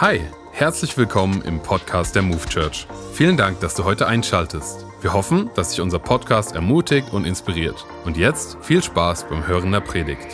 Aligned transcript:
Hi, 0.00 0.20
herzlich 0.50 0.98
willkommen 0.98 1.40
im 1.42 1.60
Podcast 1.60 2.16
der 2.16 2.22
Move 2.22 2.44
Church. 2.48 2.88
Vielen 3.12 3.36
Dank, 3.36 3.60
dass 3.60 3.76
du 3.76 3.84
heute 3.84 4.08
einschaltest. 4.08 4.84
Wir 5.00 5.12
hoffen, 5.12 5.50
dass 5.54 5.70
dich 5.70 5.80
unser 5.80 6.00
Podcast 6.00 6.56
ermutigt 6.56 7.12
und 7.12 7.24
inspiriert. 7.24 7.86
Und 8.04 8.16
jetzt 8.16 8.58
viel 8.60 8.82
Spaß 8.82 9.28
beim 9.28 9.46
Hören 9.46 9.70
der 9.70 9.78
Predigt. 9.78 10.26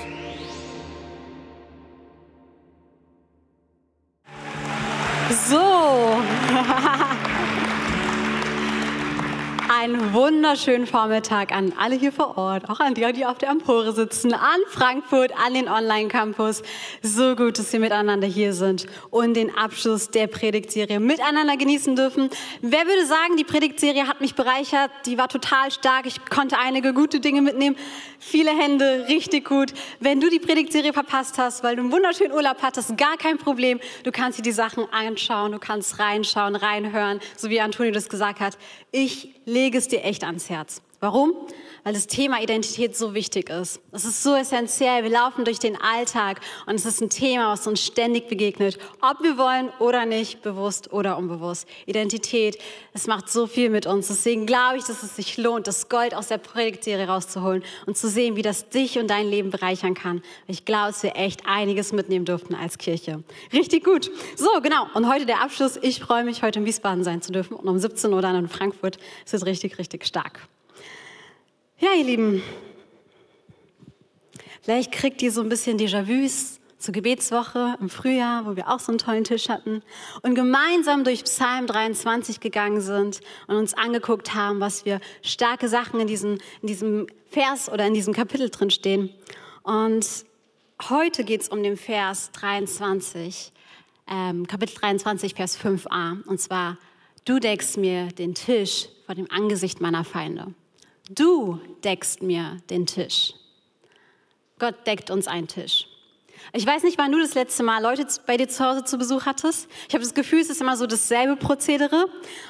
Wunderschönen 10.12 10.86
Vormittag 10.86 11.52
an 11.52 11.72
alle 11.78 11.94
hier 11.94 12.10
vor 12.10 12.36
Ort, 12.36 12.68
auch 12.68 12.80
an 12.80 12.94
die, 12.94 13.12
die 13.12 13.26
auf 13.26 13.38
der 13.38 13.50
Empore 13.50 13.92
sitzen, 13.92 14.32
an 14.32 14.60
Frankfurt, 14.68 15.32
an 15.36 15.54
den 15.54 15.68
Online-Campus. 15.68 16.62
So 17.02 17.36
gut, 17.36 17.58
dass 17.58 17.72
wir 17.72 17.80
miteinander 17.80 18.26
hier 18.26 18.52
sind 18.52 18.86
und 19.10 19.34
den 19.34 19.56
Abschluss 19.56 20.10
der 20.10 20.26
Predigtserie 20.26 21.00
miteinander 21.00 21.56
genießen 21.56 21.94
dürfen. 21.94 22.30
Wer 22.60 22.86
würde 22.86 23.06
sagen, 23.06 23.36
die 23.36 23.44
Predigtserie 23.44 24.08
hat 24.08 24.20
mich 24.20 24.34
bereichert, 24.34 24.90
die 25.06 25.16
war 25.18 25.28
total 25.28 25.70
stark, 25.70 26.06
ich 26.06 26.24
konnte 26.24 26.58
einige 26.58 26.92
gute 26.92 27.20
Dinge 27.20 27.42
mitnehmen. 27.42 27.76
Viele 28.22 28.50
Hände, 28.50 29.06
richtig 29.08 29.48
gut. 29.48 29.72
Wenn 29.98 30.20
du 30.20 30.28
die 30.28 30.38
Predigtserie 30.38 30.92
verpasst 30.92 31.38
hast, 31.38 31.64
weil 31.64 31.76
du 31.76 31.82
einen 31.82 31.90
wunderschönen 31.90 32.32
Urlaub 32.32 32.58
hattest, 32.60 32.98
gar 32.98 33.16
kein 33.16 33.38
Problem. 33.38 33.80
Du 34.04 34.12
kannst 34.12 34.38
dir 34.38 34.42
die 34.42 34.52
Sachen 34.52 34.84
anschauen, 34.92 35.52
du 35.52 35.58
kannst 35.58 35.98
reinschauen, 35.98 36.54
reinhören, 36.54 37.20
so 37.34 37.48
wie 37.48 37.62
Antonio 37.62 37.92
das 37.92 38.10
gesagt 38.10 38.40
hat. 38.40 38.58
Ich 38.92 39.30
lege 39.46 39.78
es 39.78 39.88
dir 39.88 40.04
echt 40.04 40.22
ans 40.22 40.50
Herz. 40.50 40.82
Warum? 41.00 41.32
Weil 41.84 41.94
das 41.94 42.06
Thema 42.06 42.42
Identität 42.42 42.96
so 42.96 43.14
wichtig 43.14 43.50
ist. 43.50 43.80
Es 43.92 44.04
ist 44.04 44.22
so 44.22 44.34
essentiell. 44.34 45.02
Wir 45.02 45.10
laufen 45.10 45.44
durch 45.44 45.58
den 45.58 45.80
Alltag 45.80 46.40
und 46.66 46.74
es 46.74 46.84
ist 46.84 47.00
ein 47.00 47.10
Thema, 47.10 47.52
was 47.52 47.66
uns 47.66 47.84
ständig 47.84 48.28
begegnet, 48.28 48.78
ob 49.00 49.22
wir 49.22 49.38
wollen 49.38 49.70
oder 49.78 50.06
nicht, 50.06 50.42
bewusst 50.42 50.92
oder 50.92 51.16
unbewusst. 51.16 51.66
Identität, 51.86 52.58
es 52.92 53.06
macht 53.06 53.30
so 53.30 53.46
viel 53.46 53.70
mit 53.70 53.86
uns. 53.86 54.08
Deswegen 54.08 54.46
glaube 54.46 54.78
ich, 54.78 54.84
dass 54.84 55.02
es 55.02 55.16
sich 55.16 55.36
lohnt, 55.36 55.66
das 55.66 55.88
Gold 55.88 56.14
aus 56.14 56.28
der 56.28 56.38
Predigtserie 56.38 57.06
rauszuholen 57.06 57.62
und 57.86 57.96
zu 57.96 58.08
sehen, 58.08 58.36
wie 58.36 58.42
das 58.42 58.68
dich 58.68 58.98
und 58.98 59.08
dein 59.08 59.28
Leben 59.28 59.50
bereichern 59.50 59.94
kann. 59.94 60.22
Ich 60.46 60.64
glaube, 60.64 60.88
dass 60.88 61.02
wir 61.02 61.16
echt 61.16 61.46
einiges 61.46 61.92
mitnehmen 61.92 62.24
durften 62.24 62.54
als 62.54 62.78
Kirche. 62.78 63.22
Richtig 63.52 63.84
gut. 63.84 64.10
So, 64.36 64.48
genau. 64.62 64.86
Und 64.94 65.08
heute 65.08 65.26
der 65.26 65.40
Abschluss. 65.40 65.78
Ich 65.80 66.00
freue 66.00 66.24
mich, 66.24 66.42
heute 66.42 66.60
in 66.60 66.64
Wiesbaden 66.66 67.04
sein 67.04 67.22
zu 67.22 67.32
dürfen 67.32 67.54
und 67.54 67.68
um 67.68 67.78
17 67.78 68.12
Uhr 68.12 68.22
dann 68.22 68.36
in 68.36 68.48
Frankfurt. 68.48 68.98
Es 69.24 69.32
ist 69.32 69.46
richtig, 69.46 69.78
richtig 69.78 70.04
stark. 70.04 70.40
Ja, 71.82 71.94
ihr 71.96 72.04
Lieben, 72.04 72.42
vielleicht 74.60 74.92
kriegt 74.92 75.22
ihr 75.22 75.32
so 75.32 75.40
ein 75.40 75.48
bisschen 75.48 75.78
Déjà-vus 75.78 76.60
zur 76.76 76.92
Gebetswoche 76.92 77.78
im 77.80 77.88
Frühjahr, 77.88 78.44
wo 78.44 78.54
wir 78.54 78.68
auch 78.68 78.80
so 78.80 78.92
einen 78.92 78.98
tollen 78.98 79.24
Tisch 79.24 79.48
hatten 79.48 79.82
und 80.20 80.34
gemeinsam 80.34 81.04
durch 81.04 81.24
Psalm 81.24 81.66
23 81.66 82.40
gegangen 82.40 82.82
sind 82.82 83.22
und 83.46 83.56
uns 83.56 83.72
angeguckt 83.72 84.34
haben, 84.34 84.60
was 84.60 84.82
für 84.82 85.00
starke 85.22 85.70
Sachen 85.70 86.00
in 86.00 86.06
diesem, 86.06 86.36
in 86.60 86.68
diesem 86.68 87.06
Vers 87.30 87.72
oder 87.72 87.86
in 87.86 87.94
diesem 87.94 88.12
Kapitel 88.12 88.50
drin 88.50 88.68
stehen. 88.68 89.08
Und 89.62 90.06
heute 90.90 91.24
geht 91.24 91.40
es 91.40 91.48
um 91.48 91.62
den 91.62 91.78
Vers 91.78 92.30
23, 92.32 93.52
ähm, 94.06 94.46
Kapitel 94.46 94.74
23, 94.74 95.34
Vers 95.34 95.58
5a. 95.58 96.26
Und 96.26 96.42
zwar, 96.42 96.76
du 97.24 97.38
deckst 97.38 97.78
mir 97.78 98.08
den 98.08 98.34
Tisch 98.34 98.90
vor 99.06 99.14
dem 99.14 99.30
Angesicht 99.30 99.80
meiner 99.80 100.04
Feinde. 100.04 100.52
Du 101.12 101.58
deckst 101.82 102.22
mir 102.22 102.58
den 102.70 102.86
Tisch. 102.86 103.34
Gott 104.60 104.86
deckt 104.86 105.10
uns 105.10 105.26
einen 105.26 105.48
Tisch. 105.48 105.88
Ich 106.52 106.64
weiß 106.64 106.84
nicht, 106.84 106.98
wann 106.98 107.10
du 107.10 107.18
das 107.18 107.34
letzte 107.34 107.64
Mal 107.64 107.82
Leute 107.82 108.06
bei 108.28 108.36
dir 108.36 108.48
zu 108.48 108.64
Hause 108.64 108.84
zu 108.84 108.96
Besuch 108.96 109.26
hattest. 109.26 109.68
Ich 109.88 109.94
habe 109.94 110.04
das 110.04 110.14
Gefühl, 110.14 110.38
es 110.38 110.50
ist 110.50 110.60
immer 110.60 110.76
so 110.76 110.86
dasselbe 110.86 111.34
Prozedere. 111.34 112.06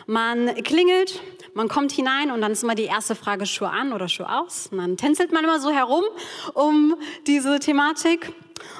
Man 0.07 0.55
klingelt, 0.57 1.23
man 1.55 1.69
kommt 1.69 1.93
hinein 1.93 2.31
und 2.31 2.43
dann 2.43 2.53
ist 2.53 2.63
immer 2.63 2.75
die 2.75 2.85
erste 2.85 3.15
Frage 3.15 3.47
Schuhe 3.47 3.71
an 3.71 3.95
oder 3.95 4.11
Schuhe 4.11 4.29
aus. 4.29 4.67
Und 4.71 4.77
dann 4.77 4.99
tänzelt 4.99 5.33
man 5.33 5.43
immer 5.43 5.59
so 5.59 5.71
herum 5.71 6.05
um 6.53 6.97
diese 7.27 7.61
Thematik. 7.61 8.31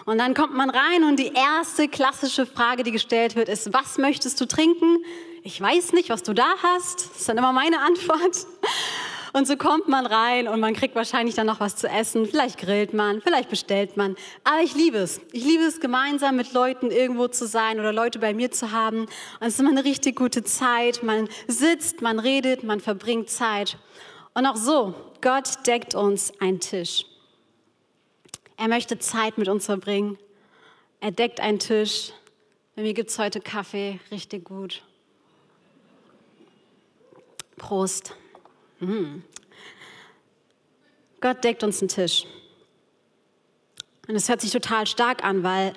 Und 0.05 0.19
dann 0.19 0.35
kommt 0.35 0.55
man 0.55 0.69
rein 0.69 1.05
und 1.05 1.19
die 1.19 1.33
erste 1.33 1.89
klassische 1.89 2.45
Frage, 2.45 2.83
die 2.83 2.93
gestellt 2.93 3.35
wird, 3.35 3.49
ist, 3.49 3.73
was 3.73 3.97
möchtest 3.97 4.39
du 4.43 4.47
trinken? 4.47 4.99
Ich 5.43 5.59
weiß 5.59 5.95
nicht, 5.95 6.11
was 6.11 6.23
du 6.23 6.35
da 6.35 6.57
hast. 6.63 7.09
Das 7.13 7.21
ist 7.21 7.29
dann 7.31 7.39
immer 7.39 7.55
meine 7.55 7.79
Antwort. 7.81 8.47
Und 9.33 9.47
so 9.47 9.57
kommt 9.57 9.89
man 9.89 10.07
rein 10.07 10.49
und 10.49 10.61
man 10.61 10.75
kriegt 10.75 10.95
wahrscheinlich 10.95 11.35
dann 11.35 11.47
noch 11.47 11.61
was 11.61 11.77
zu 11.77 11.89
essen. 11.89 12.27
Vielleicht 12.27 12.59
grillt 12.59 12.93
man, 12.93 13.21
vielleicht 13.21 13.49
bestellt 13.49 13.97
man. 13.97 14.17
Aber 14.45 14.63
ich 14.63 14.75
liebe 14.75 14.99
es. 14.99 15.21
Ich 15.33 15.45
liebe 15.45 15.65
es, 15.65 15.81
gemeinsam 15.81 16.37
mit 16.37 16.53
Leuten 16.53 16.91
irgendwo 16.91 17.29
zu 17.29 17.47
sein 17.47 17.79
oder 17.79 17.93
Leute 17.93 18.19
bei 18.19 18.35
mir 18.35 18.51
zu 18.51 18.73
haben. 18.73 19.03
Und 19.03 19.09
es 19.41 19.55
ist 19.55 19.61
immer 19.61 19.71
eine 19.71 19.85
richtig 19.85 20.17
gute 20.17 20.43
Zeit. 20.43 21.03
Man 21.03 21.29
sitzt, 21.47 22.03
man 22.03 22.19
redet, 22.19 22.65
man 22.65 22.81
verbringt 22.81 23.31
Zeit. 23.31 23.79
Und 24.35 24.47
auch 24.47 24.57
so, 24.57 24.95
Gott 25.21 25.67
deckt 25.67 25.95
uns 25.95 26.33
einen 26.41 26.61
Tisch. 26.61 27.05
Er 28.57 28.69
möchte 28.69 28.99
Zeit 28.99 29.39
mit 29.39 29.49
uns 29.49 29.67
verbringen. 29.67 30.19
Er 31.01 31.13
deckt 31.13 31.41
einen 31.41 31.59
Tisch. 31.59 32.13
Bei 32.77 32.83
mir 32.83 32.95
gibt 32.95 33.11
es 33.11 33.19
heute 33.19 33.41
Kaffee, 33.41 34.01
richtig 34.11 34.45
gut. 34.45 34.83
Prost. 37.57 38.15
Mm. 38.81 39.23
Gott 41.21 41.45
deckt 41.45 41.63
uns 41.63 41.81
einen 41.81 41.89
Tisch. 41.89 42.27
Und 44.09 44.17
es 44.17 44.29
hört 44.29 44.41
sich 44.41 44.51
total 44.51 44.87
stark 44.87 45.23
an, 45.23 45.43
weil 45.43 45.75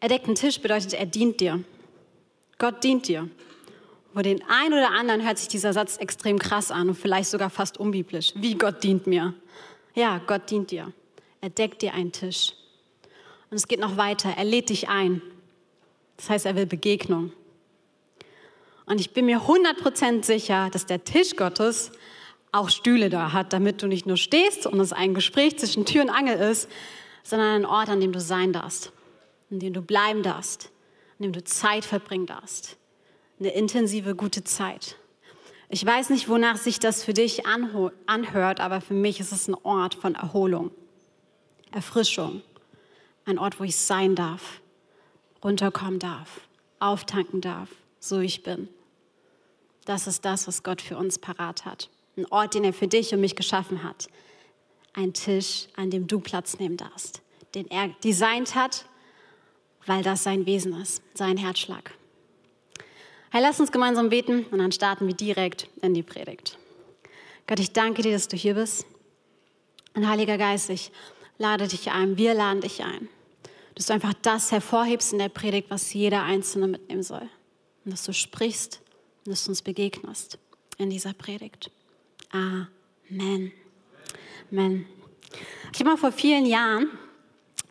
er 0.00 0.08
deckt 0.08 0.26
einen 0.26 0.34
Tisch 0.34 0.60
bedeutet, 0.60 0.92
er 0.92 1.06
dient 1.06 1.40
dir. 1.40 1.64
Gott 2.58 2.84
dient 2.84 3.08
dir. 3.08 3.28
Für 4.14 4.22
den 4.22 4.42
einen 4.48 4.74
oder 4.74 4.90
anderen 4.90 5.24
hört 5.24 5.38
sich 5.38 5.48
dieser 5.48 5.72
Satz 5.72 5.96
extrem 5.96 6.38
krass 6.38 6.70
an 6.70 6.88
und 6.90 6.94
vielleicht 6.96 7.30
sogar 7.30 7.48
fast 7.48 7.78
unbiblisch. 7.78 8.32
Wie 8.36 8.54
Gott 8.54 8.84
dient 8.84 9.06
mir. 9.06 9.34
Ja, 9.94 10.20
Gott 10.26 10.50
dient 10.50 10.70
dir. 10.70 10.92
Er 11.40 11.50
deckt 11.50 11.82
dir 11.82 11.94
einen 11.94 12.12
Tisch. 12.12 12.52
Und 13.50 13.56
es 13.56 13.66
geht 13.66 13.80
noch 13.80 13.96
weiter. 13.96 14.30
Er 14.36 14.44
lädt 14.44 14.68
dich 14.68 14.88
ein. 14.88 15.22
Das 16.16 16.30
heißt, 16.30 16.46
er 16.46 16.56
will 16.56 16.66
Begegnung. 16.66 17.32
Und 18.86 19.00
ich 19.00 19.12
bin 19.12 19.26
mir 19.26 19.42
100% 19.42 20.24
sicher, 20.24 20.68
dass 20.70 20.86
der 20.86 21.04
Tisch 21.04 21.36
Gottes 21.36 21.92
auch 22.50 22.68
Stühle 22.68 23.08
da 23.08 23.32
hat, 23.32 23.52
damit 23.52 23.82
du 23.82 23.86
nicht 23.86 24.06
nur 24.06 24.16
stehst 24.16 24.66
und 24.66 24.78
es 24.80 24.92
ein 24.92 25.14
Gespräch 25.14 25.58
zwischen 25.58 25.86
Tür 25.86 26.02
und 26.02 26.10
Angel 26.10 26.38
ist, 26.38 26.68
sondern 27.22 27.62
ein 27.62 27.64
Ort, 27.64 27.88
an 27.88 28.00
dem 28.00 28.12
du 28.12 28.20
sein 28.20 28.52
darfst, 28.52 28.92
an 29.50 29.60
dem 29.60 29.72
du 29.72 29.80
bleiben 29.80 30.22
darfst, 30.22 30.70
an 31.18 31.24
dem 31.24 31.32
du 31.32 31.42
Zeit 31.44 31.84
verbringen 31.84 32.26
darfst. 32.26 32.76
Eine 33.38 33.50
intensive, 33.54 34.14
gute 34.14 34.44
Zeit. 34.44 34.96
Ich 35.68 35.86
weiß 35.86 36.10
nicht, 36.10 36.28
wonach 36.28 36.56
sich 36.56 36.78
das 36.78 37.02
für 37.02 37.14
dich 37.14 37.46
anhört, 37.46 38.60
aber 38.60 38.80
für 38.82 38.94
mich 38.94 39.20
ist 39.20 39.32
es 39.32 39.48
ein 39.48 39.54
Ort 39.62 39.94
von 39.94 40.14
Erholung, 40.14 40.70
Erfrischung, 41.70 42.42
ein 43.24 43.38
Ort, 43.38 43.58
wo 43.58 43.64
ich 43.64 43.76
sein 43.76 44.14
darf, 44.14 44.60
runterkommen 45.42 45.98
darf, 45.98 46.42
auftanken 46.78 47.40
darf 47.40 47.68
so 48.02 48.18
ich 48.18 48.42
bin. 48.42 48.68
Das 49.84 50.06
ist 50.06 50.24
das, 50.24 50.46
was 50.46 50.62
Gott 50.62 50.82
für 50.82 50.96
uns 50.96 51.18
parat 51.18 51.64
hat. 51.64 51.88
Ein 52.16 52.26
Ort, 52.26 52.54
den 52.54 52.64
er 52.64 52.72
für 52.72 52.88
dich 52.88 53.14
und 53.14 53.20
mich 53.20 53.36
geschaffen 53.36 53.82
hat. 53.82 54.08
Ein 54.92 55.14
Tisch, 55.14 55.68
an 55.76 55.90
dem 55.90 56.06
du 56.06 56.20
Platz 56.20 56.58
nehmen 56.58 56.76
darfst. 56.76 57.22
Den 57.54 57.70
er 57.70 57.88
designt 58.04 58.54
hat, 58.54 58.84
weil 59.86 60.02
das 60.02 60.24
sein 60.24 60.46
Wesen 60.46 60.78
ist, 60.80 61.02
sein 61.14 61.36
Herzschlag. 61.36 61.94
Hey, 63.30 63.40
lass 63.40 63.60
uns 63.60 63.72
gemeinsam 63.72 64.10
beten 64.10 64.44
und 64.50 64.58
dann 64.58 64.72
starten 64.72 65.06
wir 65.06 65.14
direkt 65.14 65.68
in 65.80 65.94
die 65.94 66.02
Predigt. 66.02 66.58
Gott, 67.46 67.60
ich 67.60 67.72
danke 67.72 68.02
dir, 68.02 68.12
dass 68.12 68.28
du 68.28 68.36
hier 68.36 68.54
bist. 68.54 68.84
Und 69.94 70.08
Heiliger 70.08 70.38
Geist, 70.38 70.70
ich 70.70 70.90
lade 71.38 71.68
dich 71.68 71.90
ein, 71.90 72.16
wir 72.16 72.34
laden 72.34 72.60
dich 72.60 72.82
ein, 72.82 73.08
dass 73.74 73.86
du 73.86 73.94
einfach 73.94 74.14
das 74.22 74.52
hervorhebst 74.52 75.12
in 75.12 75.18
der 75.18 75.28
Predigt, 75.28 75.70
was 75.70 75.92
jeder 75.92 76.22
Einzelne 76.24 76.68
mitnehmen 76.68 77.02
soll 77.02 77.28
und 77.84 77.92
dass 77.92 78.04
du 78.04 78.12
sprichst 78.12 78.80
und 79.24 79.32
dass 79.32 79.44
du 79.44 79.50
uns 79.50 79.62
begegnest 79.62 80.38
in 80.78 80.90
dieser 80.90 81.12
Predigt. 81.12 81.70
Amen. 82.30 83.52
Amen. 84.50 84.86
Ich 85.72 85.80
habe 85.80 85.90
mal 85.90 85.96
vor 85.96 86.12
vielen 86.12 86.46
Jahren 86.46 86.90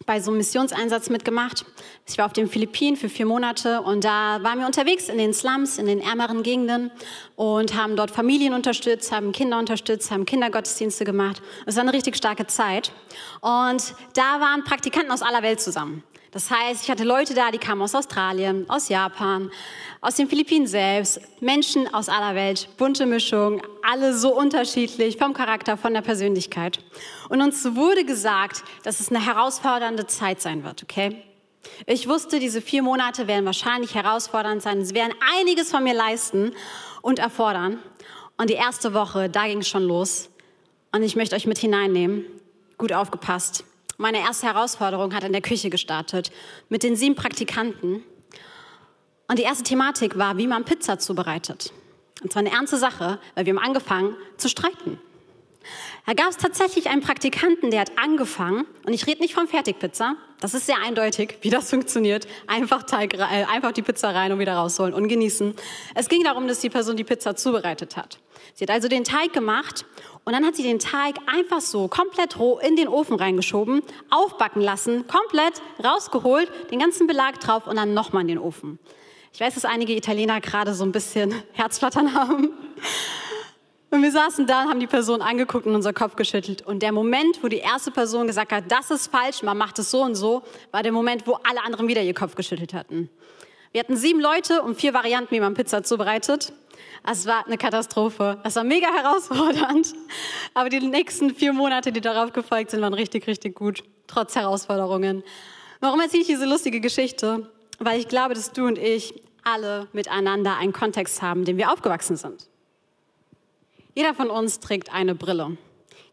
bei 0.06 0.20
so 0.20 0.32
einem 0.32 0.38
Missionseinsatz 0.38 1.10
mitgemacht. 1.10 1.66
Ich 2.08 2.18
war 2.18 2.26
auf 2.26 2.34
den 2.34 2.48
Philippinen 2.48 2.98
für 2.98 3.10
vier 3.10 3.26
Monate 3.26 3.82
und 3.82 4.04
da 4.04 4.42
waren 4.44 4.60
wir 4.60 4.66
unterwegs 4.66 5.10
in 5.10 5.18
den 5.18 5.34
Slums, 5.34 5.78
in 5.78 5.86
den 5.86 6.02
ärmeren 6.02 6.44
Gegenden 6.44 6.92
und 7.36 7.76
haben 7.76 7.96
dort 7.96 8.12
Familien 8.12 8.54
unterstützt, 8.54 9.12
haben 9.12 9.32
Kinder 9.32 9.60
unterstützt, 9.60 10.12
haben 10.12 10.26
Kindergottesdienste 10.26 11.06
gemacht. 11.06 11.42
Es 11.66 11.76
war 11.76 11.84
eine 11.84 11.94
richtig 11.94 12.18
starke 12.18 12.48
Zeit. 12.48 12.92
Und 13.42 13.94
da 14.14 14.40
waren 14.40 14.64
Praktikanten 14.64 15.12
aus 15.12 15.22
aller 15.22 15.44
Welt 15.44 15.62
zusammen. 15.62 16.04
Das 16.32 16.50
heißt, 16.50 16.84
ich 16.84 16.90
hatte 16.90 17.04
Leute 17.04 17.34
da, 17.34 17.52
die 17.52 17.58
kamen 17.58 17.82
aus 17.82 17.94
Australien, 17.94 18.66
aus 18.70 18.88
Japan, 18.88 19.52
aus 20.00 20.16
den 20.16 20.30
Philippinen 20.30 20.66
selbst, 20.66 21.20
Menschen 21.42 21.94
aus 21.94 22.08
aller 22.08 22.36
Welt, 22.36 22.70
bunte 22.78 23.06
Mischung, 23.06 23.62
alle 23.84 24.18
so 24.18 24.34
unterschiedlich 24.34 25.18
vom 25.18 25.34
Charakter, 25.34 25.76
von 25.76 25.94
der 25.94 26.02
Persönlichkeit. 26.02 26.80
Und 27.28 27.42
uns 27.42 27.76
wurde 27.76 28.06
gesagt, 28.06 28.64
dass 28.84 29.02
es 29.02 29.10
eine 29.10 29.26
herausfordernde 29.26 30.08
Zeit 30.08 30.42
sein 30.42 30.64
wird, 30.64 30.84
okay? 30.84 31.22
Ich 31.86 32.08
wusste, 32.08 32.40
diese 32.40 32.62
vier 32.62 32.82
Monate 32.82 33.28
werden 33.28 33.46
wahrscheinlich 33.46 33.94
herausfordernd 33.94 34.62
sein. 34.62 34.84
Sie 34.86 34.96
werden 34.96 35.14
einiges 35.40 35.70
von 35.70 35.84
mir 35.84 35.94
leisten 35.94 36.54
und 37.02 37.20
erfordern. 37.20 37.80
Und 38.38 38.50
die 38.50 38.56
erste 38.56 38.94
Woche, 38.94 39.30
da 39.30 39.46
ging 39.48 39.60
es 39.60 39.68
schon 39.68 39.84
los. 39.84 40.30
Und 40.92 41.04
ich 41.04 41.16
möchte 41.16 41.36
euch 41.36 41.46
mit 41.46 41.60
hineinnehmen. 41.60 42.26
Gut 42.78 42.94
aufgepasst. 42.94 43.64
Meine 44.02 44.18
erste 44.18 44.48
Herausforderung 44.48 45.14
hat 45.14 45.24
in 45.24 45.32
der 45.32 45.44
Küche 45.44 45.70
gestartet 45.70 46.32
mit 46.70 46.82
den 46.82 46.96
sieben 46.96 47.14
Praktikanten. 47.14 48.04
Und 49.28 49.38
die 49.38 49.44
erste 49.44 49.64
Thematik 49.64 50.18
war, 50.18 50.38
wie 50.38 50.48
man 50.48 50.66
Pizza 50.66 50.98
zubereitet. 50.98 51.72
Und 52.24 52.32
zwar 52.32 52.40
eine 52.40 52.52
ernste 52.52 52.78
Sache, 52.78 53.20
weil 53.36 53.46
wir 53.46 53.54
haben 53.54 53.64
angefangen 53.64 54.16
zu 54.38 54.50
streiten. 54.50 55.00
Da 56.06 56.14
gab 56.14 56.30
es 56.30 56.38
tatsächlich 56.38 56.90
einen 56.90 57.02
Praktikanten, 57.02 57.72
der 57.72 57.82
hat 57.82 57.92
angefangen, 57.98 58.66
und 58.86 58.94
ich 58.94 59.06
rede 59.08 59.22
nicht 59.22 59.34
von 59.34 59.48
Fertigpizza, 59.48 60.16
das 60.42 60.56
ist 60.56 60.66
sehr 60.66 60.78
eindeutig, 60.84 61.38
wie 61.42 61.52
das 61.52 61.70
funktioniert. 61.70 62.28
Einfach, 62.48 62.82
Teig, 62.84 63.14
äh, 63.14 63.20
einfach 63.20 63.72
die 63.74 63.84
Pizza 63.84 64.10
rein 64.10 64.32
und 64.32 64.40
wieder 64.40 64.56
rausholen 64.56 64.92
und 64.94 65.08
genießen. 65.08 65.54
Es 65.94 66.10
ging 66.10 66.24
darum, 66.24 66.48
dass 66.48 66.60
die 66.60 66.70
Person 66.72 66.98
die 66.98 67.04
Pizza 67.04 67.36
zubereitet 67.36 67.96
hat. 67.96 68.18
Sie 68.56 68.64
hat 68.64 68.72
also 68.72 68.88
den 68.88 69.04
Teig 69.04 69.34
gemacht 69.34 69.86
und 70.26 70.34
dann 70.34 70.44
hat 70.44 70.56
sie 70.56 70.64
den 70.64 70.80
Teig 70.80 71.18
einfach 71.28 71.62
so 71.62 71.88
komplett 71.88 72.40
roh 72.40 72.58
in 72.58 72.76
den 72.76 72.88
Ofen 72.88 73.16
reingeschoben, 73.16 73.84
aufbacken 74.10 74.64
lassen, 74.64 75.06
komplett 75.08 75.62
rausgeholt, 75.84 76.52
den 76.72 76.80
ganzen 76.80 77.06
Belag 77.06 77.40
drauf 77.40 77.68
und 77.68 77.76
dann 77.76 77.94
nochmal 77.94 78.24
in 78.24 78.30
den 78.30 78.40
Ofen. 78.40 78.80
Ich 79.34 79.40
weiß, 79.40 79.54
dass 79.54 79.66
einige 79.66 79.94
Italiener 79.94 80.42
gerade 80.42 80.74
so 80.74 80.84
ein 80.84 80.92
bisschen 80.92 81.36
Herzflattern 81.54 82.16
haben. 82.16 82.50
Und 83.92 84.02
wir 84.02 84.12
saßen 84.12 84.48
da 84.48 84.64
und 84.64 84.70
haben 84.70 84.80
die 84.80 84.88
Person 84.88 85.22
angeguckt 85.22 85.66
und 85.66 85.76
unser 85.76 85.92
Kopf 85.92 86.16
geschüttelt. 86.16 86.62
Und 86.62 86.82
der 86.82 86.94
Moment, 86.94 87.44
wo 87.44 87.50
die 87.50 87.58
erste 87.58 87.92
Person 87.92 88.26
gesagt 88.26 88.54
hat, 88.54 88.64
das 88.70 88.90
ist 88.90 89.08
falsch, 89.08 89.44
man 89.44 89.58
macht 89.58 89.78
es 89.80 89.92
so 89.92 90.02
und 90.02 90.16
so, 90.16 90.44
war 90.72 90.82
der 90.82 90.94
Moment, 90.94 91.28
wo 91.28 91.34
alle 91.44 91.62
anderen 91.62 91.90
wieder 91.90 92.02
ihr 92.02 92.14
Kopf 92.14 92.36
geschüttelt 92.36 92.74
hatten. 92.74 93.10
Wir 93.74 93.82
hatten 93.82 93.98
sieben 93.98 94.22
Leute 94.22 94.62
und 94.62 94.76
vier 94.76 94.94
Varianten, 94.94 95.36
wie 95.36 95.42
man 95.42 95.56
Pizza 95.56 95.84
zubereitet. 95.84 96.54
Es 97.10 97.26
war 97.26 97.46
eine 97.46 97.58
Katastrophe. 97.58 98.40
Es 98.46 98.56
war 98.56 98.64
mega 98.64 98.88
herausfordernd. 98.88 99.94
Aber 100.54 100.70
die 100.70 100.80
nächsten 100.80 101.36
vier 101.36 101.52
Monate, 101.52 101.92
die 101.92 102.02
darauf 102.02 102.32
gefolgt 102.32 102.72
sind, 102.72 102.82
waren 102.82 102.94
richtig, 102.94 103.28
richtig 103.28 103.56
gut. 103.56 103.84
Trotz 104.08 104.36
Herausforderungen. 104.36 105.22
Warum 105.82 106.00
erzähle 106.00 106.22
ich 106.22 106.28
diese 106.28 106.46
lustige 106.46 106.80
Geschichte? 106.80 107.50
Weil 107.80 108.00
ich 108.00 108.08
glaube, 108.08 108.36
dass 108.36 108.54
du 108.54 108.68
und 108.68 108.78
ich 108.78 109.22
alle 109.44 109.88
miteinander 109.92 110.58
einen 110.58 110.72
Kontext 110.72 111.22
haben, 111.22 111.42
in 111.42 111.46
dem 111.46 111.58
wir 111.58 111.74
aufgewachsen 111.74 112.16
sind. 112.16 112.51
Jeder 113.94 114.14
von 114.14 114.30
uns 114.30 114.60
trägt 114.60 114.94
eine 114.94 115.16
Brille. 115.16 115.58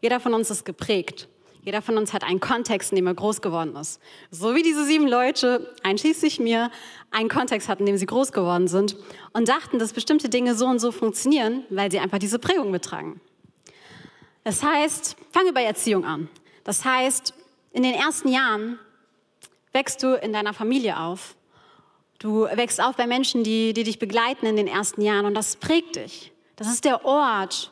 Jeder 0.01 0.19
von 0.19 0.33
uns 0.33 0.49
ist 0.49 0.65
geprägt. 0.65 1.27
Jeder 1.61 1.81
von 1.81 1.97
uns 1.97 2.13
hat 2.13 2.23
einen 2.23 2.39
Kontext, 2.39 2.91
in 2.91 2.95
dem 2.95 3.07
er 3.07 3.13
groß 3.13 3.41
geworden 3.41 3.75
ist. 3.75 3.99
So 4.31 4.55
wie 4.55 4.63
diese 4.63 4.85
sieben 4.85 5.07
Leute, 5.07 5.73
einschließlich 5.83 6.39
mir, 6.39 6.71
einen 7.11 7.29
Kontext 7.29 7.67
hatten, 7.67 7.83
in 7.83 7.87
dem 7.87 7.97
sie 7.97 8.05
groß 8.05 8.31
geworden 8.31 8.67
sind 8.67 8.95
und 9.33 9.49
dachten, 9.49 9.77
dass 9.77 9.93
bestimmte 9.93 10.29
Dinge 10.29 10.55
so 10.55 10.65
und 10.65 10.79
so 10.79 10.91
funktionieren, 10.91 11.63
weil 11.69 11.91
sie 11.91 11.99
einfach 11.99 12.17
diese 12.17 12.39
Prägung 12.39 12.71
mittragen. 12.71 13.19
Das 14.43 14.63
heißt, 14.63 15.17
fange 15.31 15.53
bei 15.53 15.63
Erziehung 15.63 16.05
an. 16.05 16.29
Das 16.63 16.85
heißt, 16.85 17.33
in 17.71 17.83
den 17.83 17.93
ersten 17.93 18.29
Jahren 18.29 18.79
wächst 19.73 20.01
du 20.01 20.15
in 20.15 20.33
deiner 20.33 20.53
Familie 20.53 20.99
auf. 20.99 21.35
Du 22.19 22.45
wächst 22.45 22.81
auf 22.81 22.95
bei 22.95 23.05
Menschen, 23.05 23.43
die, 23.43 23.73
die 23.73 23.83
dich 23.83 23.99
begleiten 23.99 24.45
in 24.45 24.55
den 24.55 24.67
ersten 24.67 25.01
Jahren 25.01 25.25
und 25.25 25.33
das 25.33 25.55
prägt 25.57 25.97
dich. 25.97 26.31
Das 26.59 26.67
ist 26.67 26.83
der 26.83 27.05
Ort, 27.05 27.71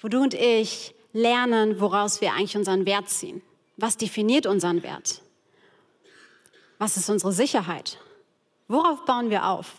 wo 0.00 0.08
du 0.08 0.22
und 0.22 0.32
ich 0.32 0.94
lernen, 1.12 1.78
woraus 1.78 2.22
wir 2.22 2.32
eigentlich 2.32 2.56
unseren 2.56 2.86
Wert 2.86 3.10
ziehen. 3.10 3.42
Was 3.76 3.98
definiert 3.98 4.46
unseren 4.46 4.82
Wert? 4.82 5.20
Was 6.78 6.96
ist 6.96 7.10
unsere 7.10 7.32
Sicherheit? 7.32 7.98
Worauf 8.66 9.04
bauen 9.04 9.28
wir 9.28 9.46
auf? 9.46 9.74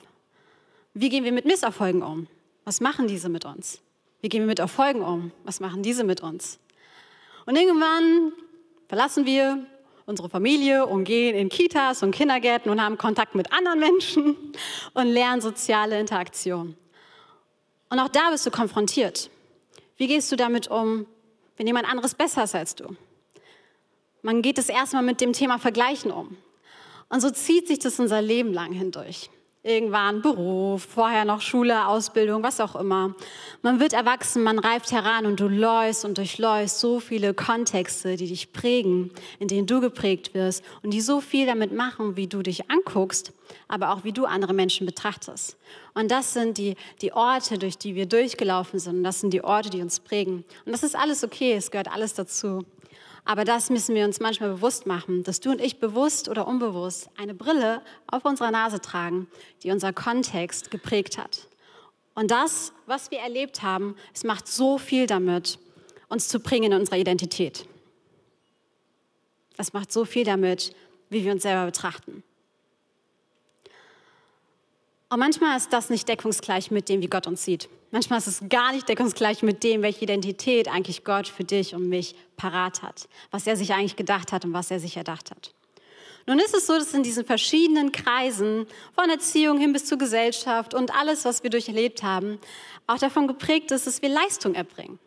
Wie 0.93 1.09
gehen 1.09 1.23
wir 1.23 1.31
mit 1.31 1.45
Misserfolgen 1.45 2.03
um? 2.03 2.27
Was 2.65 2.81
machen 2.81 3.07
diese 3.07 3.29
mit 3.29 3.45
uns? 3.45 3.81
Wie 4.21 4.29
gehen 4.29 4.41
wir 4.41 4.47
mit 4.47 4.59
Erfolgen 4.59 5.01
um? 5.01 5.31
Was 5.43 5.59
machen 5.59 5.81
diese 5.81 6.03
mit 6.03 6.21
uns? 6.21 6.59
Und 7.47 7.55
irgendwann 7.55 8.31
verlassen 8.87 9.25
wir 9.25 9.65
unsere 10.05 10.29
Familie 10.29 10.85
und 10.85 11.03
gehen 11.03 11.35
in 11.35 11.49
Kitas 11.49 12.03
und 12.03 12.11
Kindergärten 12.11 12.71
und 12.71 12.79
haben 12.79 12.99
Kontakt 12.99 13.33
mit 13.33 13.51
anderen 13.51 13.79
Menschen 13.79 14.35
und 14.93 15.07
lernen 15.07 15.41
soziale 15.41 15.99
Interaktion. 15.99 16.77
Und 17.89 17.99
auch 17.99 18.09
da 18.09 18.29
bist 18.31 18.45
du 18.45 18.51
konfrontiert. 18.51 19.29
Wie 19.97 20.07
gehst 20.07 20.31
du 20.31 20.35
damit 20.35 20.67
um, 20.67 21.05
wenn 21.57 21.67
jemand 21.67 21.89
anderes 21.89 22.15
besser 22.15 22.43
ist 22.43 22.55
als 22.55 22.75
du? 22.75 22.95
Man 24.21 24.41
geht 24.41 24.57
es 24.57 24.69
erstmal 24.69 25.03
mit 25.03 25.21
dem 25.21 25.33
Thema 25.33 25.59
Vergleichen 25.59 26.11
um. 26.11 26.37
Und 27.09 27.21
so 27.21 27.29
zieht 27.29 27.67
sich 27.67 27.79
das 27.79 27.99
unser 27.99 28.21
Leben 28.21 28.53
lang 28.53 28.71
hindurch 28.71 29.29
irgendwann 29.65 30.21
Beruf, 30.21 30.83
vorher 30.83 31.25
noch 31.25 31.41
Schule, 31.41 31.87
Ausbildung, 31.87 32.43
was 32.43 32.61
auch 32.61 32.75
immer. 32.75 33.15
Man 33.63 33.79
wird 33.79 33.93
erwachsen, 33.93 34.43
man 34.43 34.59
reift 34.59 34.91
heran 34.91 35.25
und 35.25 35.39
du 35.39 35.47
läufst 35.47 36.05
und 36.05 36.19
durchläufst 36.19 36.79
so 36.79 36.99
viele 36.99 37.33
Kontexte, 37.33 38.15
die 38.15 38.27
dich 38.27 38.53
prägen, 38.53 39.09
in 39.39 39.47
denen 39.47 39.65
du 39.65 39.81
geprägt 39.81 40.35
wirst 40.35 40.63
und 40.83 40.91
die 40.91 41.01
so 41.01 41.19
viel 41.19 41.47
damit 41.47 41.73
machen, 41.73 42.15
wie 42.15 42.27
du 42.27 42.43
dich 42.43 42.69
anguckst, 42.69 43.33
aber 43.67 43.91
auch 43.91 44.03
wie 44.03 44.11
du 44.11 44.25
andere 44.25 44.53
Menschen 44.53 44.85
betrachtest. 44.85 45.57
Und 45.95 46.11
das 46.11 46.33
sind 46.33 46.59
die, 46.59 46.75
die 47.01 47.13
Orte, 47.13 47.57
durch 47.57 47.77
die 47.77 47.95
wir 47.95 48.05
durchgelaufen 48.05 48.77
sind. 48.77 48.97
Und 48.97 49.03
das 49.03 49.21
sind 49.21 49.33
die 49.33 49.43
Orte, 49.43 49.71
die 49.71 49.81
uns 49.81 49.99
prägen. 49.99 50.43
Und 50.65 50.71
das 50.73 50.83
ist 50.83 50.95
alles 50.95 51.23
okay, 51.23 51.53
es 51.53 51.71
gehört 51.71 51.91
alles 51.91 52.13
dazu. 52.13 52.63
Aber 53.25 53.43
das 53.43 53.71
müssen 53.71 53.95
wir 53.95 54.05
uns 54.05 54.19
manchmal 54.19 54.49
bewusst 54.49 54.85
machen, 54.85 55.23
dass 55.23 55.39
du 55.39 55.49
und 55.49 55.59
ich 55.59 55.79
bewusst 55.79 56.29
oder 56.29 56.47
unbewusst 56.47 57.09
eine 57.17 57.33
Brille 57.33 57.81
auf 58.05 58.23
unserer 58.23 58.51
Nase 58.51 58.79
tragen, 58.79 59.27
die 59.63 59.71
unser 59.71 59.91
Kontext 59.93 60.69
geprägt 60.69 61.17
hat. 61.17 61.47
Und 62.13 62.29
das, 62.29 62.71
was 62.85 63.09
wir 63.09 63.19
erlebt 63.19 63.63
haben, 63.63 63.95
es 64.13 64.23
macht 64.23 64.47
so 64.47 64.77
viel 64.77 65.07
damit, 65.07 65.57
uns 66.07 66.27
zu 66.27 66.39
bringen 66.39 66.71
in 66.71 66.79
unserer 66.79 66.97
Identität. 66.97 67.67
Es 69.57 69.73
macht 69.73 69.91
so 69.91 70.05
viel 70.05 70.23
damit, 70.23 70.75
wie 71.09 71.25
wir 71.25 71.31
uns 71.31 71.43
selber 71.43 71.65
betrachten. 71.65 72.23
Und 75.09 75.19
manchmal 75.19 75.57
ist 75.57 75.73
das 75.73 75.89
nicht 75.89 76.07
deckungsgleich 76.07 76.71
mit 76.71 76.89
dem, 76.89 77.01
wie 77.01 77.07
Gott 77.07 77.25
uns 77.25 77.43
sieht. 77.43 77.69
Manchmal 77.91 78.19
ist 78.19 78.27
es 78.27 78.41
gar 78.49 78.73
nicht 78.73 78.89
deckungsgleich 78.89 79.43
mit 79.43 79.63
dem, 79.63 79.81
welche 79.81 80.03
Identität 80.03 80.67
eigentlich 80.67 81.03
Gott 81.03 81.27
für 81.27 81.43
dich 81.43 81.75
und 81.75 81.87
mich 81.87 82.15
parat 82.35 82.81
hat, 82.81 83.07
was 83.31 83.47
er 83.47 83.55
sich 83.55 83.73
eigentlich 83.73 83.95
gedacht 83.95 84.31
hat 84.31 84.43
und 84.45 84.53
was 84.53 84.71
er 84.71 84.79
sich 84.79 84.97
erdacht 84.97 85.31
hat. 85.31 85.53
Nun 86.27 86.39
ist 86.39 86.55
es 86.55 86.65
so, 86.65 86.73
dass 86.73 86.93
in 86.93 87.03
diesen 87.03 87.23
verschiedenen 87.23 87.91
Kreisen, 87.91 88.65
von 88.95 89.09
Erziehung 89.09 89.59
hin 89.59 89.73
bis 89.73 89.85
zur 89.85 89.99
Gesellschaft 89.99 90.73
und 90.73 90.93
alles, 90.95 91.23
was 91.23 91.43
wir 91.43 91.51
durcherlebt 91.51 92.01
haben, 92.01 92.39
auch 92.87 92.97
davon 92.97 93.27
geprägt 93.27 93.71
ist, 93.71 93.85
dass 93.85 94.01
wir 94.01 94.09
Leistung 94.09 94.55
erbringen. 94.55 94.97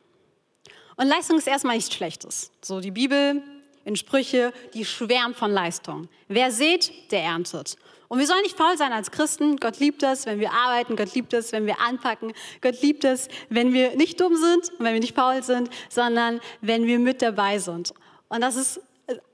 Und 0.96 1.08
Leistung 1.08 1.38
ist 1.38 1.48
erstmal 1.48 1.76
nichts 1.76 1.92
Schlechtes. 1.94 2.52
So 2.60 2.80
die 2.80 2.90
Bibel 2.90 3.42
in 3.84 3.96
Sprüche, 3.96 4.52
die 4.74 4.84
schwärmt 4.84 5.36
von 5.36 5.50
Leistung. 5.50 6.08
Wer 6.28 6.50
sät, 6.50 6.92
der 7.10 7.22
erntet. 7.22 7.76
Und 8.08 8.18
wir 8.18 8.26
sollen 8.26 8.42
nicht 8.42 8.56
faul 8.56 8.76
sein 8.78 8.92
als 8.92 9.10
Christen. 9.10 9.58
Gott 9.58 9.78
liebt 9.78 10.02
es, 10.02 10.24
wenn 10.24 10.40
wir 10.40 10.52
arbeiten. 10.52 10.96
Gott 10.96 11.14
liebt 11.14 11.34
es, 11.34 11.52
wenn 11.52 11.66
wir 11.66 11.78
anpacken. 11.80 12.32
Gott 12.62 12.80
liebt 12.80 13.04
es, 13.04 13.28
wenn 13.50 13.74
wir 13.74 13.96
nicht 13.96 14.18
dumm 14.20 14.34
sind 14.34 14.70
und 14.78 14.84
wenn 14.84 14.94
wir 14.94 15.00
nicht 15.00 15.14
faul 15.14 15.42
sind, 15.42 15.68
sondern 15.90 16.40
wenn 16.62 16.86
wir 16.86 16.98
mit 16.98 17.20
dabei 17.20 17.58
sind. 17.58 17.92
Und 18.28 18.40
das 18.40 18.56
ist 18.56 18.80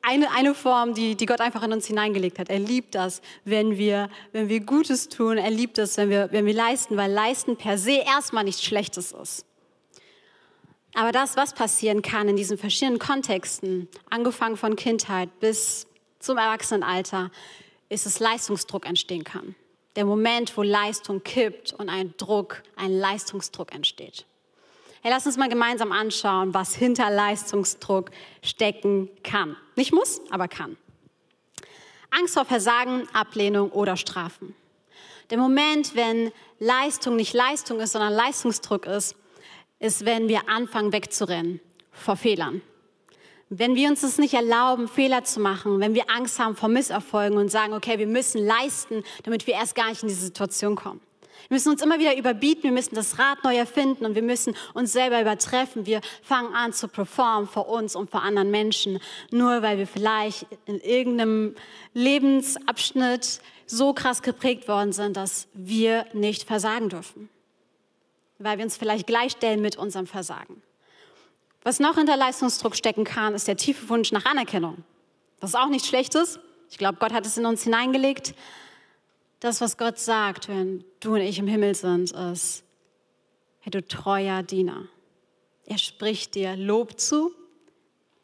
eine, 0.03 0.31
eine 0.31 0.55
Form, 0.55 0.95
die, 0.95 1.17
die 1.17 1.27
Gott 1.27 1.41
einfach 1.41 1.63
in 1.63 1.73
uns 1.73 1.87
hineingelegt 1.87 2.39
hat. 2.39 2.49
Er 2.49 2.59
liebt 2.59 2.95
das, 2.95 3.23
wenn 3.45 3.79
wir, 3.79 4.09
wenn 4.33 4.49
wir 4.49 4.61
Gutes 4.61 5.09
tun. 5.09 5.37
Er 5.37 5.51
liebt 5.51 5.79
es, 5.79 5.97
wenn 5.97 6.11
wir, 6.11 6.29
wenn 6.33 6.47
wir 6.47 6.55
leisten, 6.55 6.97
weil 6.97 7.11
leisten 7.11 7.57
per 7.57 7.79
se 7.79 8.03
erstmal 8.05 8.45
nichts 8.45 8.63
Schlechtes 8.63 9.13
ist. 9.13 9.45
Aber 10.95 11.11
das, 11.11 11.37
was 11.37 11.55
passieren 11.55 12.03
kann 12.03 12.29
in 12.29 12.37
diesen 12.37 12.57
verschiedenen 12.57 13.01
Kontexten, 13.01 13.89
angefangen 14.11 14.57
von 14.57 14.77
Kindheit 14.77 15.29
bis 15.41 15.89
zum 16.21 16.39
Erwachsenenalter, 16.39 17.33
ist, 17.89 18.07
dass 18.07 18.21
Leistungsdruck 18.21 18.87
entstehen 18.87 19.25
kann. 19.25 19.55
Der 19.97 20.05
Moment, 20.05 20.57
wo 20.57 20.63
Leistung 20.63 21.23
kippt 21.23 21.73
und 21.73 21.89
ein 21.89 22.15
Druck, 22.17 22.63
ein 22.77 22.93
Leistungsdruck 22.93 23.73
entsteht. 23.75 24.27
Hey, 25.03 25.13
lass 25.13 25.27
uns 25.27 25.37
mal 25.37 25.49
gemeinsam 25.49 25.93
anschauen, 25.93 26.55
was 26.55 26.75
hinter 26.75 27.11
Leistungsdruck 27.11 28.11
stecken 28.43 29.11
kann. 29.23 29.57
Nicht 29.77 29.93
muss, 29.93 30.21
aber 30.31 30.49
kann. 30.49 30.77
Angst 32.11 32.35
vor 32.35 32.45
Versagen, 32.45 33.07
Ablehnung 33.13 33.71
oder 33.71 33.97
Strafen. 33.97 34.55
Der 35.31 35.39
Moment, 35.39 35.95
wenn 35.95 36.33
Leistung 36.59 37.17
nicht 37.17 37.35
Leistung 37.35 37.81
ist, 37.81 37.93
sondern 37.93 38.13
Leistungsdruck 38.13 38.87
ist, 38.87 39.17
ist, 39.79 40.05
wenn 40.05 40.29
wir 40.29 40.49
anfangen 40.49 40.93
wegzurennen 40.93 41.61
vor 41.93 42.17
Fehlern. 42.17 42.63
Wenn 43.51 43.75
wir 43.75 43.89
uns 43.89 44.03
es 44.03 44.19
nicht 44.19 44.35
erlauben, 44.35 44.89
Fehler 44.89 45.25
zu 45.25 45.39
machen, 45.39 45.79
wenn 45.81 45.95
wir 45.95 46.11
Angst 46.11 46.39
haben 46.39 46.57
vor 46.57 46.69
Misserfolgen 46.69 47.39
und 47.39 47.51
sagen, 47.51 47.75
okay, 47.75 47.99
wir 47.99 48.07
müssen 48.07 48.45
leisten, 48.45 49.05
damit 49.23 49.47
wir 49.47 49.55
erst 49.55 49.75
gar 49.75 49.91
nicht 49.91 50.03
in 50.03 50.09
diese 50.09 50.25
Situation 50.25 50.77
kommen. 50.77 51.01
Wir 51.49 51.57
müssen 51.57 51.71
uns 51.71 51.83
immer 51.83 51.99
wieder 51.99 52.17
überbieten, 52.17 52.65
wir 52.65 52.73
müssen 52.73 52.95
das 52.95 53.19
Rad 53.19 53.45
neu 53.45 53.55
erfinden 53.55 54.07
und 54.07 54.15
wir 54.15 54.23
müssen 54.23 54.57
uns 54.73 54.93
selber 54.93 55.21
übertreffen. 55.21 55.85
Wir 55.85 56.01
fangen 56.23 56.55
an 56.55 56.73
zu 56.73 56.89
performen 56.89 57.47
vor 57.47 57.69
uns 57.69 57.95
und 57.95 58.11
vor 58.11 58.23
anderen 58.23 58.51
Menschen, 58.51 58.99
nur 59.31 59.61
weil 59.61 59.77
wir 59.77 59.87
vielleicht 59.87 60.47
in 60.65 60.81
irgendeinem 60.81 61.55
Lebensabschnitt 61.93 63.41
so 63.67 63.93
krass 63.93 64.23
geprägt 64.23 64.69
worden 64.69 64.93
sind, 64.93 65.17
dass 65.17 65.49
wir 65.53 66.07
nicht 66.15 66.45
versagen 66.45 66.89
dürfen. 66.89 67.29
Weil 68.39 68.59
wir 68.59 68.65
uns 68.65 68.77
vielleicht 68.77 69.07
gleichstellen 69.07 69.61
mit 69.61 69.77
unserem 69.77 70.07
Versagen. 70.07 70.63
Was 71.65 71.81
noch 71.81 71.97
hinter 71.97 72.17
Leistungsdruck 72.17 72.77
stecken 72.77 73.05
kann, 73.05 73.35
ist 73.35 73.49
der 73.49 73.57
tiefe 73.57 73.89
Wunsch 73.89 74.13
nach 74.13 74.27
Anerkennung. 74.27 74.85
Das 75.41 75.51
ist 75.51 75.57
auch 75.57 75.69
nichts 75.69 75.89
Schlechtes. 75.89 76.39
Ich 76.71 76.79
glaube, 76.79 76.99
Gott 77.01 77.13
hat 77.13 77.27
es 77.27 77.39
in 77.39 77.47
uns 77.47 77.65
hineingelegt. 77.65 78.35
Das, 79.41 79.61
was 79.61 79.79
Gott 79.79 79.99
sagt, 79.99 80.49
wenn 80.49 80.85
du 81.01 81.15
und 81.15 81.23
ich 81.23 81.39
im 81.39 81.47
Himmel 81.47 81.75
sind, 81.75 82.13
ist, 82.13 82.65
hey, 83.61 83.71
du 83.71 83.87
treuer 83.87 84.43
Diener. 84.43 84.87
Er 85.65 85.79
spricht 85.79 86.35
dir 86.35 86.55
Lob 86.55 87.01
zu, 87.01 87.33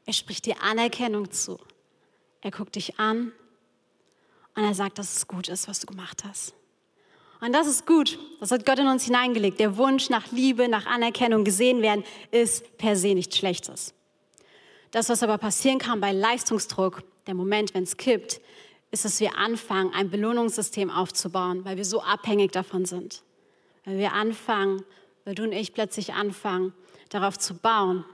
er 0.05 0.13
spricht 0.13 0.45
dir 0.45 0.63
Anerkennung 0.63 1.31
zu. 1.31 1.59
Er 2.43 2.51
guckt 2.51 2.75
dich 2.75 2.99
an 2.99 3.33
und 4.55 4.65
er 4.65 4.75
sagt, 4.75 4.99
dass 4.99 5.17
es 5.17 5.27
gut 5.27 5.49
ist, 5.49 5.67
was 5.67 5.81
du 5.81 5.87
gemacht 5.87 6.25
hast. 6.25 6.55
Und 7.41 7.55
das 7.55 7.67
ist 7.67 7.87
gut. 7.87 8.19
Das 8.39 8.51
hat 8.51 8.67
Gott 8.67 8.79
in 8.79 8.87
uns 8.87 9.05
hineingelegt. 9.05 9.61
Der 9.61 9.77
Wunsch 9.77 10.11
nach 10.11 10.31
Liebe, 10.31 10.69
nach 10.69 10.87
Anerkennung, 10.87 11.45
gesehen 11.45 11.81
werden, 11.81 12.05
ist 12.31 12.77
per 12.77 12.97
se 12.97 13.15
nichts 13.15 13.39
Schlechtes. 13.39 13.95
Das, 14.91 15.09
was 15.09 15.23
aber 15.23 15.39
passieren 15.39 15.79
kann 15.79 16.01
bei 16.01 16.13
Leistungsdruck, 16.13 17.03
der 17.27 17.35
Moment, 17.35 17.75
wenn 17.75 17.85
es 17.85 17.97
kippt, 17.97 18.41
ist, 18.91 19.05
dass 19.05 19.21
wir 19.21 19.39
anfangen, 19.39 19.95
ein 19.95 20.11
Belohnungssystem 20.11 20.91
aufzubauen, 20.91 21.65
weil 21.65 21.77
wir 21.77 21.85
so 21.85 22.03
abhängig 22.03 22.53
davon 22.53 22.85
sind. 22.85 23.23
Weil 23.85 23.99
wir 23.99 24.13
anfangen, 24.13 24.83
weil 25.25 25.35
du 25.35 25.45
und 25.45 25.53
ich 25.53 25.73
plötzlich 25.73 26.13
anfangen, 26.13 26.75
darauf 27.09 27.39
zu 27.39 27.55
bauen. 27.55 28.05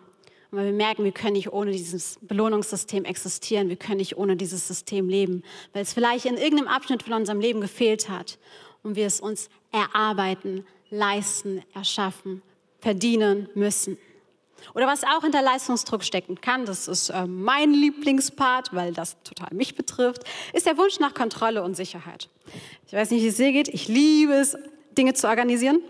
Und 0.50 0.58
weil 0.58 0.66
wir 0.66 0.72
merken, 0.72 1.02
wir 1.02 1.12
können 1.12 1.32
nicht 1.32 1.52
ohne 1.52 1.72
dieses 1.72 2.18
Belohnungssystem 2.20 3.04
existieren, 3.04 3.68
wir 3.68 3.76
können 3.76 3.96
nicht 3.96 4.16
ohne 4.16 4.36
dieses 4.36 4.68
System 4.68 5.08
leben, 5.08 5.42
weil 5.72 5.82
es 5.82 5.94
vielleicht 5.94 6.26
in 6.26 6.36
irgendeinem 6.36 6.68
Abschnitt 6.68 7.02
von 7.02 7.14
unserem 7.14 7.40
Leben 7.40 7.60
gefehlt 7.60 8.08
hat 8.08 8.38
und 8.86 8.96
wir 8.96 9.06
es 9.06 9.20
uns 9.20 9.50
erarbeiten, 9.72 10.64
leisten, 10.90 11.62
erschaffen, 11.74 12.40
verdienen 12.80 13.48
müssen. 13.54 13.98
Oder 14.74 14.86
was 14.86 15.04
auch 15.04 15.22
hinter 15.22 15.42
Leistungsdruck 15.42 16.02
stecken 16.02 16.40
kann, 16.40 16.64
das 16.64 16.88
ist 16.88 17.10
äh, 17.10 17.26
mein 17.26 17.72
Lieblingspart, 17.72 18.74
weil 18.74 18.92
das 18.92 19.22
total 19.22 19.48
mich 19.52 19.74
betrifft, 19.74 20.22
ist 20.52 20.66
der 20.66 20.78
Wunsch 20.78 20.98
nach 20.98 21.14
Kontrolle 21.14 21.62
und 21.62 21.76
Sicherheit. 21.76 22.28
Ich 22.86 22.92
weiß 22.92 23.10
nicht, 23.10 23.22
wie 23.22 23.28
es 23.28 23.36
dir 23.36 23.52
geht. 23.52 23.68
Ich 23.68 23.88
liebe 23.88 24.32
es, 24.32 24.56
Dinge 24.96 25.14
zu 25.14 25.28
organisieren. 25.28 25.80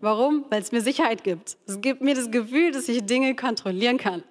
Warum? 0.00 0.44
Weil 0.50 0.62
es 0.62 0.70
mir 0.70 0.80
Sicherheit 0.80 1.24
gibt. 1.24 1.56
Es 1.66 1.80
gibt 1.80 2.00
mir 2.00 2.14
das 2.14 2.30
Gefühl, 2.30 2.70
dass 2.70 2.88
ich 2.88 3.04
Dinge 3.04 3.34
kontrollieren 3.34 3.98
kann. 3.98 4.22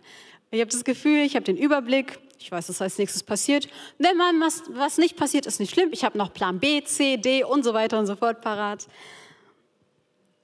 Ich 0.52 0.62
habe 0.62 0.72
das 0.72 0.84
Gefühl, 0.84 1.20
ich 1.26 1.36
habe 1.36 1.44
den 1.44 1.58
Überblick, 1.58 2.20
ich 2.42 2.52
weiß, 2.52 2.70
was 2.70 2.82
als 2.82 2.98
nächstes 2.98 3.24
passiert. 3.24 3.68
Wenn 4.00 4.18
man 4.18 4.40
was, 4.42 4.64
was 4.70 4.98
nicht 4.98 5.16
passiert, 5.16 5.46
ist 5.46 5.60
nicht 5.60 5.74
schlimm. 5.74 5.90
Ich 5.92 6.04
habe 6.04 6.18
noch 6.18 6.34
Plan 6.34 6.60
B, 6.60 6.84
C, 6.84 7.18
D 7.18 7.44
und 7.44 7.64
so 7.64 7.74
weiter 7.74 8.00
und 8.00 8.08
so 8.08 8.16
fort 8.16 8.42
parat. 8.42 8.88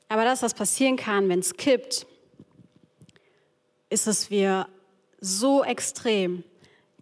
Aber 0.08 0.24
das, 0.24 0.44
was 0.44 0.54
passieren 0.54 0.96
kann, 0.96 1.28
wenn 1.28 1.40
es 1.40 1.58
kippt, 1.58 2.06
ist, 3.90 4.08
dass 4.08 4.30
wir 4.30 4.68
so 5.20 5.64
extrem 5.64 6.44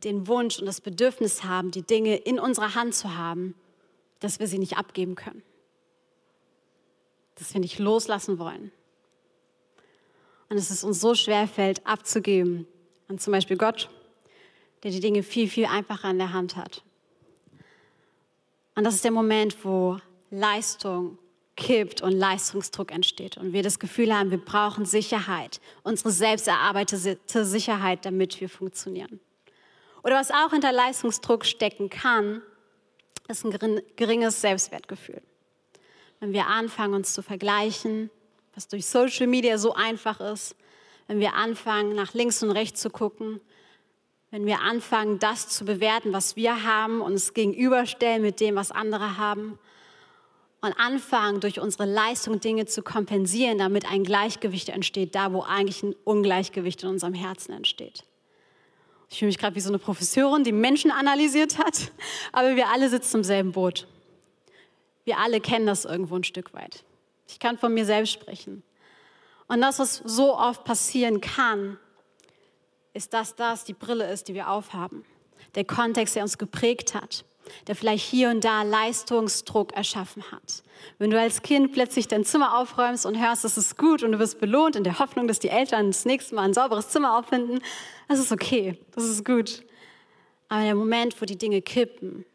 den 0.04 0.28
Wunsch 0.28 0.60
und 0.60 0.66
das 0.66 0.82
Bedürfnis 0.82 1.44
haben, 1.44 1.72
die 1.72 1.82
Dinge 1.82 2.16
in 2.16 2.40
unserer 2.40 2.76
Hand 2.76 2.96
zu 2.96 3.16
haben, 3.16 3.56
dass 4.20 4.40
wir 4.40 4.48
sie 4.48 4.60
nicht 4.60 4.78
abgeben 4.78 5.16
können. 5.16 5.44
Dass 7.36 7.54
wir 7.54 7.60
nicht 7.60 7.80
loslassen 7.80 8.40
wollen. 8.40 8.72
Und 10.48 10.58
dass 10.58 10.70
es 10.70 10.84
uns 10.84 11.02
so 11.02 11.16
schwer 11.16 11.48
fällt, 11.48 11.86
abzugeben. 11.86 12.66
Und 13.08 13.22
zum 13.22 13.34
Beispiel 13.34 13.58
Gott, 13.58 13.90
der 14.84 14.92
die 14.92 15.00
Dinge 15.00 15.24
viel, 15.24 15.50
viel 15.50 15.66
einfacher 15.66 16.10
in 16.10 16.18
der 16.18 16.34
Hand 16.34 16.56
hat. 16.56 16.84
Und 18.76 18.84
das 18.84 18.96
ist 18.96 19.04
der 19.04 19.12
Moment, 19.12 19.64
wo 19.64 20.00
Leistung 20.30 21.18
kippt 21.56 22.02
und 22.02 22.12
Leistungsdruck 22.12 22.92
entsteht 22.92 23.38
und 23.38 23.54
wir 23.54 23.64
das 23.64 23.80
Gefühl 23.80 24.14
haben, 24.14 24.32
wir 24.32 24.44
brauchen 24.44 24.86
Sicherheit, 24.86 25.62
unsere 25.84 26.12
selbst 26.12 26.48
erarbeitete 26.48 27.46
Sicherheit, 27.46 28.06
damit 28.06 28.40
wir 28.42 28.50
funktionieren. 28.50 29.22
Oder 30.04 30.16
was 30.16 30.32
auch 30.32 30.52
hinter 30.52 30.72
Leistungsdruck 30.72 31.46
stecken 31.46 31.90
kann, 31.90 32.42
ist 33.28 33.46
ein 33.46 33.82
geringes 33.96 34.42
Selbstwertgefühl. 34.42 35.22
Wenn 36.20 36.34
wir 36.34 36.48
anfangen, 36.48 36.94
uns 36.94 37.14
zu 37.14 37.22
vergleichen, 37.22 38.10
was 38.54 38.68
durch 38.68 38.86
Social 38.86 39.28
Media 39.28 39.58
so 39.58 39.74
einfach 39.74 40.20
ist, 40.20 40.56
wenn 41.08 41.20
wir 41.20 41.34
anfangen, 41.34 41.96
nach 41.96 42.14
links 42.14 42.44
und 42.44 42.52
rechts 42.52 42.82
zu 42.82 42.90
gucken, 42.90 43.40
wenn 44.36 44.46
wir 44.46 44.60
anfangen, 44.60 45.18
das 45.18 45.48
zu 45.48 45.64
bewerten, 45.64 46.12
was 46.12 46.36
wir 46.36 46.66
haben 46.66 47.00
und 47.00 47.14
es 47.14 47.34
gegenüberstellen 47.34 48.22
mit 48.22 48.42
dem, 48.42 48.56
was 48.56 48.70
andere 48.70 49.16
haben, 49.18 49.58
und 50.60 50.74
anfangen, 50.74 51.40
durch 51.40 51.62
unsere 51.62 51.86
Leistung 51.86 52.42
Dinge 52.42 52.66
zu 52.66 52.82
kompensieren, 52.82 53.60
damit 53.60 53.90
ein 53.90 54.04
Gleichgewicht 54.04 54.68
entsteht, 54.68 55.16
da 55.16 55.32
wo 55.32 55.44
eigentlich 55.44 55.84
ein 55.84 55.96
Ungleichgewicht 56.04 56.84
in 56.84 56.90
unserem 56.90 57.14
Herzen 57.14 57.54
entsteht. 57.54 58.04
Ich 59.10 59.20
fühle 59.20 59.28
mich 59.28 59.38
gerade 59.38 59.56
wie 59.56 59.62
so 59.62 59.70
eine 59.70 59.80
Professorin, 59.80 60.44
die 60.44 60.52
Menschen 60.52 60.92
analysiert 60.92 61.58
hat, 61.58 61.94
aber 62.34 62.58
wir 62.58 62.68
alle 62.68 62.90
sitzen 62.90 63.18
im 63.18 63.24
selben 63.24 63.54
Boot. 63.54 63.88
Wir 65.06 65.18
alle 65.20 65.40
kennen 65.40 65.66
das 65.66 65.86
irgendwo 65.86 66.18
ein 66.18 66.26
Stück 66.26 66.54
weit. 66.54 66.84
Ich 67.30 67.40
kann 67.40 67.58
von 67.58 67.74
mir 67.74 67.86
selbst 67.86 68.12
sprechen. 68.12 68.64
Und 69.48 69.62
das, 69.62 69.80
was 69.80 70.02
so 70.04 70.36
oft 70.38 70.66
passieren 70.66 71.22
kann, 71.22 71.78
ist, 72.96 73.14
dass 73.14 73.36
das 73.36 73.66
die 73.66 73.74
Brille 73.74 74.10
ist, 74.12 74.28
die 74.28 74.34
wir 74.34 74.50
aufhaben. 74.50 75.06
Der 75.56 75.66
Kontext, 75.66 76.16
der 76.16 76.24
uns 76.24 76.38
geprägt 76.38 76.96
hat 76.96 77.26
der 77.68 77.76
vielleicht 77.76 78.08
hier 78.08 78.30
und 78.30 78.44
da 78.44 78.64
Leistungsdruck 78.64 79.74
erschaffen 79.74 80.24
hat. 80.32 80.64
Wenn 80.98 81.10
du 81.10 81.20
als 81.20 81.42
Kind 81.42 81.74
plötzlich 81.74 82.08
dein 82.08 82.26
Zimmer 82.26 82.58
aufräumst 82.58 83.06
und 83.06 83.20
hörst, 83.20 83.46
es 83.46 83.58
ist 83.58 83.78
gut 83.78 84.04
und 84.04 84.12
du 84.12 84.20
wirst 84.20 84.40
belohnt 84.40 84.76
in 84.76 84.84
der 84.84 85.00
Hoffnung, 85.00 85.28
dass 85.28 85.40
die 85.40 85.50
Eltern 85.50 85.88
das 85.88 86.06
nächste 86.06 86.36
Mal 86.36 86.44
ein 86.44 86.54
sauberes 86.54 86.90
Zimmer 86.90 87.18
auffinden, 87.18 87.60
das 88.08 88.20
ist 88.20 88.32
okay, 88.32 88.78
das 88.94 89.06
ist 89.06 89.26
gut. 89.26 89.64
Aber 90.50 90.62
der 90.62 90.76
Moment, 90.76 91.20
wo 91.22 91.26
die 91.26 91.38
Dinge 91.38 91.62
kippen, 91.62 92.26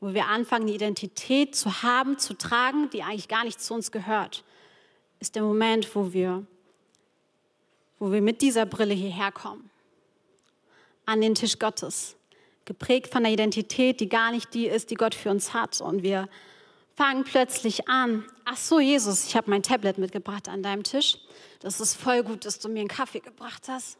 wo 0.00 0.12
wir 0.12 0.26
anfangen, 0.26 0.66
die 0.66 0.74
Identität 0.74 1.54
zu 1.54 1.82
haben, 1.82 2.18
zu 2.18 2.34
tragen, 2.34 2.90
die 2.90 3.02
eigentlich 3.02 3.28
gar 3.28 3.44
nicht 3.44 3.60
zu 3.60 3.74
uns 3.74 3.92
gehört, 3.92 4.44
ist 5.20 5.34
der 5.34 5.42
Moment, 5.42 5.94
wo 5.94 6.12
wir, 6.12 6.44
wo 7.98 8.12
wir 8.12 8.20
mit 8.20 8.42
dieser 8.42 8.66
Brille 8.66 8.94
hierher 8.94 9.32
kommen, 9.32 9.70
an 11.06 11.20
den 11.20 11.34
Tisch 11.34 11.58
Gottes 11.58 12.16
geprägt 12.66 13.12
von 13.12 13.22
der 13.22 13.32
Identität, 13.32 14.00
die 14.00 14.08
gar 14.08 14.32
nicht 14.32 14.52
die 14.52 14.66
ist, 14.66 14.90
die 14.90 14.96
Gott 14.96 15.14
für 15.14 15.30
uns 15.30 15.54
hat. 15.54 15.80
Und 15.80 16.02
wir 16.02 16.28
fangen 16.96 17.24
plötzlich 17.24 17.88
an, 17.88 18.24
ach 18.44 18.56
so 18.56 18.80
Jesus, 18.80 19.26
ich 19.26 19.36
habe 19.36 19.48
mein 19.48 19.62
Tablet 19.62 19.96
mitgebracht 19.96 20.48
an 20.48 20.62
deinem 20.62 20.82
Tisch. 20.82 21.16
Das 21.60 21.80
ist 21.80 21.94
voll 21.94 22.22
gut, 22.22 22.44
dass 22.44 22.58
du 22.58 22.68
mir 22.68 22.80
einen 22.80 22.88
Kaffee 22.88 23.20
gebracht 23.20 23.68
hast. 23.68 23.96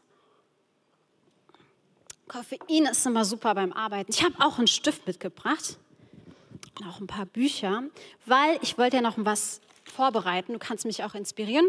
Koffein 2.27 2.85
ist 2.91 3.05
immer 3.05 3.23
super 3.23 3.55
beim 3.55 3.71
Arbeiten. 3.71 4.11
Ich 4.11 4.21
habe 4.21 4.35
auch 4.39 4.57
einen 4.57 4.67
Stift 4.67 5.07
mitgebracht 5.07 5.77
und 6.77 6.87
auch 6.87 6.99
ein 6.99 7.07
paar 7.07 7.25
Bücher, 7.25 7.83
weil 8.25 8.59
ich 8.61 8.77
wollte 8.77 8.97
ja 8.97 9.01
noch 9.01 9.15
was 9.17 9.61
vorbereiten. 9.85 10.51
Du 10.51 10.59
kannst 10.59 10.85
mich 10.85 11.05
auch 11.05 11.15
inspirieren. 11.15 11.65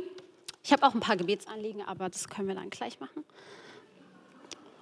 Ich 0.64 0.72
habe 0.72 0.84
auch 0.84 0.94
ein 0.94 1.00
paar 1.00 1.16
Gebetsanliegen, 1.16 1.82
aber 1.82 2.08
das 2.08 2.28
können 2.28 2.48
wir 2.48 2.56
dann 2.56 2.70
gleich 2.70 2.98
machen 2.98 3.24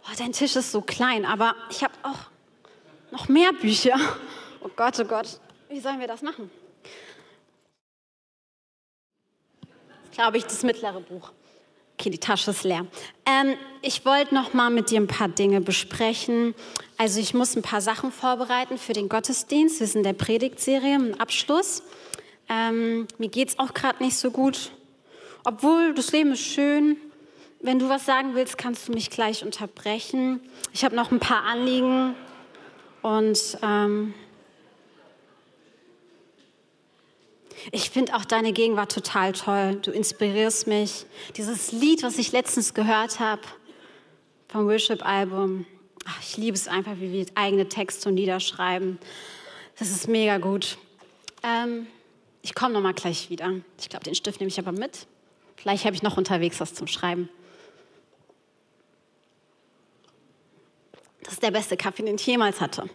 oh, 0.08 0.14
dein 0.18 0.32
Tisch 0.32 0.56
ist 0.56 0.72
so 0.72 0.80
klein, 0.80 1.24
aber 1.24 1.54
ich 1.70 1.82
habe 1.82 1.94
auch 2.02 2.18
noch 3.10 3.28
mehr 3.28 3.52
Bücher. 3.52 3.98
Oh 4.60 4.70
Gott, 4.74 4.98
oh 4.98 5.04
Gott, 5.04 5.40
wie 5.68 5.80
sollen 5.80 6.00
wir 6.00 6.08
das 6.08 6.22
machen? 6.22 6.50
Glaube 10.12 10.38
ich, 10.38 10.44
das 10.44 10.62
mittlere 10.62 11.00
Buch. 11.00 11.30
Okay, 11.98 12.10
die 12.10 12.18
Tasche 12.18 12.50
ist 12.50 12.64
leer. 12.64 12.86
Ähm, 13.24 13.54
ich 13.80 14.04
wollte 14.04 14.34
noch 14.34 14.52
mal 14.52 14.70
mit 14.70 14.90
dir 14.90 15.00
ein 15.00 15.06
paar 15.06 15.28
Dinge 15.28 15.60
besprechen. 15.60 16.54
Also 16.98 17.20
ich 17.20 17.32
muss 17.32 17.56
ein 17.56 17.62
paar 17.62 17.80
Sachen 17.80 18.12
vorbereiten 18.12 18.76
für 18.76 18.92
den 18.92 19.08
Gottesdienst. 19.08 19.80
Wir 19.80 19.86
sind 19.86 20.00
in 20.00 20.04
der 20.04 20.12
Predigtserie, 20.12 20.94
im 20.94 21.14
Abschluss. 21.20 21.82
Ähm, 22.48 23.08
mir 23.18 23.28
geht 23.28 23.50
es 23.50 23.58
auch 23.58 23.72
gerade 23.72 24.02
nicht 24.02 24.16
so 24.16 24.30
gut. 24.30 24.72
Obwohl 25.44 25.94
das 25.94 26.12
Leben 26.12 26.32
ist 26.32 26.40
schön, 26.40 26.96
wenn 27.66 27.80
du 27.80 27.88
was 27.88 28.06
sagen 28.06 28.34
willst, 28.34 28.56
kannst 28.56 28.86
du 28.86 28.92
mich 28.92 29.10
gleich 29.10 29.44
unterbrechen. 29.44 30.40
Ich 30.72 30.84
habe 30.84 30.94
noch 30.94 31.10
ein 31.10 31.18
paar 31.18 31.42
Anliegen 31.42 32.14
und 33.02 33.58
ähm, 33.60 34.14
ich 37.72 37.90
finde 37.90 38.14
auch 38.14 38.24
deine 38.24 38.52
Gegenwart 38.52 38.92
total 38.92 39.32
toll. 39.32 39.80
Du 39.82 39.90
inspirierst 39.90 40.68
mich. 40.68 41.06
Dieses 41.36 41.72
Lied, 41.72 42.04
was 42.04 42.18
ich 42.18 42.30
letztens 42.30 42.72
gehört 42.72 43.18
habe 43.18 43.42
vom 44.46 44.66
Worship-Album, 44.66 45.66
ich 46.20 46.36
liebe 46.36 46.56
es 46.56 46.68
einfach, 46.68 46.92
wie 47.00 47.12
wir 47.12 47.26
eigene 47.34 47.68
Texte 47.68 48.08
und 48.08 48.16
Lieder 48.16 48.38
schreiben. 48.38 49.00
Das 49.76 49.90
ist 49.90 50.06
mega 50.08 50.38
gut. 50.38 50.78
Ähm, 51.42 51.88
Ich 52.42 52.54
komme 52.54 52.74
noch 52.74 52.80
mal 52.80 52.94
gleich 52.94 53.28
wieder. 53.28 53.52
Ich 53.80 53.88
glaube, 53.88 54.04
den 54.04 54.14
Stift 54.14 54.38
nehme 54.38 54.50
ich 54.50 54.58
aber 54.60 54.70
mit. 54.70 55.08
Vielleicht 55.56 55.84
habe 55.84 55.96
ich 55.96 56.04
noch 56.04 56.16
unterwegs 56.16 56.60
was 56.60 56.74
zum 56.74 56.86
Schreiben. 56.86 57.28
Das 61.26 61.34
ist 61.34 61.42
der 61.42 61.50
beste 61.50 61.76
Kaffee, 61.76 62.04
den 62.04 62.14
ich 62.14 62.26
jemals 62.26 62.60
hatte. 62.60 62.88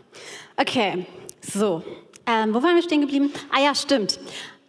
Okay, 0.55 1.05
so. 1.41 1.83
Ähm, 2.25 2.53
wo 2.53 2.63
waren 2.63 2.75
wir 2.75 2.81
stehen 2.81 3.01
geblieben? 3.01 3.29
Ah 3.51 3.61
ja, 3.61 3.75
stimmt. 3.75 4.19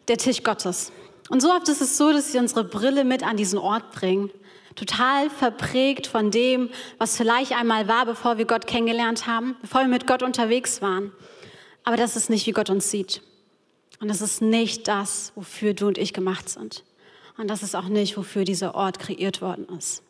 Der 0.09 0.16
Tisch 0.19 0.42
Gottes. 0.42 0.90
Und 1.28 1.40
so 1.40 1.49
oft 1.49 1.69
ist 1.69 1.81
es 1.81 1.97
so, 1.97 2.12
dass 2.12 2.33
wir 2.35 2.40
unsere 2.40 2.64
Brille 2.64 3.04
mit 3.04 3.23
an 3.23 3.37
diesen 3.37 3.61
Ort 3.61 3.92
bringen. 3.92 4.31
Total 4.75 5.31
verprägt 5.31 6.09
von 6.09 6.33
dem, 6.33 6.71
was 6.99 7.16
vielleicht 7.16 7.52
einmal 7.52 7.87
war, 7.87 8.04
bevor 8.04 8.37
wir 8.37 8.47
Gott 8.47 8.66
kennengelernt 8.66 9.28
haben, 9.28 9.54
bevor 9.61 9.83
wir 9.83 9.88
mit 9.88 10.09
Gott 10.09 10.25
unterwegs 10.25 10.83
waren. 10.83 11.12
Aber 11.85 11.97
das 11.97 12.16
ist 12.16 12.31
nicht, 12.31 12.49
wie 12.49 12.52
Gott 12.52 12.69
uns 12.69 12.90
sieht. 12.90 13.23
Und 14.00 14.09
das 14.09 14.23
ist 14.23 14.42
nicht 14.42 14.88
das, 14.88 15.31
wofür 15.37 15.73
du 15.73 15.87
und 15.87 15.99
ich 15.99 16.12
gemacht 16.12 16.49
sind. 16.49 16.83
Und 17.38 17.47
das 17.49 17.62
ist 17.62 17.76
auch 17.76 17.87
nicht, 17.87 18.16
wofür 18.16 18.42
dieser 18.42 18.75
Ort 18.75 18.99
kreiert 18.99 19.40
worden 19.40 19.69
ist. 19.78 20.02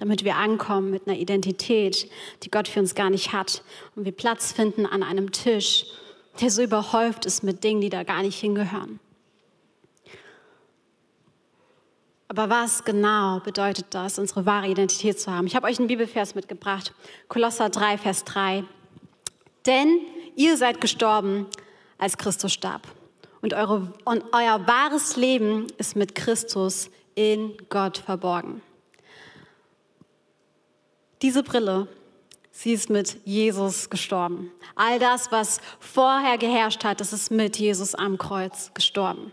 Damit 0.00 0.24
wir 0.24 0.36
ankommen 0.36 0.90
mit 0.90 1.06
einer 1.06 1.16
Identität, 1.16 2.10
die 2.42 2.50
Gott 2.50 2.66
für 2.66 2.80
uns 2.80 2.94
gar 2.94 3.10
nicht 3.10 3.32
hat. 3.32 3.62
Und 3.94 4.04
wir 4.04 4.12
Platz 4.12 4.50
finden 4.52 4.86
an 4.86 5.02
einem 5.02 5.30
Tisch, 5.30 5.84
der 6.40 6.50
so 6.50 6.62
überhäuft 6.62 7.26
ist 7.26 7.44
mit 7.44 7.62
Dingen, 7.62 7.80
die 7.80 7.90
da 7.90 8.02
gar 8.02 8.22
nicht 8.22 8.40
hingehören. 8.40 8.98
Aber 12.28 12.48
was 12.48 12.84
genau 12.84 13.40
bedeutet 13.40 13.86
das, 13.90 14.18
unsere 14.18 14.46
wahre 14.46 14.68
Identität 14.68 15.18
zu 15.18 15.32
haben? 15.32 15.48
Ich 15.48 15.56
habe 15.56 15.66
euch 15.66 15.78
einen 15.78 15.88
Bibelvers 15.88 16.36
mitgebracht. 16.36 16.94
Kolosser 17.28 17.70
3, 17.70 17.98
Vers 17.98 18.24
3. 18.24 18.62
Denn 19.66 19.98
ihr 20.36 20.56
seid 20.56 20.80
gestorben, 20.80 21.46
als 21.98 22.16
Christus 22.16 22.52
starb. 22.52 22.82
Und, 23.42 23.52
eure, 23.52 23.92
und 24.04 24.24
euer 24.32 24.66
wahres 24.66 25.16
Leben 25.16 25.66
ist 25.78 25.96
mit 25.96 26.14
Christus 26.14 26.90
in 27.16 27.56
Gott 27.68 27.98
verborgen. 27.98 28.62
Diese 31.22 31.42
Brille, 31.42 31.86
sie 32.50 32.72
ist 32.72 32.88
mit 32.88 33.18
Jesus 33.26 33.90
gestorben. 33.90 34.50
All 34.74 34.98
das, 34.98 35.30
was 35.30 35.60
vorher 35.78 36.38
geherrscht 36.38 36.82
hat, 36.82 37.00
das 37.00 37.12
ist 37.12 37.30
mit 37.30 37.58
Jesus 37.58 37.94
am 37.94 38.16
Kreuz 38.16 38.72
gestorben. 38.72 39.32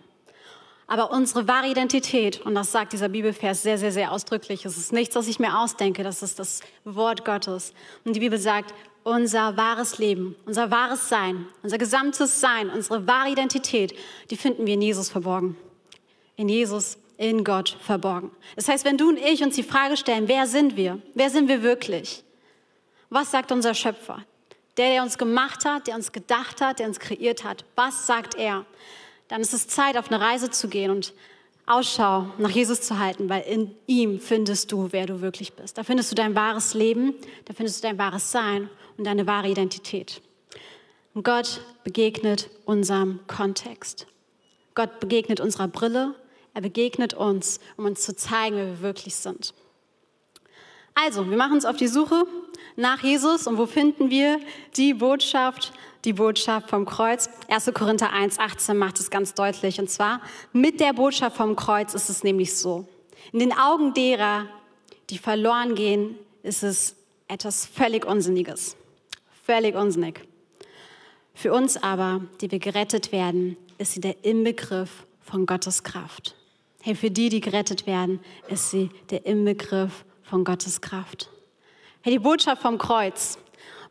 Aber 0.88 1.12
unsere 1.12 1.48
wahre 1.48 1.67
Identität, 1.67 2.41
und 2.41 2.56
das 2.56 2.72
sagt 2.72 2.94
dieser 2.94 3.10
Bibelvers 3.10 3.62
sehr, 3.62 3.77
sehr, 3.77 3.91
sehr 3.91 4.12
ausdrücklich, 4.12 4.65
es 4.65 4.77
ist 4.77 4.91
nichts, 4.94 5.15
was 5.15 5.27
ich 5.27 5.39
mir 5.39 5.60
ausdenke, 5.60 6.03
das 6.03 6.24
ist 6.24 6.39
das 6.39 6.62
Wort 6.86 7.25
Gottes. 7.25 7.74
Und 8.06 8.15
die 8.15 8.22
Bibel 8.22 8.39
sagt, 8.39 8.74
unser 9.03 9.56
wahres 9.56 9.98
Leben, 9.98 10.36
unser 10.46 10.70
wahres 10.72 11.08
Sein, 11.08 11.48
unser 11.63 11.77
gesamtes 11.77 12.41
Sein, 12.41 12.70
unsere 12.70 13.08
wahre 13.08 13.29
Identität, 13.32 13.94
die 14.29 14.36
finden 14.36 14.65
wir 14.65 14.74
in 14.74 14.82
Jesus 14.82 15.10
verborgen. 15.10 15.56
In 16.36 16.50
Jesus, 16.50 16.98
in 17.18 17.44
Gott 17.44 17.78
verborgen. 17.82 18.32
Das 18.56 18.68
heißt, 18.68 18.86
wenn 18.86 18.98
du 18.98 19.10
und 19.10 19.18
ich 19.18 19.44
uns 19.44 19.56
die 19.56 19.64
Frage 19.64 19.98
stellen, 19.98 20.28
wer 20.28 20.48
sind 20.48 20.76
wir? 20.78 21.02
Wer 21.16 21.30
sind 21.30 21.48
wir 21.48 21.64
wirklich? 21.64 22.24
Was 23.10 23.32
sagt 23.32 23.52
unser 23.52 23.74
Schöpfer? 23.74 24.24
Der, 24.78 24.90
der 24.92 25.04
uns 25.04 25.18
gemacht 25.18 25.66
hat, 25.66 25.88
der 25.88 25.96
uns 25.96 26.12
gedacht 26.12 26.62
hat, 26.62 26.80
der 26.80 26.88
uns 26.88 27.00
kreiert 27.00 27.44
hat. 27.44 27.66
Was 27.76 28.06
sagt 28.06 28.36
er? 28.36 28.66
Dann 29.28 29.42
ist 29.42 29.54
es 29.54 29.68
Zeit, 29.68 29.98
auf 29.98 30.12
eine 30.12 30.22
Reise 30.22 30.52
zu 30.52 30.68
gehen 30.68 30.92
und 30.92 31.14
Ausschau 31.66 32.28
nach 32.38 32.50
Jesus 32.50 32.82
zu 32.82 32.98
halten, 32.98 33.28
weil 33.28 33.42
in 33.42 33.76
ihm 33.88 34.22
findest 34.22 34.72
du, 34.72 34.88
wer 34.92 35.06
du 35.06 35.20
wirklich 35.20 35.54
bist. 35.54 35.78
Da 35.78 35.84
findest 35.84 36.12
du 36.12 36.16
dein 36.16 36.34
wahres 36.34 36.74
Leben, 36.74 37.14
da 37.46 37.54
findest 37.54 37.84
du 37.84 37.88
dein 37.88 37.98
wahres 37.98 38.32
Sein 38.32 38.70
und 38.98 39.06
deine 39.06 39.28
wahre 39.28 39.50
Identität. 39.50 40.22
Und 41.14 41.24
Gott 41.24 41.62
begegnet 41.84 42.50
unserem 42.66 43.20
Kontext. 43.28 44.08
Gott 44.76 45.00
begegnet 45.00 45.40
unserer 45.40 45.68
Brille. 45.68 46.16
Er 46.58 46.62
begegnet 46.62 47.14
uns, 47.14 47.60
um 47.78 47.86
uns 47.86 48.02
zu 48.02 48.16
zeigen, 48.16 48.56
wer 48.56 48.66
wir 48.66 48.82
wirklich 48.82 49.14
sind. 49.14 49.54
Also, 50.96 51.30
wir 51.30 51.38
machen 51.38 51.54
uns 51.54 51.66
auf 51.66 51.78
die 51.78 51.88
Suche 51.88 52.26
nach 52.76 53.04
Jesus 53.04 53.46
und 53.46 53.60
wo 53.60 53.68
finden 53.68 54.10
wir 54.10 54.40
die 54.76 54.96
Botschaft, 54.96 55.72
die 56.04 56.14
Botschaft 56.14 56.72
vom 56.72 56.88
Kreuz? 56.88 57.30
1. 57.48 57.72
Korinther 57.76 58.12
1, 58.12 58.40
18 58.40 58.76
macht 58.76 59.00
es 59.00 59.12
ganz 59.12 59.36
deutlich. 59.36 59.80
Und 59.80 59.92
zwar, 59.92 60.20
mit 60.52 60.80
der 60.80 60.94
Botschaft 60.94 61.38
vom 61.38 61.56
Kreuz 61.56 61.94
ist 61.94 62.10
es 62.10 62.24
nämlich 62.24 62.58
so. 62.58 62.88
In 63.32 63.38
den 63.38 63.54
Augen 63.54 63.93
derer, 63.93 64.48
die 65.12 65.20
verloren 65.20 65.76
gehen, 65.76 66.15
ist 66.41 66.63
es 66.63 66.96
etwas 67.28 67.67
völlig 67.67 68.04
Unsinniges. 68.04 68.76
Völlig 69.46 69.76
unsinnig. 69.76 70.22
Für 71.36 71.54
uns 71.54 71.78
aber, 71.78 72.22
die 72.41 72.50
wir 72.50 72.58
gerettet 72.58 73.12
werden, 73.12 73.58
ist 73.78 73.93
sie 73.93 74.02
der 74.02 74.26
Inbegriff 74.26 75.06
von 75.22 75.46
Gottes 75.46 75.84
Kraft. 75.84 76.37
Hey, 76.88 76.95
für 76.95 77.12
die, 77.12 77.28
die 77.28 77.41
gerettet 77.41 77.86
werden, 77.86 78.21
ist 78.47 78.71
sie 78.71 78.89
der 79.10 79.26
Inbegriff 79.26 80.06
von 80.23 80.45
Gottes 80.45 80.80
Kraft. 80.80 81.30
Hey, 82.00 82.13
die 82.13 82.19
Botschaft 82.19 82.62
vom 82.62 82.78
Kreuz, 82.78 83.38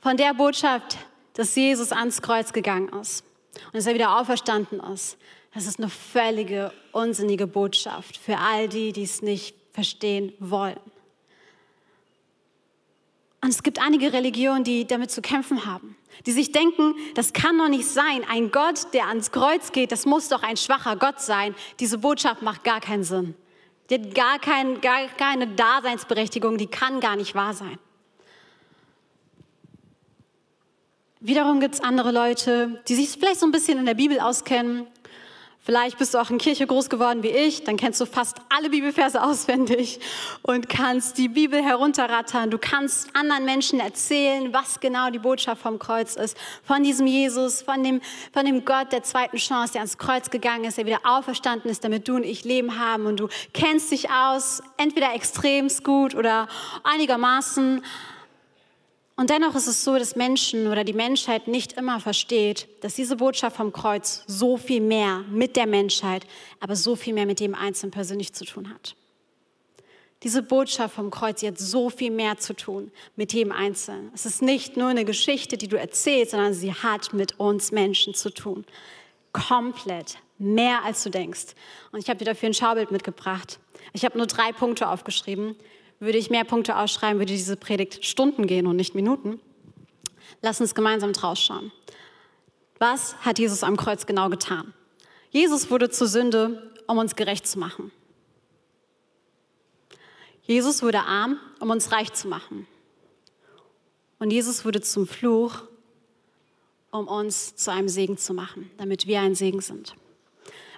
von 0.01 0.17
der 0.17 0.33
Botschaft, 0.33 0.97
dass 1.35 1.55
Jesus 1.55 1.93
ans 1.93 2.23
Kreuz 2.23 2.55
gegangen 2.55 2.89
ist 2.99 3.23
und 3.67 3.75
dass 3.75 3.87
er 3.87 3.93
wieder 3.93 4.19
auferstanden 4.19 4.81
ist, 4.81 5.19
das 5.53 5.67
ist 5.67 5.79
eine 5.79 5.91
völlige, 5.91 6.73
unsinnige 6.93 7.47
Botschaft 7.47 8.17
für 8.17 8.39
all 8.39 8.67
die, 8.67 8.95
die 8.95 9.03
es 9.03 9.21
nicht 9.21 9.55
verstehen 9.75 10.33
wollen. 10.39 10.81
Und 13.43 13.51
es 13.51 13.63
gibt 13.63 13.79
einige 13.79 14.15
Religionen, 14.15 14.65
die 14.65 14.87
damit 14.87 15.11
zu 15.11 15.21
kämpfen 15.21 15.67
haben, 15.67 15.99
die 16.25 16.33
sich 16.33 16.53
denken, 16.53 16.95
das 17.15 17.33
kann 17.33 17.59
doch 17.59 17.69
nicht 17.69 17.87
sein. 17.87 18.25
Ein 18.29 18.51
Gott, 18.51 18.95
der 18.95 19.09
ans 19.09 19.33
Kreuz 19.33 19.73
geht, 19.73 19.93
das 19.93 20.07
muss 20.07 20.29
doch 20.29 20.43
ein 20.43 20.57
schwacher 20.57 20.97
Gott 20.97 21.21
sein. 21.21 21.55
Diese 21.81 21.99
Botschaft 21.99 22.43
macht 22.43 22.65
gar 22.65 22.81
keinen 22.81 23.05
Sinn. 23.05 23.35
Die 23.91 23.95
hat 23.95 24.15
gar, 24.15 24.39
kein, 24.39 24.81
gar 24.81 25.07
keine 25.09 25.47
Daseinsberechtigung, 25.47 26.59
die 26.59 26.67
kann 26.67 27.01
gar 27.01 27.17
nicht 27.17 27.35
wahr 27.35 27.55
sein. 27.55 27.79
Wiederum 31.21 31.61
gibt 31.61 31.75
es 31.75 31.81
andere 31.81 32.13
Leute, 32.13 32.83
die 32.89 32.95
sich 32.95 33.11
vielleicht 33.11 33.41
so 33.41 33.47
ein 33.47 33.53
bisschen 33.53 33.79
in 33.79 33.87
der 33.87 33.95
Bibel 33.95 34.21
auskennen 34.21 34.87
Vielleicht 35.67 35.99
bist 35.99 36.15
du 36.15 36.19
auch 36.19 36.31
in 36.31 36.39
Kirche 36.39 36.65
groß 36.65 36.89
geworden 36.89 37.25
wie 37.25 37.31
ich, 37.31 37.65
dann 37.65 37.77
kennst 37.77 38.01
du 38.01 38.07
fast 38.07 38.37
alle 38.57 38.71
Bibelverse 38.71 39.21
auswendig 39.25 39.99
und 40.43 40.69
kannst 40.69 41.19
die 41.19 41.27
Bibel 41.27 41.61
herunterrattern. 41.61 42.53
Du 42.53 42.59
kannst 42.59 43.09
anderen 43.17 43.45
Menschen 43.45 43.81
erzählen, 43.81 44.53
was 44.53 44.79
genau 44.79 45.11
die 45.11 45.19
Botschaft 45.19 45.61
vom 45.61 45.81
Kreuz 45.81 46.15
ist. 46.15 46.37
Von 46.63 46.85
diesem 46.85 47.09
Jesus, 47.09 47.63
von 47.63 47.83
dem, 47.83 48.01
von 48.33 48.47
dem 48.47 48.65
Gott 48.65 48.93
der 48.93 49.03
zweiten 49.03 49.39
Chance, 49.39 49.73
der 49.73 49.81
ans 49.81 49.99
Kreuz 49.99 50.31
gegangen 50.31 50.67
ist, 50.67 50.79
der 50.79 50.87
wieder 50.87 51.01
auferstanden 51.03 51.69
ist, 51.69 51.83
damit 51.83 52.07
du 52.07 52.15
und 52.15 52.23
ich 52.23 52.45
Leben 52.45 52.79
haben. 52.79 53.07
Und 53.07 53.19
du 53.19 53.29
kennst 53.53 53.91
dich 53.91 54.09
aus, 54.09 54.63
entweder 54.77 55.15
extremst 55.15 55.83
gut 55.83 56.15
oder 56.15 56.47
einigermaßen. 56.85 57.83
Und 59.19 59.31
dennoch 59.31 59.55
ist 59.55 59.67
es 59.67 59.83
so, 59.83 59.99
dass 59.99 60.15
Menschen 60.15 60.67
oder 60.67 60.85
die 60.85 60.93
Menschheit 60.93 61.49
nicht 61.49 61.73
immer 61.73 62.01
versteht, 62.01 62.69
dass 62.83 62.95
diese 62.95 63.17
Botschaft 63.17 63.57
vom 63.57 63.73
Kreuz 63.73 64.23
so 64.27 64.59
viel 64.59 64.83
mehr 64.83 65.25
mit 65.31 65.57
der 65.57 65.67
Menschheit, 65.67 66.27
aber 66.61 66.77
so 66.77 66.97
viel 66.97 67.15
mehr 67.15 67.25
mit 67.25 67.41
dem 67.41 67.55
Einzelnen 67.55 67.93
persönlich 67.93 68.35
zu 68.35 68.45
tun 68.45 68.69
hat. 68.69 68.95
Diese 70.23 70.43
Botschaft 70.43 70.95
vom 70.95 71.11
Kreuz 71.11 71.43
hat 71.43 71.59
so 71.59 71.89
viel 71.89 72.11
mehr 72.11 72.37
zu 72.37 72.55
tun 72.55 72.91
mit 73.17 73.33
jedem 73.33 73.53
Einzelnen. 73.53 74.11
Es 74.15 74.27
ist 74.27 74.43
nicht 74.43 74.77
nur 74.77 74.89
eine 74.89 75.05
Geschichte, 75.05 75.57
die 75.57 75.69
du 75.69 75.79
erzählst, 75.79 76.33
sondern 76.33 76.53
sie 76.53 76.75
hat 76.75 77.15
mit 77.15 77.39
uns 77.41 77.73
Menschen 77.73 78.13
zu 78.13 78.31
tun. 78.31 78.65
Komplett. 79.33 80.19
Mehr 80.39 80.85
als 80.85 81.03
du 81.03 81.11
denkst. 81.11 81.55
Und 81.93 82.01
ich 82.01 82.09
habe 82.11 82.19
dir 82.19 82.27
dafür 82.27 82.51
ein 82.51 82.55
Schaubild 82.55 82.91
mitgebracht. 82.91 83.59
Ich 83.95 84.05
habe 84.05 84.19
nur 84.19 84.27
drei 84.27 84.53
Punkte 84.53 84.89
aufgeschrieben, 84.89 85.57
würde 85.99 86.19
ich 86.19 86.31
mehr 86.31 86.45
Punkte 86.45 86.77
ausschreiben, 86.77 87.19
würde 87.19 87.33
diese 87.33 87.57
Predigt 87.57 88.05
Stunden 88.05 88.47
gehen 88.47 88.67
und 88.67 88.77
nicht 88.77 88.95
Minuten. 88.95 89.41
Lass 90.43 90.61
uns 90.61 90.75
gemeinsam 90.75 91.13
draus 91.13 91.41
schauen. 91.41 91.73
Was 92.79 93.17
hat 93.19 93.39
Jesus 93.39 93.63
am 93.63 93.77
Kreuz 93.77 94.07
genau 94.07 94.29
getan? 94.29 94.75
Jesus 95.31 95.71
wurde 95.71 95.91
zur 95.91 96.07
Sünde, 96.07 96.73
um 96.87 96.99
uns 96.99 97.17
gerecht 97.17 97.47
zu 97.47 97.59
machen. 97.59 97.91
Jesus 100.43 100.83
wurde 100.83 101.01
arm, 101.01 101.41
um 101.59 101.71
uns 101.71 101.91
reich 101.91 102.13
zu 102.13 102.29
machen. 102.29 102.67
Und 104.19 104.31
Jesus 104.31 104.65
wurde 104.65 104.81
zum 104.81 105.07
Fluch, 105.07 105.63
um 106.91 107.09
uns 107.09 107.57
zu 107.57 107.73
einem 107.73 107.89
Segen 107.89 108.17
zu 108.17 108.33
machen, 108.33 108.71
damit 108.79 109.07
wir 109.07 109.21
ein 109.21 109.35
Segen 109.35 109.61
sind. 109.61 109.95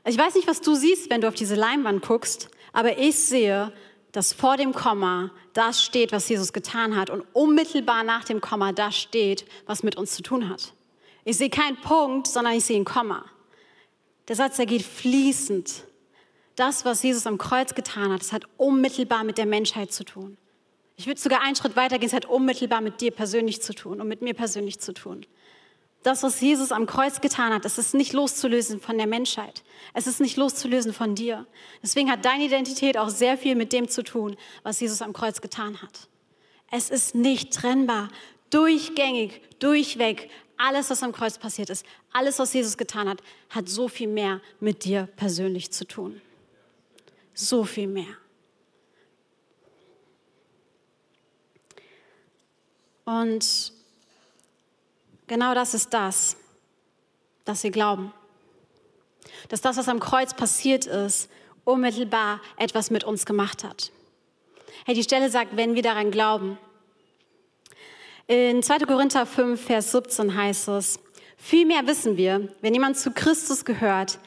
Ich 0.04 0.16
weiß 0.16 0.34
nicht, 0.34 0.48
was 0.48 0.60
du 0.60 0.74
siehst, 0.74 1.10
wenn 1.10 1.20
du 1.20 1.28
auf 1.28 1.34
diese 1.34 1.54
Leinwand 1.54 2.02
guckst, 2.02 2.48
aber 2.72 2.98
ich 2.98 3.16
sehe 3.16 3.72
dass 4.12 4.32
vor 4.32 4.56
dem 4.56 4.72
Komma 4.72 5.30
das 5.52 5.82
steht, 5.82 6.12
was 6.12 6.28
Jesus 6.28 6.52
getan 6.52 6.96
hat 6.96 7.10
und 7.10 7.24
unmittelbar 7.32 8.04
nach 8.04 8.24
dem 8.24 8.40
Komma 8.40 8.72
das 8.72 8.96
steht, 8.96 9.44
was 9.66 9.82
mit 9.82 9.96
uns 9.96 10.14
zu 10.14 10.22
tun 10.22 10.48
hat. 10.48 10.72
Ich 11.24 11.36
sehe 11.36 11.50
keinen 11.50 11.76
Punkt, 11.76 12.26
sondern 12.26 12.54
ich 12.54 12.64
sehe 12.64 12.78
ein 12.78 12.84
Komma. 12.84 13.24
Der 14.28 14.36
Satz, 14.36 14.56
der 14.56 14.66
geht 14.66 14.82
fließend. 14.82 15.84
Das, 16.56 16.84
was 16.84 17.02
Jesus 17.02 17.26
am 17.26 17.38
Kreuz 17.38 17.74
getan 17.74 18.12
hat, 18.12 18.20
das 18.20 18.32
hat 18.32 18.44
unmittelbar 18.56 19.24
mit 19.24 19.38
der 19.38 19.46
Menschheit 19.46 19.92
zu 19.92 20.04
tun. 20.04 20.36
Ich 20.96 21.06
würde 21.06 21.20
sogar 21.20 21.42
einen 21.42 21.54
Schritt 21.54 21.76
weiter 21.76 21.98
gehen, 21.98 22.08
es 22.08 22.12
hat 22.12 22.26
unmittelbar 22.26 22.80
mit 22.80 23.00
dir 23.00 23.12
persönlich 23.12 23.62
zu 23.62 23.72
tun 23.72 24.00
und 24.00 24.08
mit 24.08 24.22
mir 24.22 24.34
persönlich 24.34 24.80
zu 24.80 24.92
tun. 24.92 25.24
Das, 26.02 26.22
was 26.22 26.40
Jesus 26.40 26.70
am 26.70 26.86
Kreuz 26.86 27.20
getan 27.20 27.52
hat, 27.52 27.64
das 27.64 27.76
ist 27.76 27.92
nicht 27.92 28.12
loszulösen 28.12 28.80
von 28.80 28.96
der 28.98 29.06
Menschheit. 29.06 29.64
Es 29.94 30.06
ist 30.06 30.20
nicht 30.20 30.36
loszulösen 30.36 30.92
von 30.92 31.14
dir. 31.14 31.46
Deswegen 31.82 32.10
hat 32.10 32.24
deine 32.24 32.44
Identität 32.44 32.96
auch 32.96 33.08
sehr 33.08 33.36
viel 33.36 33.56
mit 33.56 33.72
dem 33.72 33.88
zu 33.88 34.02
tun, 34.02 34.36
was 34.62 34.80
Jesus 34.80 35.02
am 35.02 35.12
Kreuz 35.12 35.40
getan 35.40 35.82
hat. 35.82 36.08
Es 36.70 36.90
ist 36.90 37.14
nicht 37.14 37.52
trennbar. 37.52 38.08
Durchgängig, 38.50 39.42
durchweg, 39.58 40.30
alles, 40.56 40.90
was 40.90 41.02
am 41.02 41.12
Kreuz 41.12 41.38
passiert 41.38 41.70
ist, 41.70 41.84
alles, 42.12 42.38
was 42.38 42.52
Jesus 42.52 42.76
getan 42.76 43.08
hat, 43.08 43.22
hat 43.50 43.68
so 43.68 43.88
viel 43.88 44.08
mehr 44.08 44.40
mit 44.60 44.84
dir 44.84 45.08
persönlich 45.16 45.70
zu 45.72 45.86
tun. 45.86 46.20
So 47.34 47.64
viel 47.64 47.86
mehr. 47.86 48.16
Und 53.04 53.72
Genau 55.28 55.54
das 55.54 55.74
ist 55.74 55.92
das, 55.92 56.36
dass 57.44 57.62
wir 57.62 57.70
glauben. 57.70 58.12
Dass 59.50 59.60
das, 59.60 59.76
was 59.76 59.88
am 59.88 60.00
Kreuz 60.00 60.34
passiert 60.34 60.86
ist, 60.86 61.30
unmittelbar 61.64 62.40
etwas 62.56 62.90
mit 62.90 63.04
uns 63.04 63.26
gemacht 63.26 63.62
hat. 63.62 63.92
Hey, 64.86 64.94
die 64.94 65.02
Stelle 65.02 65.28
sagt, 65.28 65.54
wenn 65.56 65.74
wir 65.74 65.82
daran 65.82 66.10
glauben. 66.10 66.58
In 68.26 68.62
2. 68.62 68.80
Korinther 68.80 69.26
5, 69.26 69.60
Vers 69.60 69.92
17 69.92 70.34
heißt 70.34 70.68
es, 70.68 70.98
vielmehr 71.36 71.86
wissen 71.86 72.16
wir, 72.16 72.48
wenn 72.62 72.74
jemand 72.74 72.98
zu 72.98 73.10
Christus 73.10 73.64
gehört, 73.64 74.18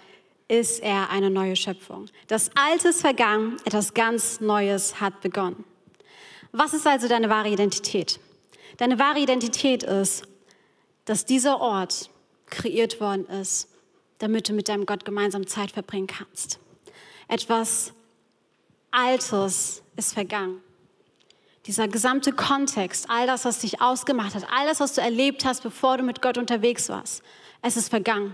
ist 0.48 0.84
er 0.84 1.10
eine 1.10 1.30
neue 1.30 1.56
Schöpfung. 1.56 2.08
Das 2.28 2.52
Alte 2.56 2.90
ist 2.90 3.02
vergangen, 3.02 3.58
etwas 3.66 3.94
ganz 3.94 4.40
Neues 4.40 5.00
hat 5.00 5.22
begonnen. 5.22 5.64
Was 6.52 6.74
ist 6.74 6.86
also 6.86 7.08
deine 7.08 7.30
wahre 7.30 7.50
Identität? 7.50 8.20
Deine 8.78 9.00
wahre 9.00 9.20
Identität 9.20 9.84
ist, 9.84 10.28
dass 11.12 11.26
dieser 11.26 11.60
Ort 11.60 12.10
kreiert 12.46 13.02
worden 13.02 13.26
ist, 13.26 13.68
damit 14.20 14.48
du 14.48 14.54
mit 14.54 14.70
deinem 14.70 14.86
Gott 14.86 15.04
gemeinsam 15.04 15.46
Zeit 15.46 15.72
verbringen 15.72 16.08
kannst. 16.08 16.58
Etwas 17.28 17.92
Altes 18.92 19.84
ist 19.98 20.14
vergangen. 20.14 20.62
Dieser 21.66 21.90
gesamte 21.90 22.32
Kontext, 22.32 23.10
all 23.10 23.28
das, 23.28 23.44
was 23.44 23.60
dich 23.60 23.82
ausgemacht 23.82 24.36
hat, 24.36 24.48
all 24.54 24.66
das, 24.66 24.80
was 24.80 24.94
du 24.94 25.02
erlebt 25.02 25.44
hast, 25.44 25.64
bevor 25.64 25.98
du 25.98 26.04
mit 26.04 26.22
Gott 26.22 26.38
unterwegs 26.38 26.88
warst, 26.88 27.24
es 27.62 27.76
ist 27.76 27.90
vergangen. 27.90 28.34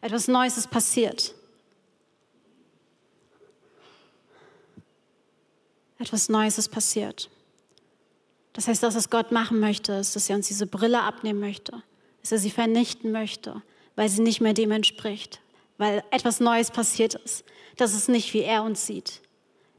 Etwas 0.00 0.26
Neues 0.26 0.58
ist 0.58 0.70
passiert. 0.70 1.36
Etwas 6.00 6.28
Neues 6.28 6.58
ist 6.58 6.70
passiert. 6.70 7.30
Das 8.54 8.66
heißt, 8.66 8.82
das, 8.82 8.96
was 8.96 9.08
Gott 9.08 9.30
machen 9.30 9.60
möchte, 9.60 9.92
ist, 9.92 10.16
dass 10.16 10.28
er 10.28 10.34
uns 10.34 10.48
diese 10.48 10.66
Brille 10.66 11.00
abnehmen 11.04 11.38
möchte 11.38 11.80
dass 12.28 12.40
er 12.40 12.42
sie 12.42 12.50
vernichten 12.50 13.10
möchte, 13.10 13.62
weil 13.96 14.10
sie 14.10 14.20
nicht 14.20 14.42
mehr 14.42 14.52
dem 14.52 14.70
entspricht, 14.70 15.40
weil 15.78 16.04
etwas 16.10 16.40
Neues 16.40 16.70
passiert 16.70 17.14
ist. 17.14 17.42
Das 17.78 17.94
ist 17.94 18.10
nicht, 18.10 18.34
wie 18.34 18.42
er 18.42 18.64
uns 18.64 18.84
sieht. 18.84 19.22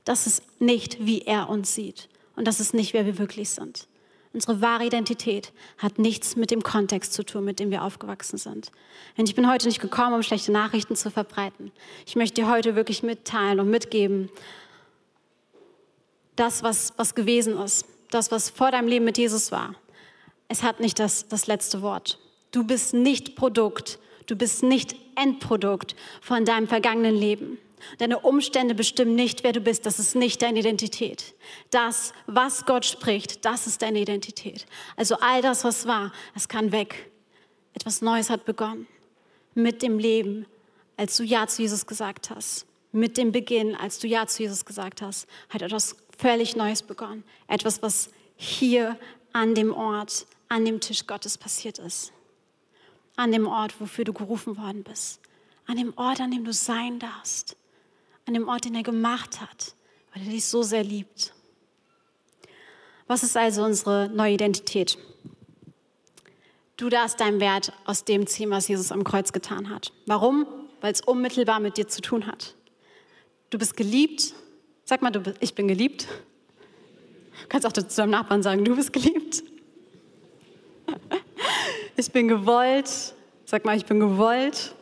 Das 0.03 0.25
ist 0.25 0.59
nicht, 0.59 1.05
wie 1.05 1.21
er 1.21 1.47
uns 1.47 1.75
sieht. 1.75 2.09
Und 2.35 2.47
das 2.47 2.59
ist 2.59 2.73
nicht, 2.73 2.93
wer 2.93 3.05
wir 3.05 3.19
wirklich 3.19 3.51
sind. 3.51 3.87
Unsere 4.33 4.61
wahre 4.61 4.85
Identität 4.85 5.53
hat 5.77 5.99
nichts 5.99 6.35
mit 6.35 6.49
dem 6.49 6.63
Kontext 6.63 7.13
zu 7.13 7.23
tun, 7.23 7.45
mit 7.45 7.59
dem 7.59 7.69
wir 7.69 7.83
aufgewachsen 7.83 8.37
sind. 8.37 8.71
Und 9.15 9.29
ich 9.29 9.35
bin 9.35 9.47
heute 9.47 9.67
nicht 9.67 9.79
gekommen, 9.79 10.15
um 10.15 10.23
schlechte 10.23 10.51
Nachrichten 10.51 10.95
zu 10.95 11.11
verbreiten. 11.11 11.71
Ich 12.07 12.15
möchte 12.15 12.41
dir 12.41 12.49
heute 12.49 12.75
wirklich 12.75 13.03
mitteilen 13.03 13.59
und 13.59 13.69
mitgeben, 13.69 14.31
das, 16.35 16.63
was, 16.63 16.93
was 16.97 17.13
gewesen 17.13 17.61
ist, 17.61 17.85
das, 18.09 18.31
was 18.31 18.49
vor 18.49 18.71
deinem 18.71 18.87
Leben 18.87 19.05
mit 19.05 19.19
Jesus 19.19 19.51
war, 19.51 19.75
es 20.47 20.63
hat 20.63 20.79
nicht 20.79 20.97
das, 20.97 21.27
das 21.27 21.45
letzte 21.45 21.83
Wort. 21.83 22.17
Du 22.51 22.63
bist 22.63 22.93
nicht 22.93 23.35
Produkt, 23.35 23.99
du 24.25 24.35
bist 24.35 24.63
nicht 24.63 24.95
Endprodukt 25.15 25.95
von 26.21 26.45
deinem 26.45 26.67
vergangenen 26.67 27.15
Leben. 27.15 27.57
Deine 27.97 28.19
Umstände 28.19 28.75
bestimmen 28.75 29.15
nicht, 29.15 29.43
wer 29.43 29.53
du 29.53 29.61
bist. 29.61 29.85
Das 29.85 29.99
ist 29.99 30.15
nicht 30.15 30.41
deine 30.41 30.59
Identität. 30.59 31.33
Das, 31.69 32.13
was 32.27 32.65
Gott 32.65 32.85
spricht, 32.85 33.45
das 33.45 33.67
ist 33.67 33.81
deine 33.81 33.99
Identität. 33.99 34.65
Also 34.97 35.15
all 35.21 35.41
das, 35.41 35.63
was 35.63 35.87
war, 35.87 36.11
es 36.35 36.47
kann 36.47 36.71
weg. 36.71 37.09
Etwas 37.73 38.01
Neues 38.01 38.29
hat 38.29 38.45
begonnen. 38.45 38.87
Mit 39.55 39.81
dem 39.81 39.97
Leben, 39.97 40.45
als 40.97 41.15
du 41.17 41.23
Ja 41.23 41.47
zu 41.47 41.61
Jesus 41.61 41.85
gesagt 41.85 42.29
hast. 42.29 42.65
Mit 42.91 43.17
dem 43.17 43.31
Beginn, 43.31 43.75
als 43.75 43.99
du 43.99 44.07
Ja 44.07 44.25
zu 44.27 44.43
Jesus 44.43 44.65
gesagt 44.65 45.01
hast, 45.01 45.27
hat 45.49 45.61
etwas 45.61 45.95
völlig 46.17 46.55
Neues 46.55 46.81
begonnen. 46.81 47.23
Etwas, 47.47 47.81
was 47.81 48.09
hier 48.35 48.97
an 49.31 49.55
dem 49.55 49.73
Ort, 49.73 50.25
an 50.49 50.65
dem 50.65 50.79
Tisch 50.81 51.05
Gottes 51.07 51.37
passiert 51.37 51.77
ist 51.79 52.11
an 53.19 53.33
dem 53.33 53.47
Ort, 53.47 53.81
wofür 53.81 54.05
du 54.05 54.13
gerufen 54.13 54.57
worden 54.57 54.83
bist. 54.83 55.19
An 55.67 55.75
dem 55.75 55.93
Ort, 55.97 56.21
an 56.21 56.31
dem 56.31 56.45
du 56.45 56.53
sein 56.53 56.99
darfst. 56.99 57.57
An 58.25 58.33
dem 58.33 58.47
Ort, 58.47 58.63
den 58.63 58.75
er 58.75 58.83
gemacht 58.83 59.41
hat, 59.41 59.75
weil 60.13 60.23
er 60.23 60.29
dich 60.29 60.45
so 60.45 60.63
sehr 60.63 60.85
liebt. 60.85 61.33
Was 63.07 63.23
ist 63.23 63.35
also 63.35 63.63
unsere 63.65 64.09
neue 64.09 64.35
Identität? 64.35 64.97
Du 66.77 66.87
darfst 66.87 67.19
deinen 67.19 67.41
Wert 67.41 67.73
aus 67.83 68.05
dem 68.05 68.25
ziehen, 68.25 68.51
was 68.51 68.69
Jesus 68.69 68.91
am 68.91 69.03
Kreuz 69.03 69.33
getan 69.33 69.69
hat. 69.69 69.91
Warum? 70.05 70.47
Weil 70.79 70.93
es 70.93 71.01
unmittelbar 71.01 71.59
mit 71.59 71.75
dir 71.75 71.89
zu 71.89 72.01
tun 72.01 72.25
hat. 72.25 72.55
Du 73.49 73.57
bist 73.57 73.75
geliebt. 73.75 74.33
Sag 74.85 75.01
mal, 75.01 75.11
du, 75.11 75.33
ich 75.41 75.55
bin 75.55 75.67
geliebt. 75.67 76.07
Du 77.41 77.47
kannst 77.49 77.67
auch 77.67 77.73
zu 77.73 77.83
deinem 77.83 78.11
Nachbarn 78.11 78.43
sagen, 78.43 78.63
du 78.63 78.77
bist 78.77 78.93
geliebt. 78.93 79.43
Ich 81.99 82.13
bin 82.13 82.29
gewollt. 82.29 83.13
Sag 83.43 83.65
mal, 83.65 83.75
ich 83.75 83.85
bin 83.85 83.99
gewollt. 83.99 84.73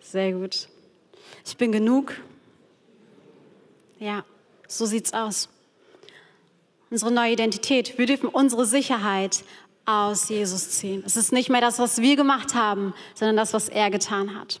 Sehr 0.00 0.30
gut. 0.30 0.68
Ich 1.44 1.56
bin 1.56 1.72
genug. 1.72 2.14
Ja, 3.98 4.24
so 4.68 4.86
sieht's 4.86 5.12
aus. 5.12 5.48
Unsere 6.90 7.10
neue 7.10 7.32
Identität. 7.32 7.98
Wir 7.98 8.06
dürfen 8.06 8.28
unsere 8.28 8.66
Sicherheit 8.66 9.42
aus 9.84 10.28
Jesus 10.28 10.70
ziehen. 10.70 11.02
Es 11.04 11.16
ist 11.16 11.32
nicht 11.32 11.50
mehr 11.50 11.60
das, 11.60 11.80
was 11.80 12.00
wir 12.00 12.14
gemacht 12.14 12.54
haben, 12.54 12.94
sondern 13.16 13.36
das, 13.36 13.52
was 13.52 13.68
er 13.68 13.90
getan 13.90 14.38
hat. 14.38 14.60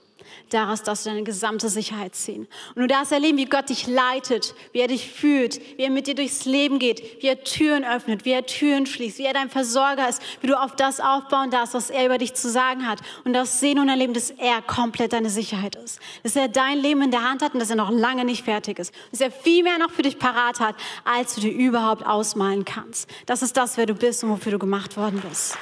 Daraus 0.50 0.82
darfst 0.82 1.04
du 1.04 1.10
deine 1.10 1.24
gesamte 1.24 1.68
Sicherheit 1.68 2.14
ziehen. 2.14 2.48
Und 2.74 2.82
du 2.82 2.86
darfst 2.86 3.12
erleben, 3.12 3.38
wie 3.38 3.44
Gott 3.44 3.68
dich 3.68 3.86
leitet, 3.86 4.54
wie 4.72 4.80
er 4.80 4.88
dich 4.88 5.10
führt, 5.10 5.60
wie 5.76 5.82
er 5.82 5.90
mit 5.90 6.06
dir 6.06 6.14
durchs 6.14 6.44
Leben 6.44 6.78
geht, 6.78 7.22
wie 7.22 7.26
er 7.26 7.44
Türen 7.44 7.84
öffnet, 7.84 8.24
wie 8.24 8.32
er 8.32 8.46
Türen 8.46 8.86
schließt, 8.86 9.18
wie 9.18 9.24
er 9.24 9.34
dein 9.34 9.50
Versorger 9.50 10.08
ist, 10.08 10.22
wie 10.40 10.46
du 10.46 10.58
auf 10.58 10.76
das 10.76 11.00
aufbauen 11.00 11.50
darfst, 11.50 11.74
was 11.74 11.90
er 11.90 12.06
über 12.06 12.18
dich 12.18 12.34
zu 12.34 12.50
sagen 12.50 12.86
hat. 12.86 13.00
Und 13.24 13.32
darfst 13.32 13.60
sehen 13.60 13.78
und 13.78 13.88
erleben, 13.88 14.14
dass 14.14 14.30
er 14.30 14.62
komplett 14.62 15.12
deine 15.12 15.30
Sicherheit 15.30 15.76
ist. 15.76 16.00
Dass 16.22 16.36
er 16.36 16.48
dein 16.48 16.78
Leben 16.78 17.02
in 17.02 17.10
der 17.10 17.28
Hand 17.28 17.42
hat 17.42 17.54
und 17.54 17.60
dass 17.60 17.70
er 17.70 17.76
noch 17.76 17.90
lange 17.90 18.24
nicht 18.24 18.44
fertig 18.44 18.78
ist. 18.78 18.94
Dass 19.10 19.20
er 19.20 19.30
viel 19.30 19.62
mehr 19.62 19.78
noch 19.78 19.90
für 19.90 20.02
dich 20.02 20.18
parat 20.18 20.60
hat, 20.60 20.76
als 21.04 21.34
du 21.34 21.40
dir 21.40 21.52
überhaupt 21.52 22.04
ausmalen 22.06 22.64
kannst. 22.64 23.08
Das 23.26 23.42
ist 23.42 23.56
das, 23.56 23.76
wer 23.76 23.86
du 23.86 23.94
bist 23.94 24.24
und 24.24 24.30
wofür 24.30 24.52
du 24.52 24.58
gemacht 24.58 24.96
worden 24.96 25.22
bist. 25.28 25.56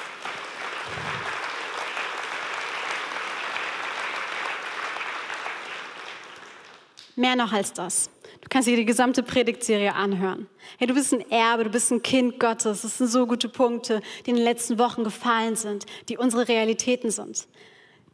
Mehr 7.16 7.34
noch 7.34 7.52
als 7.52 7.72
das. 7.72 8.10
Du 8.42 8.48
kannst 8.50 8.68
dir 8.68 8.76
die 8.76 8.84
gesamte 8.84 9.22
Predigtserie 9.22 9.94
anhören. 9.94 10.46
Hey, 10.76 10.86
du 10.86 10.92
bist 10.92 11.14
ein 11.14 11.28
Erbe, 11.30 11.64
du 11.64 11.70
bist 11.70 11.90
ein 11.90 12.02
Kind 12.02 12.38
Gottes. 12.38 12.82
Das 12.82 12.98
sind 12.98 13.08
so 13.08 13.26
gute 13.26 13.48
Punkte, 13.48 14.02
die 14.24 14.30
in 14.30 14.36
den 14.36 14.44
letzten 14.44 14.78
Wochen 14.78 15.02
gefallen 15.02 15.56
sind, 15.56 15.86
die 16.10 16.18
unsere 16.18 16.46
Realitäten 16.46 17.10
sind. 17.10 17.48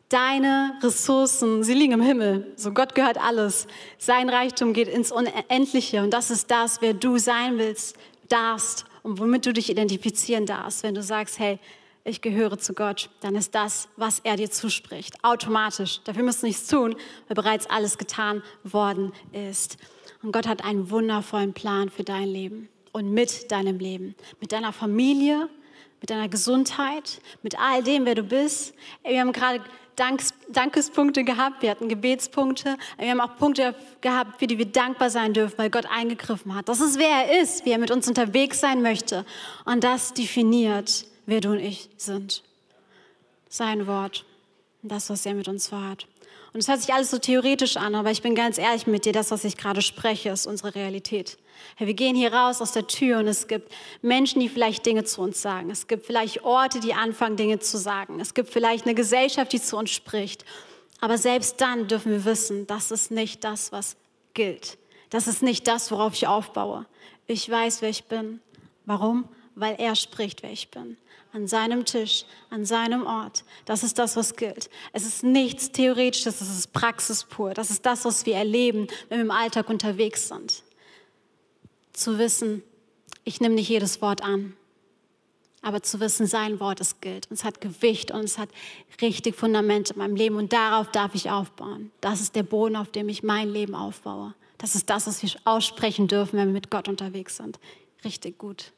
Deine 0.09 0.79
Ressourcen, 0.83 1.65
sie 1.65 1.75
liegen 1.75 1.95
im 1.95 2.03
Himmel. 2.03 2.53
So 2.55 2.71
Gott 2.71 2.95
gehört 2.95 3.19
alles. 3.19 3.67
Sein 3.99 4.29
Reichtum 4.29 4.73
geht 4.73 4.87
ins 4.87 5.11
Unendliche. 5.11 6.01
Und 6.03 6.11
das 6.11 6.31
ist 6.31 6.51
das, 6.51 6.81
wer 6.81 6.95
du 6.95 7.19
sein 7.19 7.59
willst, 7.59 7.97
darfst 8.29 8.85
und 9.03 9.19
womit 9.19 9.47
du 9.47 9.53
dich 9.53 9.69
identifizieren 9.69 10.47
darfst, 10.47 10.85
wenn 10.85 10.95
du 10.95 11.03
sagst, 11.03 11.41
hey, 11.41 11.59
ich 12.05 12.21
gehöre 12.21 12.59
zu 12.59 12.75
Gott, 12.75 13.11
dann 13.21 13.37
ist 13.37 13.55
das, 13.55 13.89
was 13.97 14.21
er 14.21 14.37
dir 14.37 14.51
zuspricht, 14.51 15.23
automatisch. 15.23 16.01
Dafür 16.05 16.25
musst 16.25 16.43
du 16.43 16.47
nichts 16.47 16.67
tun, 16.67 16.97
weil 17.29 17.35
bereits 17.35 17.69
alles 17.71 17.99
getan 17.99 18.43
worden 18.65 19.13
ist. 19.33 19.77
Und 20.23 20.33
Gott 20.33 20.47
hat 20.47 20.65
einen 20.65 20.91
wundervollen 20.91 21.53
Plan 21.53 21.91
für 21.91 22.05
dein 22.05 22.29
Leben 22.29 22.69
und 22.93 23.13
mit 23.13 23.51
deinem 23.51 23.79
Leben, 23.79 24.15
mit 24.41 24.53
deiner 24.53 24.73
Familie, 24.73 25.49
mit 26.01 26.11
deiner 26.11 26.29
Gesundheit, 26.29 27.21
mit 27.43 27.59
all 27.59 27.83
dem, 27.83 28.05
wer 28.05 28.17
du 28.17 28.25
bist. 28.25 28.75
Wir 29.05 29.21
haben 29.21 29.33
gerade 29.33 29.63
Danks, 29.95 30.33
Dankespunkte 30.49 31.23
gehabt, 31.23 31.61
wir 31.61 31.71
hatten 31.71 31.87
Gebetspunkte, 31.87 32.79
wir 32.99 33.11
haben 33.11 33.21
auch 33.21 33.37
Punkte 33.37 33.75
gehabt, 34.01 34.39
für 34.39 34.47
die 34.47 34.57
wir 34.57 34.65
dankbar 34.65 35.11
sein 35.11 35.35
dürfen, 35.35 35.59
weil 35.59 35.69
Gott 35.69 35.85
eingegriffen 35.87 36.55
hat. 36.55 36.69
Das 36.69 36.81
ist, 36.81 36.99
wer 36.99 37.09
er 37.09 37.43
ist, 37.43 37.67
wie 37.67 37.73
er 37.73 37.79
mit 37.79 37.91
uns 37.91 38.09
unterwegs 38.09 38.59
sein 38.59 38.81
möchte. 38.81 39.27
Und 39.67 39.85
das 39.85 40.15
definiert, 40.15 41.05
wer 41.27 41.41
du 41.41 41.51
und 41.51 41.61
ich 41.61 41.89
sind. 41.97 42.43
Sein 43.49 43.87
Wort. 43.87 44.25
Das, 44.83 45.11
was 45.11 45.25
er 45.27 45.35
mit 45.35 45.47
uns 45.47 45.69
vorhat. 45.69 46.07
Und 46.53 46.61
es 46.61 46.69
hört 46.69 46.81
sich 46.81 46.93
alles 46.93 47.11
so 47.11 47.19
theoretisch 47.19 47.77
an, 47.77 47.95
aber 47.95 48.11
ich 48.11 48.21
bin 48.21 48.35
ganz 48.35 48.59
ehrlich 48.59 48.87
mit 48.87 49.05
dir, 49.05 49.13
das, 49.13 49.31
was 49.31 49.45
ich 49.45 49.57
gerade 49.57 49.81
spreche, 49.81 50.31
ist 50.31 50.47
unsere 50.47 50.75
Realität. 50.75 51.39
Hey, 51.77 51.87
wir 51.87 51.95
gehen 51.95 52.17
hier 52.17 52.33
raus 52.33 52.61
aus 52.61 52.73
der 52.73 52.87
Tür 52.87 53.19
und 53.19 53.29
es 53.29 53.47
gibt 53.47 53.73
Menschen, 54.03 54.41
die 54.41 54.49
vielleicht 54.49 54.85
Dinge 54.85 55.05
zu 55.05 55.23
uns 55.23 55.41
sagen. 55.41 55.71
Es 55.71 55.87
gibt 55.87 56.05
vielleicht 56.05 56.45
Orte, 56.45 56.81
die 56.81 56.93
anfangen, 56.93 57.37
Dinge 57.37 57.61
zu 57.61 57.79
sagen. 57.79 58.21
Es 58.21 58.35
gibt 58.35 58.51
vielleicht 58.51 58.85
eine 58.85 58.95
Gesellschaft, 58.95 59.53
die 59.53 59.63
zu 59.63 59.77
uns 59.77 59.91
spricht. 59.91 60.45
Aber 61.01 61.17
selbst 61.17 61.61
dann 61.61 61.89
dürfen 61.89 62.13
wir 62.13 62.25
wissen, 62.25 62.67
das 62.67 62.91
ist 62.91 63.11
nicht 63.11 63.45
das, 63.45 63.73
was 63.73 63.97
gilt. 64.35 64.79
Das 65.11 65.27
ist 65.27 65.43
nicht 65.43 65.67
das, 65.67 65.91
worauf 65.91 66.15
ich 66.15 66.27
aufbaue. 66.27 66.87
Ich 67.27 67.49
weiß, 67.49 67.83
wer 67.83 67.89
ich 67.89 68.05
bin. 68.05 68.41
Warum? 68.85 69.29
Weil 69.55 69.77
er 69.79 69.95
spricht, 69.97 70.43
wer 70.43 70.53
ich 70.53 70.71
bin 70.71 70.97
an 71.33 71.49
seinem 71.49 71.85
Tisch, 71.85 72.25
an 72.51 72.65
seinem 72.65 73.07
Ort. 73.07 73.45
Das 73.65 73.83
ist 73.83 73.99
das, 73.99 74.17
was 74.17 74.37
gilt. 74.37 74.69
Es 74.93 75.07
ist 75.07 75.23
nichts 75.23 75.73
Theoretisches, 75.73 76.41
es 76.41 76.51
ist 76.51 76.73
Praxis 76.73 77.25
pur. 77.25 77.55
Das 77.55 77.71
ist 77.71 77.87
das, 77.87 78.05
was 78.05 78.27
wir 78.27 78.37
erleben, 78.37 78.87
wenn 79.09 79.19
wir 79.19 79.25
im 79.25 79.31
Alltag 79.31 79.69
unterwegs 79.69 80.29
sind. 80.29 80.63
Zu 81.93 82.19
wissen, 82.19 82.63
ich 83.25 83.41
nehme 83.41 83.55
nicht 83.55 83.69
jedes 83.69 84.03
Wort 84.03 84.23
an, 84.23 84.55
aber 85.63 85.83
zu 85.83 86.01
wissen, 86.01 86.27
sein 86.27 86.61
Wort 86.61 86.81
ist 86.81 87.01
gilt. 87.01 87.31
Und 87.31 87.35
es 87.35 87.45
hat 87.45 87.61
Gewicht 87.61 88.11
und 88.11 88.25
es 88.25 88.37
hat 88.37 88.51
richtig 89.01 89.37
Fundament 89.37 89.91
in 89.91 89.99
meinem 89.99 90.17
Leben 90.17 90.37
und 90.37 90.53
darauf 90.53 90.91
darf 90.91 91.15
ich 91.15 91.31
aufbauen. 91.31 91.93
Das 92.01 92.21
ist 92.21 92.35
der 92.35 92.43
Boden, 92.43 92.77
auf 92.77 92.91
dem 92.91 93.09
ich 93.09 93.23
mein 93.23 93.49
Leben 93.49 93.75
aufbaue. 93.75 94.35
Das 94.59 94.75
ist 94.75 94.91
das, 94.91 95.07
was 95.07 95.23
wir 95.23 95.31
aussprechen 95.45 96.09
dürfen, 96.09 96.39
wenn 96.39 96.49
wir 96.49 96.55
mit 96.55 96.71
Gott 96.71 96.89
unterwegs 96.89 97.37
sind. 97.37 97.59
Richtig 98.05 98.39
gut. 98.39 98.73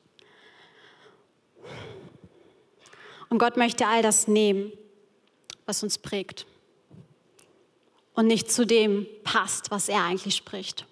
Und 3.35 3.41
Gott 3.41 3.57
möchte 3.57 3.89
all 3.89 4.01
das 4.01 4.29
nehmen, 4.29 4.71
was 5.67 5.83
uns 5.83 5.99
prägt 5.99 6.47
und 8.15 8.29
nicht 8.29 8.49
zu 8.49 8.65
dem 8.65 9.09
passt, 9.25 9.73
was 9.73 9.89
er 9.89 10.05
eigentlich 10.05 10.37
spricht. 10.37 10.87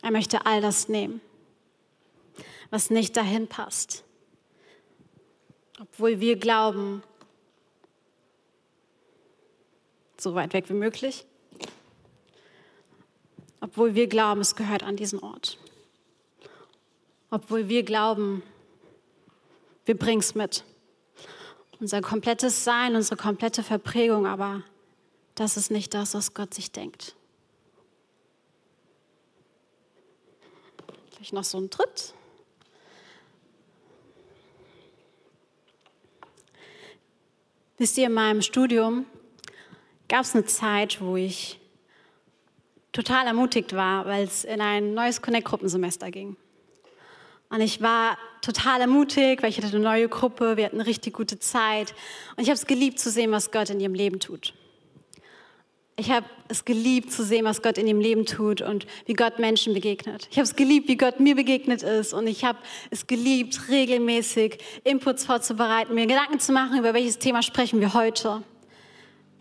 Er 0.00 0.12
möchte 0.12 0.46
all 0.46 0.60
das 0.60 0.88
nehmen, 0.88 1.20
was 2.70 2.88
nicht 2.88 3.16
dahin 3.16 3.48
passt. 3.48 4.04
Obwohl 5.80 6.20
wir 6.20 6.36
glauben, 6.36 7.02
so 10.16 10.36
weit 10.36 10.52
weg 10.52 10.68
wie 10.68 10.74
möglich, 10.74 11.26
obwohl 13.60 13.96
wir 13.96 14.06
glauben, 14.06 14.40
es 14.40 14.54
gehört 14.54 14.84
an 14.84 14.94
diesen 14.94 15.18
Ort. 15.18 15.58
Obwohl 17.28 17.68
wir 17.68 17.82
glauben, 17.82 18.44
wir 19.84 19.98
bringen 19.98 20.20
es 20.20 20.36
mit 20.36 20.62
unser 21.84 22.00
komplettes 22.00 22.64
Sein, 22.64 22.96
unsere 22.96 23.16
komplette 23.16 23.62
Verprägung, 23.62 24.26
aber 24.26 24.62
das 25.34 25.58
ist 25.58 25.70
nicht 25.70 25.92
das, 25.92 26.14
was 26.14 26.32
Gott 26.32 26.54
sich 26.54 26.72
denkt. 26.72 27.14
Vielleicht 31.12 31.34
noch 31.34 31.44
so 31.44 31.58
ein 31.58 31.68
Tritt. 31.68 32.14
Wisst 37.76 37.98
ihr, 37.98 38.06
in 38.06 38.14
meinem 38.14 38.40
Studium 38.40 39.04
gab 40.08 40.22
es 40.22 40.34
eine 40.34 40.46
Zeit, 40.46 41.02
wo 41.02 41.16
ich 41.16 41.60
total 42.92 43.26
ermutigt 43.26 43.74
war, 43.74 44.06
weil 44.06 44.24
es 44.24 44.44
in 44.44 44.62
ein 44.62 44.94
neues 44.94 45.20
Connect-Gruppensemester 45.20 46.10
ging. 46.10 46.38
Und 47.54 47.60
ich 47.60 47.80
war 47.80 48.18
total 48.40 48.80
ermutigt, 48.80 49.40
weil 49.40 49.48
ich 49.48 49.58
hatte 49.58 49.68
eine 49.68 49.78
neue 49.78 50.08
Gruppe, 50.08 50.56
wir 50.56 50.64
hatten 50.64 50.80
eine 50.80 50.88
richtig 50.88 51.14
gute 51.14 51.38
Zeit. 51.38 51.94
Und 52.34 52.42
ich 52.42 52.48
habe 52.48 52.56
es 52.56 52.66
geliebt 52.66 52.98
zu 52.98 53.10
sehen, 53.10 53.30
was 53.30 53.52
Gott 53.52 53.70
in 53.70 53.78
ihrem 53.78 53.94
Leben 53.94 54.18
tut. 54.18 54.54
Ich 55.94 56.10
habe 56.10 56.26
es 56.48 56.64
geliebt 56.64 57.12
zu 57.12 57.22
sehen, 57.22 57.44
was 57.44 57.62
Gott 57.62 57.78
in 57.78 57.86
ihrem 57.86 58.00
Leben 58.00 58.26
tut 58.26 58.60
und 58.60 58.88
wie 59.06 59.12
Gott 59.12 59.38
Menschen 59.38 59.72
begegnet. 59.72 60.26
Ich 60.32 60.38
habe 60.38 60.46
es 60.46 60.56
geliebt, 60.56 60.88
wie 60.88 60.96
Gott 60.96 61.20
mir 61.20 61.36
begegnet 61.36 61.84
ist. 61.84 62.12
Und 62.12 62.26
ich 62.26 62.44
habe 62.44 62.58
es 62.90 63.06
geliebt, 63.06 63.68
regelmäßig 63.68 64.58
Inputs 64.82 65.24
vorzubereiten, 65.24 65.94
mir 65.94 66.08
Gedanken 66.08 66.40
zu 66.40 66.50
machen, 66.50 66.76
über 66.76 66.92
welches 66.92 67.20
Thema 67.20 67.40
sprechen 67.40 67.80
wir 67.80 67.94
heute. 67.94 68.42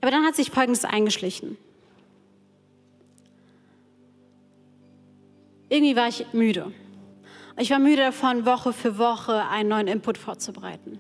Aber 0.02 0.12
dann 0.12 0.24
hat 0.24 0.36
sich 0.36 0.52
Folgendes 0.52 0.86
eingeschlichen. 0.86 1.58
Irgendwie 5.70 5.96
war 5.96 6.10
ich 6.10 6.28
müde. 6.32 6.72
Ich 7.58 7.70
war 7.70 7.80
müde 7.80 7.98
davon, 7.98 8.46
Woche 8.46 8.74
für 8.74 8.98
Woche 8.98 9.48
einen 9.48 9.70
neuen 9.70 9.88
Input 9.88 10.18
vorzubereiten. 10.18 11.00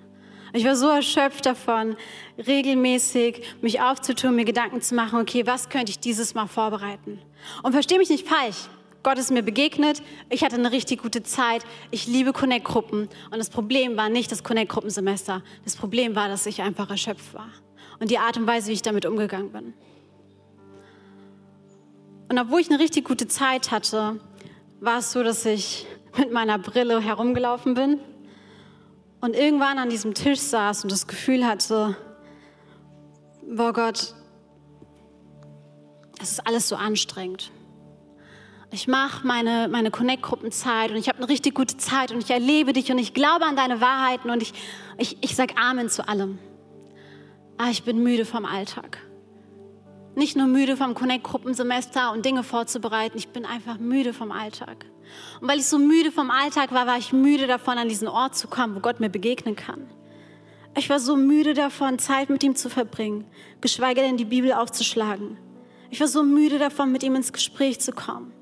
Ich 0.55 0.65
war 0.65 0.75
so 0.75 0.87
erschöpft 0.87 1.47
davon, 1.47 1.95
regelmäßig 2.37 3.41
mich 3.61 3.81
aufzutun, 3.81 4.35
mir 4.35 4.45
Gedanken 4.45 4.81
zu 4.81 4.93
machen, 4.93 5.19
okay, 5.19 5.47
was 5.47 5.69
könnte 5.69 5.89
ich 5.89 5.99
dieses 5.99 6.35
Mal 6.35 6.45
vorbereiten? 6.45 7.19
Und 7.63 7.71
verstehe 7.71 7.97
mich 7.97 8.09
nicht 8.09 8.27
falsch. 8.27 8.69
Gott 9.01 9.17
ist 9.17 9.31
mir 9.31 9.41
begegnet, 9.41 10.03
ich 10.29 10.43
hatte 10.43 10.55
eine 10.55 10.71
richtig 10.71 11.01
gute 11.01 11.23
Zeit, 11.23 11.65
ich 11.89 12.05
liebe 12.05 12.33
Connect-Gruppen 12.33 13.09
und 13.31 13.37
das 13.37 13.49
Problem 13.49 13.97
war 13.97 14.09
nicht 14.09 14.31
das 14.31 14.43
Connect-Gruppensemester, 14.43 15.41
das 15.65 15.75
Problem 15.75 16.15
war, 16.15 16.29
dass 16.29 16.45
ich 16.45 16.61
einfach 16.61 16.89
erschöpft 16.89 17.33
war 17.33 17.49
und 17.99 18.11
die 18.11 18.19
Art 18.19 18.37
und 18.37 18.47
Weise, 18.47 18.69
wie 18.69 18.73
ich 18.73 18.81
damit 18.81 19.05
umgegangen 19.05 19.51
bin. 19.51 19.73
Und 22.29 22.39
obwohl 22.39 22.61
ich 22.61 22.69
eine 22.69 22.79
richtig 22.79 23.05
gute 23.05 23.27
Zeit 23.27 23.71
hatte, 23.71 24.21
war 24.79 24.99
es 24.99 25.11
so, 25.11 25.21
dass 25.21 25.45
ich 25.45 25.85
mit 26.17 26.31
meiner 26.31 26.59
Brille 26.59 26.99
herumgelaufen 27.01 27.73
bin 27.73 27.99
und 29.21 29.35
irgendwann 29.35 29.77
an 29.77 29.89
diesem 29.89 30.13
Tisch 30.13 30.39
saß 30.39 30.83
und 30.83 30.91
das 30.91 31.07
Gefühl 31.07 31.45
hatte, 31.45 31.95
boah 33.47 33.73
Gott, 33.73 34.13
es 36.21 36.31
ist 36.31 36.47
alles 36.47 36.69
so 36.69 36.75
anstrengend. 36.75 37.51
Ich 38.71 38.87
mache 38.87 39.25
meine, 39.25 39.67
meine 39.69 39.91
Connect-Gruppenzeit 39.91 40.89
und 40.89 40.97
ich 40.97 41.07
habe 41.07 41.19
eine 41.19 41.29
richtig 41.29 41.53
gute 41.53 41.77
Zeit 41.77 42.11
und 42.11 42.23
ich 42.23 42.31
erlebe 42.31 42.73
dich 42.73 42.91
und 42.91 42.97
ich 42.97 43.13
glaube 43.13 43.45
an 43.45 43.55
deine 43.55 43.81
Wahrheiten 43.81 44.31
und 44.31 44.41
ich, 44.41 44.53
ich, 44.97 45.17
ich 45.21 45.35
sage 45.35 45.55
Amen 45.57 45.89
zu 45.89 46.07
allem. 46.07 46.39
Aber 47.57 47.69
ich 47.69 47.83
bin 47.83 48.01
müde 48.01 48.25
vom 48.25 48.45
Alltag. 48.45 48.99
Nicht 50.15 50.37
nur 50.37 50.45
müde 50.45 50.77
vom 50.77 50.93
Connect-Gruppensemester 50.93 52.11
und 52.11 52.23
Dinge 52.23 52.43
vorzubereiten, 52.43 53.17
ich 53.17 53.29
bin 53.29 53.45
einfach 53.45 53.79
müde 53.79 54.13
vom 54.13 54.31
Alltag. 54.31 54.85
Und 55.41 55.47
weil 55.47 55.59
ich 55.59 55.65
so 55.65 55.79
müde 55.79 56.11
vom 56.11 56.29
Alltag 56.29 56.71
war, 56.71 56.85
war 56.85 56.97
ich 56.97 57.13
müde 57.13 57.47
davon, 57.47 57.77
an 57.77 57.89
diesen 57.89 58.07
Ort 58.07 58.35
zu 58.35 58.47
kommen, 58.47 58.75
wo 58.75 58.79
Gott 58.79 58.99
mir 58.99 59.09
begegnen 59.09 59.55
kann. 59.55 59.89
Ich 60.77 60.89
war 60.89 60.99
so 60.99 61.15
müde 61.15 61.53
davon, 61.53 61.99
Zeit 61.99 62.29
mit 62.29 62.43
ihm 62.43 62.55
zu 62.55 62.69
verbringen, 62.69 63.25
geschweige 63.61 64.01
denn 64.01 64.17
die 64.17 64.25
Bibel 64.25 64.53
aufzuschlagen. 64.53 65.37
Ich 65.89 65.99
war 65.99 66.07
so 66.07 66.23
müde 66.23 66.57
davon, 66.57 66.91
mit 66.91 67.03
ihm 67.03 67.15
ins 67.15 67.33
Gespräch 67.33 67.79
zu 67.79 67.91
kommen, 67.91 68.33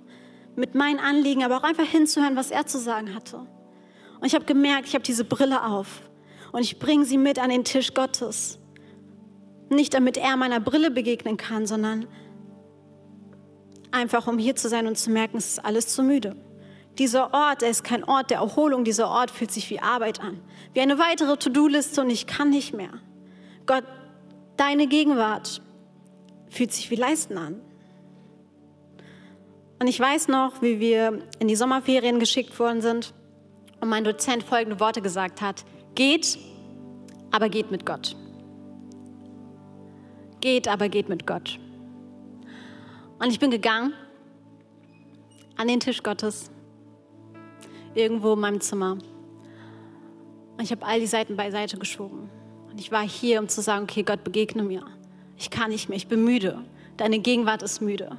mit 0.55 0.75
meinen 0.75 0.99
Anliegen, 0.99 1.43
aber 1.43 1.57
auch 1.57 1.63
einfach 1.63 1.85
hinzuhören, 1.85 2.37
was 2.37 2.51
er 2.51 2.65
zu 2.65 2.79
sagen 2.79 3.13
hatte. 3.13 3.37
Und 4.19 4.27
ich 4.27 4.35
habe 4.35 4.45
gemerkt, 4.45 4.87
ich 4.87 4.93
habe 4.93 5.03
diese 5.03 5.25
Brille 5.25 5.65
auf 5.65 6.01
und 6.53 6.61
ich 6.61 6.79
bringe 6.79 7.03
sie 7.03 7.17
mit 7.17 7.39
an 7.39 7.49
den 7.49 7.65
Tisch 7.65 7.93
Gottes. 7.93 8.60
Nicht 9.71 9.93
damit 9.93 10.17
er 10.17 10.35
meiner 10.35 10.59
Brille 10.59 10.91
begegnen 10.91 11.37
kann, 11.37 11.65
sondern 11.65 12.05
einfach 13.91 14.27
um 14.27 14.37
hier 14.37 14.55
zu 14.55 14.67
sein 14.67 14.85
und 14.85 14.97
zu 14.97 15.09
merken, 15.09 15.37
es 15.37 15.53
ist 15.53 15.65
alles 15.65 15.87
zu 15.87 16.03
müde. 16.03 16.35
Dieser 16.97 17.33
Ort, 17.33 17.63
er 17.63 17.69
ist 17.69 17.85
kein 17.85 18.03
Ort 18.03 18.31
der 18.31 18.39
Erholung, 18.39 18.83
dieser 18.83 19.07
Ort 19.07 19.31
fühlt 19.31 19.49
sich 19.49 19.69
wie 19.69 19.79
Arbeit 19.79 20.19
an, 20.19 20.41
wie 20.73 20.81
eine 20.81 20.99
weitere 20.99 21.37
To-Do-Liste 21.37 22.01
und 22.01 22.09
ich 22.09 22.27
kann 22.27 22.49
nicht 22.49 22.73
mehr. 22.73 22.91
Gott, 23.65 23.85
deine 24.57 24.87
Gegenwart 24.87 25.61
fühlt 26.49 26.73
sich 26.73 26.91
wie 26.91 26.95
Leisten 26.95 27.37
an. 27.37 27.61
Und 29.79 29.87
ich 29.87 29.99
weiß 29.99 30.27
noch, 30.27 30.61
wie 30.61 30.81
wir 30.81 31.23
in 31.39 31.47
die 31.47 31.55
Sommerferien 31.55 32.19
geschickt 32.19 32.59
worden 32.59 32.81
sind 32.81 33.13
und 33.79 33.87
mein 33.87 34.03
Dozent 34.03 34.43
folgende 34.43 34.81
Worte 34.81 35.01
gesagt 35.01 35.41
hat. 35.41 35.63
Geht, 35.95 36.37
aber 37.31 37.47
geht 37.47 37.71
mit 37.71 37.85
Gott. 37.85 38.17
Geht, 40.41 40.67
aber 40.67 40.89
geht 40.89 41.07
mit 41.07 41.25
Gott. 41.25 41.59
Und 43.19 43.29
ich 43.29 43.39
bin 43.39 43.51
gegangen 43.51 43.93
an 45.55 45.67
den 45.67 45.79
Tisch 45.79 46.01
Gottes 46.01 46.51
irgendwo 47.93 48.33
in 48.33 48.39
meinem 48.39 48.61
Zimmer. 48.61 48.93
Und 50.57 50.61
ich 50.61 50.71
habe 50.71 50.85
all 50.85 50.99
die 50.99 51.07
Seiten 51.07 51.35
beiseite 51.35 51.77
geschoben. 51.77 52.29
Und 52.69 52.79
ich 52.79 52.91
war 52.91 53.07
hier, 53.07 53.39
um 53.39 53.47
zu 53.47 53.61
sagen, 53.61 53.83
okay, 53.83 54.03
Gott, 54.03 54.23
begegne 54.23 54.63
mir. 54.63 54.85
Ich 55.37 55.49
kann 55.49 55.69
nicht 55.69 55.89
mehr, 55.89 55.97
ich 55.97 56.07
bin 56.07 56.23
müde. 56.23 56.63
Deine 56.97 57.19
Gegenwart 57.19 57.63
ist 57.63 57.81
müde. 57.81 58.17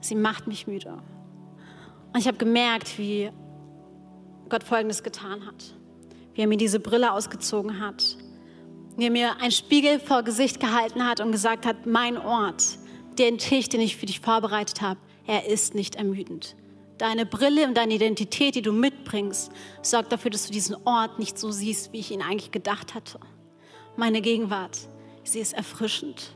Sie 0.00 0.14
macht 0.14 0.46
mich 0.46 0.66
müde. 0.66 0.98
Und 2.12 2.20
ich 2.20 2.26
habe 2.26 2.38
gemerkt, 2.38 2.98
wie 2.98 3.30
Gott 4.48 4.62
Folgendes 4.62 5.02
getan 5.02 5.46
hat. 5.46 5.74
Wie 6.34 6.42
er 6.42 6.46
mir 6.46 6.56
diese 6.56 6.80
Brille 6.80 7.12
ausgezogen 7.12 7.80
hat. 7.80 8.16
Wie 8.98 9.04
er 9.04 9.12
mir 9.12 9.40
einen 9.40 9.52
Spiegel 9.52 10.00
vor 10.00 10.24
Gesicht 10.24 10.58
gehalten 10.58 11.06
hat 11.06 11.20
und 11.20 11.30
gesagt 11.30 11.64
hat, 11.64 11.86
mein 11.86 12.18
Ort, 12.18 12.64
den 13.16 13.38
Tisch, 13.38 13.68
den 13.68 13.80
ich 13.80 13.96
für 13.96 14.06
dich 14.06 14.18
vorbereitet 14.18 14.82
habe, 14.82 14.98
er 15.24 15.46
ist 15.46 15.76
nicht 15.76 15.94
ermüdend. 15.94 16.56
Deine 16.98 17.24
Brille 17.24 17.64
und 17.64 17.76
deine 17.76 17.94
Identität, 17.94 18.56
die 18.56 18.62
du 18.62 18.72
mitbringst, 18.72 19.52
sorgt 19.82 20.10
dafür, 20.10 20.32
dass 20.32 20.46
du 20.46 20.52
diesen 20.52 20.74
Ort 20.84 21.20
nicht 21.20 21.38
so 21.38 21.52
siehst, 21.52 21.92
wie 21.92 22.00
ich 22.00 22.10
ihn 22.10 22.22
eigentlich 22.22 22.50
gedacht 22.50 22.96
hatte. 22.96 23.20
Meine 23.96 24.20
Gegenwart, 24.20 24.76
Sie 25.22 25.38
ist 25.38 25.52
erfrischend. 25.52 26.34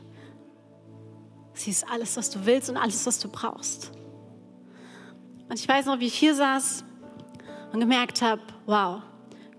Sie 1.53 1.69
ist 1.69 1.85
alles, 1.91 2.15
was 2.15 2.29
du 2.29 2.45
willst 2.45 2.69
und 2.69 2.77
alles, 2.77 3.05
was 3.05 3.19
du 3.19 3.27
brauchst. 3.27 3.91
Und 5.49 5.59
ich 5.59 5.67
weiß 5.67 5.87
noch, 5.87 5.99
wie 5.99 6.07
ich 6.07 6.15
hier 6.15 6.33
saß 6.33 6.85
und 7.73 7.81
gemerkt 7.81 8.21
habe, 8.21 8.41
wow, 8.67 9.01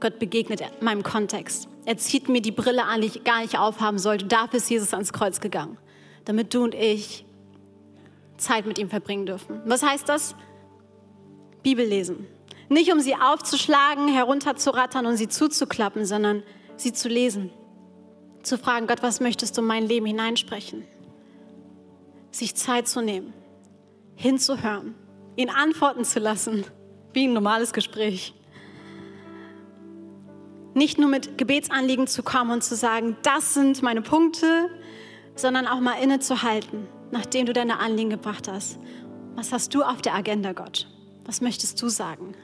Gott 0.01 0.19
begegnet 0.19 0.63
meinem 0.81 1.03
Kontext. 1.03 1.69
Er 1.87 1.99
zieht 1.99 2.29
mir 2.29 2.41
die 2.41 2.53
Brille 2.53 2.85
an, 2.85 3.01
die 3.01 3.09
ich 3.09 3.25
gar 3.25 3.43
nicht 3.43 3.59
aufhaben 3.59 3.99
sollte. 3.99 4.27
Dafür 4.27 4.57
ist 4.57 4.71
Jesus 4.71 4.95
ans 4.95 5.13
Kreuz 5.13 5.41
gegangen, 5.41 5.79
damit 6.25 6.55
du 6.55 6.65
und 6.65 6.75
ich 6.75 7.27
Zeit 8.37 8.67
mit 8.67 8.79
ihm 8.79 8.89
verbringen 8.89 9.27
dürfen. 9.27 9.61
Was 9.67 9.83
heißt 9.83 10.09
das? 10.09 10.35
Bibel 11.63 11.85
lesen. 11.85 12.27
Nicht 12.69 12.93
um 12.93 13.01
sie 13.01 13.15
aufzuschlagen, 13.15 14.09
herunterzurattern 14.09 15.07
und 15.07 15.17
sie 15.17 15.29
zuzuklappen, 15.29 16.07
sondern 16.07 16.43
sie 16.77 16.93
zu 16.93 17.09
lesen. 17.09 17.51
Zu 18.43 18.59
fragen, 18.59 18.87
Gott, 18.87 19.03
was 19.03 19.21
möchtest 19.21 19.57
du 19.57 19.61
in 19.61 19.67
mein 19.67 19.87
Leben 19.87 20.07
hineinsprechen? 20.07 20.85
Sich 22.31 22.55
Zeit 22.55 22.89
zu 22.89 23.01
nehmen, 23.01 23.33
hinzuhören, 24.17 24.95
ihn 25.37 25.51
antworten 25.51 26.05
zu 26.05 26.19
lassen, 26.19 26.65
wie 27.13 27.27
ein 27.27 27.33
normales 27.33 27.73
Gespräch. 27.73 28.35
Nicht 30.75 30.99
nur 30.99 31.09
mit 31.09 31.39
Gebetsanliegen 31.39 32.07
zu 32.07 32.23
kommen 32.23 32.51
und 32.51 32.65
zu 32.65 32.75
sagen, 32.75 33.17
das 33.23 33.55
sind 33.55 33.83
meine 33.83 34.03
Punkte, 34.03 34.69
sondern 35.37 35.67
auch 35.67 35.81
mal 35.81 35.95
innezuhalten, 36.03 36.89
nachdem 37.13 37.47
du 37.47 37.53
deine 37.53 37.79
Anliegen 37.79 38.11
gebracht 38.11 38.49
hast. 38.49 38.79
Was 39.37 39.53
hast 39.53 39.75
du 39.75 39.83
auf 39.83 40.03
der 40.03 40.15
Agenda, 40.15 40.53
Gott? 40.53 40.89
Was 41.25 41.41
möchtest 41.41 41.81
du 41.81 41.89
sagen? 41.89 42.35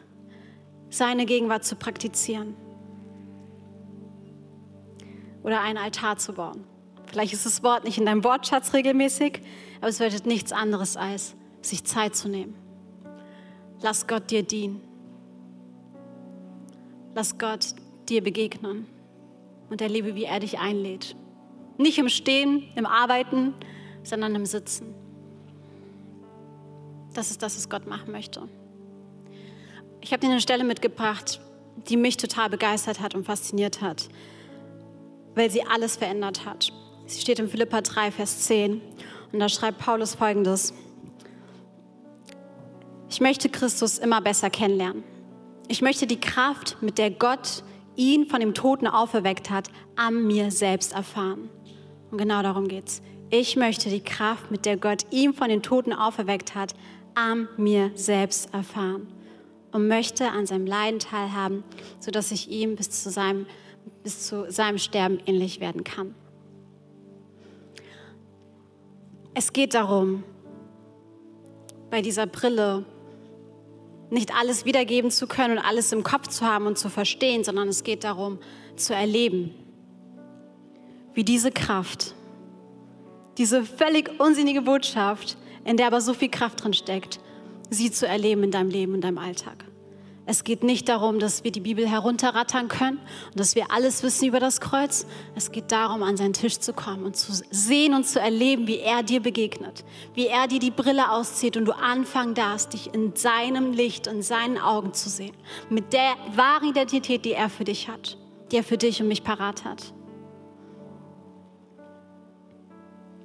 Seine 0.90 1.26
Gegenwart 1.26 1.64
zu 1.64 1.76
praktizieren 1.76 2.56
oder 5.42 5.60
einen 5.60 5.78
Altar 5.78 6.16
zu 6.16 6.32
bauen. 6.32 6.64
Vielleicht 7.06 7.32
ist 7.32 7.46
das 7.46 7.62
Wort 7.62 7.84
nicht 7.84 7.98
in 7.98 8.06
deinem 8.06 8.22
Wortschatz 8.22 8.72
regelmäßig, 8.72 9.42
aber 9.80 9.88
es 9.88 9.98
bedeutet 9.98 10.26
nichts 10.26 10.52
anderes 10.52 10.96
als 10.96 11.34
sich 11.62 11.84
Zeit 11.84 12.14
zu 12.14 12.28
nehmen. 12.28 12.54
Lass 13.82 14.06
Gott 14.06 14.30
dir 14.30 14.42
dienen. 14.42 14.80
Lass 17.14 17.38
Gott 17.38 17.74
dir 18.10 18.22
begegnen 18.22 18.86
und 19.70 19.80
erlebe, 19.80 20.14
wie 20.14 20.24
er 20.24 20.40
dich 20.40 20.58
einlädt. 20.58 21.16
Nicht 21.78 21.98
im 21.98 22.08
Stehen, 22.08 22.64
im 22.74 22.84
Arbeiten, 22.84 23.54
sondern 24.02 24.34
im 24.34 24.44
Sitzen. 24.44 24.94
Das 27.14 27.30
ist 27.30 27.42
das, 27.42 27.56
was 27.56 27.68
Gott 27.68 27.86
machen 27.86 28.12
möchte. 28.12 28.48
Ich 30.00 30.12
habe 30.12 30.20
dir 30.20 30.30
eine 30.30 30.40
Stelle 30.40 30.64
mitgebracht, 30.64 31.40
die 31.88 31.96
mich 31.96 32.16
total 32.16 32.50
begeistert 32.50 33.00
hat 33.00 33.14
und 33.14 33.24
fasziniert 33.24 33.80
hat, 33.80 34.08
weil 35.34 35.50
sie 35.50 35.62
alles 35.62 35.96
verändert 35.96 36.44
hat. 36.44 36.72
Sie 37.06 37.20
steht 37.20 37.38
in 37.38 37.48
Philippa 37.48 37.80
3, 37.80 38.10
Vers 38.10 38.42
10 38.42 38.80
und 39.32 39.38
da 39.38 39.48
schreibt 39.48 39.78
Paulus 39.78 40.14
folgendes. 40.14 40.74
Ich 43.08 43.20
möchte 43.20 43.48
Christus 43.48 43.98
immer 43.98 44.20
besser 44.20 44.50
kennenlernen. 44.50 45.02
Ich 45.68 45.82
möchte 45.82 46.06
die 46.06 46.20
Kraft, 46.20 46.76
mit 46.80 46.98
der 46.98 47.10
Gott 47.10 47.62
ihn 48.00 48.26
von 48.26 48.40
dem 48.40 48.54
Toten 48.54 48.86
auferweckt 48.86 49.50
hat, 49.50 49.70
an 49.94 50.26
mir 50.26 50.50
selbst 50.50 50.94
erfahren. 50.94 51.50
Und 52.10 52.16
genau 52.16 52.42
darum 52.42 52.66
geht's. 52.66 53.02
Ich 53.28 53.56
möchte 53.56 53.90
die 53.90 54.00
Kraft, 54.00 54.50
mit 54.50 54.64
der 54.64 54.78
Gott 54.78 55.04
ihn 55.10 55.34
von 55.34 55.50
den 55.50 55.62
Toten 55.62 55.92
auferweckt 55.92 56.54
hat, 56.54 56.74
an 57.14 57.46
mir 57.58 57.90
selbst 57.94 58.52
erfahren 58.54 59.06
und 59.72 59.86
möchte 59.86 60.30
an 60.30 60.46
seinem 60.46 60.66
Leiden 60.66 60.98
teilhaben, 60.98 61.62
sodass 61.98 62.32
ich 62.32 62.50
ihm 62.50 62.74
bis 62.74 62.90
zu 62.90 63.10
seinem, 63.10 63.46
bis 64.02 64.26
zu 64.26 64.50
seinem 64.50 64.78
Sterben 64.78 65.20
ähnlich 65.26 65.60
werden 65.60 65.84
kann. 65.84 66.14
Es 69.34 69.52
geht 69.52 69.74
darum, 69.74 70.24
bei 71.90 72.00
dieser 72.00 72.26
Brille 72.26 72.84
nicht 74.10 74.34
alles 74.34 74.64
wiedergeben 74.64 75.10
zu 75.10 75.26
können 75.26 75.58
und 75.58 75.64
alles 75.64 75.92
im 75.92 76.02
Kopf 76.02 76.28
zu 76.28 76.44
haben 76.44 76.66
und 76.66 76.78
zu 76.78 76.88
verstehen, 76.88 77.44
sondern 77.44 77.68
es 77.68 77.84
geht 77.84 78.04
darum, 78.04 78.38
zu 78.76 78.94
erleben, 78.94 79.54
wie 81.14 81.24
diese 81.24 81.50
Kraft, 81.50 82.14
diese 83.38 83.64
völlig 83.64 84.20
unsinnige 84.20 84.62
Botschaft, 84.62 85.36
in 85.64 85.76
der 85.76 85.86
aber 85.86 86.00
so 86.00 86.14
viel 86.14 86.30
Kraft 86.30 86.64
drin 86.64 86.72
steckt, 86.72 87.20
sie 87.70 87.90
zu 87.90 88.06
erleben 88.06 88.42
in 88.44 88.50
deinem 88.50 88.70
Leben, 88.70 88.94
in 88.94 89.00
deinem 89.00 89.18
Alltag. 89.18 89.64
Es 90.30 90.44
geht 90.44 90.62
nicht 90.62 90.88
darum, 90.88 91.18
dass 91.18 91.42
wir 91.42 91.50
die 91.50 91.58
Bibel 91.58 91.88
herunterrattern 91.88 92.68
können 92.68 92.98
und 93.32 93.40
dass 93.40 93.56
wir 93.56 93.72
alles 93.72 94.04
wissen 94.04 94.28
über 94.28 94.38
das 94.38 94.60
Kreuz. 94.60 95.04
Es 95.34 95.50
geht 95.50 95.72
darum, 95.72 96.04
an 96.04 96.16
seinen 96.16 96.34
Tisch 96.34 96.60
zu 96.60 96.72
kommen 96.72 97.04
und 97.04 97.16
zu 97.16 97.32
sehen 97.50 97.94
und 97.94 98.06
zu 98.06 98.20
erleben, 98.20 98.68
wie 98.68 98.78
er 98.78 99.02
dir 99.02 99.18
begegnet, 99.18 99.84
wie 100.14 100.28
er 100.28 100.46
dir 100.46 100.60
die 100.60 100.70
Brille 100.70 101.10
auszieht 101.10 101.56
und 101.56 101.64
du 101.64 101.72
anfangen 101.72 102.34
darfst, 102.34 102.74
dich 102.74 102.94
in 102.94 103.16
seinem 103.16 103.72
Licht 103.72 104.06
und 104.06 104.22
seinen 104.22 104.56
Augen 104.56 104.94
zu 104.94 105.08
sehen, 105.08 105.34
mit 105.68 105.92
der 105.92 106.14
wahren 106.36 106.68
Identität, 106.68 107.24
die 107.24 107.32
er 107.32 107.50
für 107.50 107.64
dich 107.64 107.88
hat, 107.88 108.16
die 108.52 108.58
er 108.58 108.62
für 108.62 108.78
dich 108.78 109.02
und 109.02 109.08
mich 109.08 109.24
parat 109.24 109.64
hat. 109.64 109.92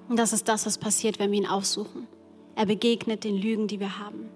Und 0.09 0.17
das 0.17 0.33
ist 0.33 0.47
das, 0.47 0.65
was 0.65 0.79
passiert, 0.79 1.19
wenn 1.19 1.29
wir 1.29 1.37
ihn 1.37 1.45
aufsuchen. 1.45 2.07
Er 2.55 2.65
begegnet 2.65 3.25
den 3.25 3.37
Lügen, 3.37 3.67
die 3.67 3.79
wir 3.79 3.99
haben. 3.99 4.34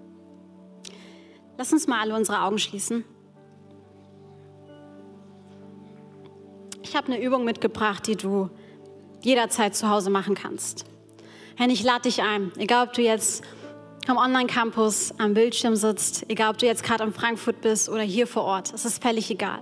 Lass 1.60 1.74
uns 1.74 1.86
mal 1.86 2.00
alle 2.00 2.14
unsere 2.14 2.40
Augen 2.40 2.58
schließen. 2.58 3.04
Ich 6.82 6.96
habe 6.96 7.08
eine 7.08 7.20
Übung 7.22 7.44
mitgebracht, 7.44 8.06
die 8.06 8.16
du 8.16 8.48
jederzeit 9.20 9.76
zu 9.76 9.90
Hause 9.90 10.08
machen 10.08 10.34
kannst. 10.34 10.86
Herr, 11.56 11.68
ich 11.68 11.82
lade 11.82 12.04
dich 12.04 12.22
ein, 12.22 12.50
egal 12.56 12.86
ob 12.86 12.94
du 12.94 13.02
jetzt 13.02 13.44
am 14.06 14.16
Online-Campus 14.16 15.12
am 15.18 15.34
Bildschirm 15.34 15.76
sitzt, 15.76 16.24
egal 16.30 16.52
ob 16.52 16.56
du 16.56 16.64
jetzt 16.64 16.82
gerade 16.82 17.04
in 17.04 17.12
Frankfurt 17.12 17.60
bist 17.60 17.90
oder 17.90 18.00
hier 18.00 18.26
vor 18.26 18.44
Ort, 18.44 18.72
es 18.72 18.86
ist 18.86 19.02
völlig 19.02 19.30
egal. 19.30 19.60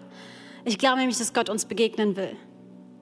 Ich 0.64 0.78
glaube 0.78 0.98
nämlich, 0.98 1.18
dass 1.18 1.34
Gott 1.34 1.50
uns 1.50 1.64
begegnen 1.64 2.14
will 2.14 2.36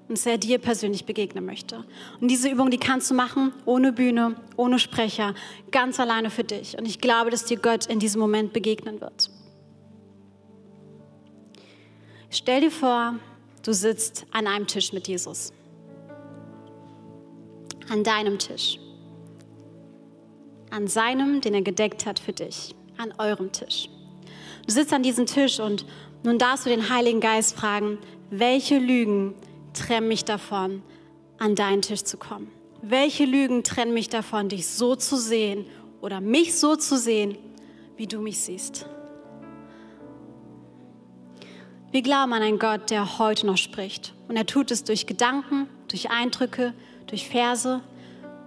und 0.09 0.19
dass 0.19 0.27
er 0.27 0.39
dir 0.39 0.59
persönlich 0.59 1.05
begegnen 1.05 1.45
möchte. 1.45 1.85
Und 2.21 2.29
diese 2.29 2.49
Übung, 2.49 2.71
die 2.71 2.79
kannst 2.79 3.11
du 3.11 3.15
machen 3.15 3.53
ohne 3.65 3.93
Bühne, 3.93 4.37
ohne 4.57 4.79
Sprecher, 4.79 5.35
ganz 5.71 5.99
alleine 5.99 6.31
für 6.31 6.45
dich. 6.45 6.79
Und 6.79 6.87
ich 6.87 7.01
glaube, 7.01 7.31
dass 7.31 7.45
dir 7.45 7.59
Gott 7.59 7.87
in 7.87 7.99
diesem 7.99 8.21
Moment 8.21 8.53
begegnen 8.53 9.01
wird. 9.01 9.31
Stell 12.31 12.61
dir 12.61 12.71
vor, 12.71 13.15
du 13.65 13.73
sitzt 13.73 14.27
an 14.31 14.47
einem 14.47 14.67
Tisch 14.67 14.93
mit 14.93 15.09
Jesus. 15.09 15.53
An 17.89 18.05
deinem 18.05 18.39
Tisch. 18.39 18.79
An 20.71 20.87
seinem, 20.87 21.41
den 21.41 21.55
er 21.55 21.63
gedeckt 21.63 22.07
hat 22.07 22.19
für 22.19 22.33
dich. 22.33 22.75
An 22.97 23.13
eurem 23.19 23.53
Tisch. 23.53 23.89
Du 24.67 24.73
sitzt 24.73 24.93
an 24.93 25.03
diesem 25.03 25.27
Tisch 25.27 25.61
und 25.61 25.85
nun 26.25 26.39
darfst 26.39 26.67
du 26.67 26.71
den 26.71 26.91
Heiligen 26.91 27.21
Geist 27.21 27.57
fragen, 27.57 27.99
welche 28.31 28.79
Lügen 28.79 29.35
trennen 29.77 30.09
mich 30.09 30.25
davon, 30.25 30.83
an 31.39 31.55
deinen 31.55 31.83
Tisch 31.83 32.03
zu 32.03 32.17
kommen? 32.17 32.51
Welche 32.83 33.25
Lügen 33.25 33.63
trennen 33.63 33.95
mich 33.95 34.09
davon, 34.09 34.49
dich 34.49 34.67
so 34.67 34.97
zu 34.97 35.17
sehen 35.17 35.67
oder 36.01 36.21
mich 36.21 36.59
so 36.59 36.77
zu 36.77 36.99
sehen, 36.99 37.37
wie 37.97 38.07
du 38.07 38.21
mich 38.21 38.41
siehst? 38.41 38.87
Wir 41.93 42.03
glauben 42.03 42.33
an 42.33 42.43
einen 42.43 42.59
Gott, 42.59 42.91
der 42.91 43.19
heute 43.19 43.47
noch 43.47 43.57
spricht. 43.57 44.13
Und 44.29 44.37
er 44.37 44.45
tut 44.45 44.71
es 44.71 44.85
durch 44.85 45.07
Gedanken, 45.07 45.69
durch 45.89 46.11
Eindrücke, 46.11 46.75
durch 47.07 47.29
Verse. 47.29 47.81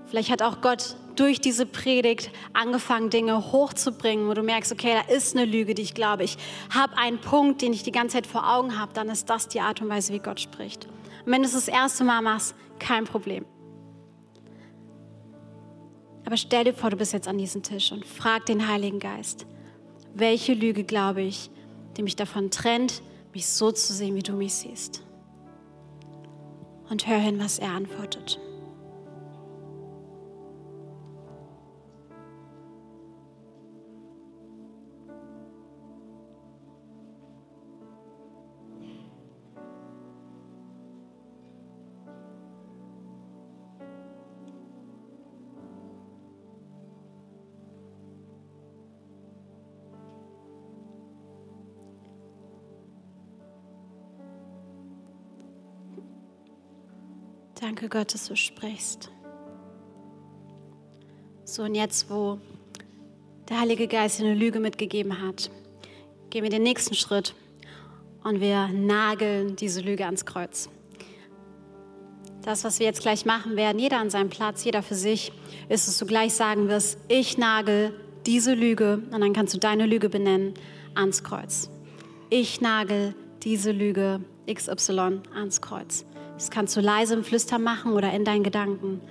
Vielleicht 0.06 0.30
hat 0.30 0.42
auch 0.42 0.62
Gott 0.62 0.96
durch 1.16 1.42
diese 1.42 1.66
Predigt 1.66 2.32
angefangen, 2.54 3.10
Dinge 3.10 3.52
hochzubringen, 3.52 4.28
wo 4.28 4.34
du 4.34 4.44
merkst, 4.44 4.72
okay, 4.72 4.94
da 4.94 5.14
ist 5.14 5.36
eine 5.36 5.46
Lüge, 5.46 5.74
die 5.74 5.82
ich 5.82 5.94
glaube. 5.94 6.24
Ich 6.24 6.38
habe 6.74 6.96
einen 6.98 7.20
Punkt, 7.20 7.62
den 7.62 7.74
ich 7.74 7.84
die 7.84 7.92
ganze 7.92 8.18
Zeit 8.18 8.28
vor 8.28 8.50
Augen 8.50 8.80
habe, 8.80 8.94
dann 8.94 9.10
ist 9.10 9.30
das 9.30 9.48
die 9.48 9.60
Art 9.60 9.82
und 9.82 9.90
Weise, 9.90 10.14
wie 10.14 10.20
Gott 10.20 10.40
spricht. 10.40 10.88
Und 11.30 11.36
wenn 11.36 11.44
du 11.44 11.48
es 11.48 11.54
das 11.54 11.68
erste 11.68 12.04
Mal 12.04 12.24
machst, 12.24 12.56
kein 12.80 13.04
Problem. 13.04 13.46
Aber 16.26 16.38
stell 16.38 16.64
dir 16.64 16.74
vor, 16.74 16.90
du 16.90 16.98
bist 16.98 17.14
jetzt 17.14 17.28
an 17.28 17.38
diesem 17.38 17.62
Tisch 17.62 17.92
und 17.92 18.04
frag 18.04 18.48
den 18.48 18.68
Heiligen 18.68 18.98
Geist, 18.98 19.46
welche 20.16 20.56
Lüge 20.56 20.84
glaube 20.84 21.22
ich, 21.22 21.52
die 21.96 22.02
mich 22.02 22.16
davon 22.16 22.50
trennt, 22.50 23.04
mich 23.32 23.46
so 23.46 23.72
zu 23.72 23.94
sehen, 23.94 24.16
wie 24.16 24.24
du 24.24 24.34
mich 24.34 24.56
siehst. 24.56 25.04
Und 26.90 27.06
hör 27.06 27.20
hin, 27.20 27.40
was 27.40 27.60
er 27.60 27.74
antwortet. 27.74 28.40
Danke 57.60 57.90
Gott, 57.90 58.14
dass 58.14 58.28
du 58.28 58.38
sprichst. 58.38 59.12
So, 61.44 61.64
und 61.64 61.76
jetzt, 61.76 62.10
wo 62.10 62.40
der 63.50 63.60
Heilige 63.60 63.88
Geist 63.88 64.20
dir 64.20 64.26
eine 64.26 64.36
Lüge 64.36 64.62
mitgegeben 64.62 65.22
hat, 65.22 65.52
gehen 66.30 66.44
wir 66.44 66.50
den 66.50 66.64
nächsten 66.64 66.96
Schritt 66.96 67.36
und 68.24 68.40
wir 68.40 68.70
nageln 68.70 69.58
diese 69.58 69.82
Lüge 69.82 70.06
ans 70.06 70.26
Kreuz. 70.26 70.70
Das, 72.44 72.64
was 72.64 72.80
wir 72.80 72.86
jetzt 72.86 73.02
gleich 73.02 73.26
machen 73.26 73.58
werden, 73.58 73.78
jeder 73.78 74.00
an 74.00 74.10
seinem 74.10 74.30
Platz, 74.30 74.64
jeder 74.64 74.82
für 74.82 74.96
sich, 74.96 75.34
ist, 75.68 75.90
dass 75.90 75.98
du 75.98 76.06
gleich 76.06 76.34
sagen 76.34 76.70
wirst, 76.70 76.98
ich 77.10 77.38
nagel 77.38 77.94
diese 78.26 78.54
Lüge, 78.54 79.02
und 79.12 79.20
dann 79.20 79.34
kannst 79.34 79.54
du 79.54 79.58
deine 79.58 79.86
Lüge 79.86 80.08
benennen, 80.08 80.54
ans 80.96 81.24
Kreuz. 81.24 81.70
Ich 82.30 82.62
nagel 82.62 83.16
diese 83.44 83.72
Lüge 83.72 84.22
XY 84.48 85.22
ans 85.34 85.62
Kreuz. 85.62 86.06
Das 86.40 86.50
kannst 86.52 86.78
du 86.78 86.80
leise 86.80 87.16
im 87.16 87.26
Flüstern 87.26 87.64
machen 87.64 87.92
oder 87.92 88.14
in 88.14 88.24
deinen 88.24 88.46
Gedanken. 88.46 89.02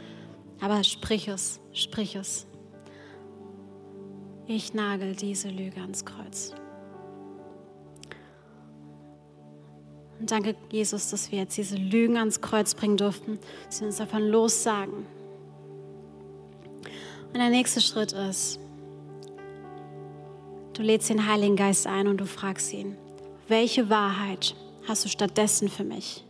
Aber 0.62 0.82
sprich 0.82 1.28
es, 1.28 1.60
sprich 1.74 2.16
es. 2.16 2.46
Ich 4.46 4.72
nagel 4.72 5.14
diese 5.14 5.50
Lüge 5.50 5.78
ans 5.82 6.06
Kreuz. 6.06 6.54
Und 10.18 10.30
danke, 10.30 10.56
Jesus, 10.72 11.10
dass 11.10 11.30
wir 11.30 11.40
jetzt 11.40 11.58
diese 11.58 11.76
Lügen 11.76 12.16
ans 12.16 12.40
Kreuz 12.40 12.74
bringen 12.74 12.96
durften, 12.96 13.38
dass 13.66 13.82
wir 13.82 13.88
uns 13.88 13.98
davon 13.98 14.26
lossagen. 14.26 15.04
Und 17.26 17.34
der 17.34 17.50
nächste 17.50 17.82
Schritt 17.82 18.12
ist, 18.12 18.58
du 20.72 20.80
lädst 20.80 21.10
den 21.10 21.26
Heiligen 21.26 21.56
Geist 21.56 21.86
ein 21.86 22.08
und 22.08 22.16
du 22.22 22.24
fragst 22.24 22.72
ihn, 22.72 22.96
welche 23.48 23.90
Wahrheit 23.90 24.56
hast 24.88 25.04
du 25.04 25.10
stattdessen 25.10 25.68
für 25.68 25.84
mich? 25.84 26.24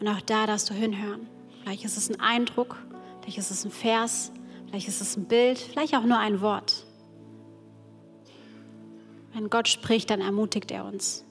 Und 0.00 0.08
auch 0.08 0.20
da 0.22 0.46
darfst 0.46 0.70
du 0.70 0.74
hinhören. 0.74 1.28
Vielleicht 1.62 1.84
ist 1.84 1.96
es 1.96 2.10
ein 2.10 2.18
Eindruck, 2.20 2.78
vielleicht 3.20 3.38
ist 3.38 3.50
es 3.50 3.64
ein 3.64 3.70
Vers, 3.70 4.32
vielleicht 4.68 4.88
ist 4.88 5.00
es 5.00 5.16
ein 5.16 5.26
Bild, 5.26 5.58
vielleicht 5.58 5.94
auch 5.94 6.04
nur 6.04 6.18
ein 6.18 6.40
Wort. 6.40 6.86
Wenn 9.34 9.50
Gott 9.50 9.68
spricht, 9.68 10.10
dann 10.10 10.20
ermutigt 10.20 10.70
er 10.70 10.86
uns. 10.86 11.24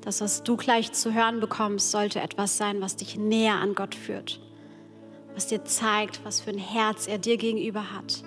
Das, 0.00 0.20
was 0.20 0.42
du 0.42 0.56
gleich 0.56 0.92
zu 0.92 1.12
hören 1.12 1.38
bekommst, 1.40 1.90
sollte 1.90 2.20
etwas 2.20 2.56
sein, 2.56 2.80
was 2.80 2.96
dich 2.96 3.18
näher 3.18 3.56
an 3.56 3.74
Gott 3.74 3.94
führt, 3.94 4.40
was 5.34 5.46
dir 5.46 5.64
zeigt, 5.64 6.24
was 6.24 6.40
für 6.40 6.50
ein 6.50 6.58
Herz 6.58 7.06
er 7.06 7.18
dir 7.18 7.36
gegenüber 7.36 7.92
hat. 7.92 8.22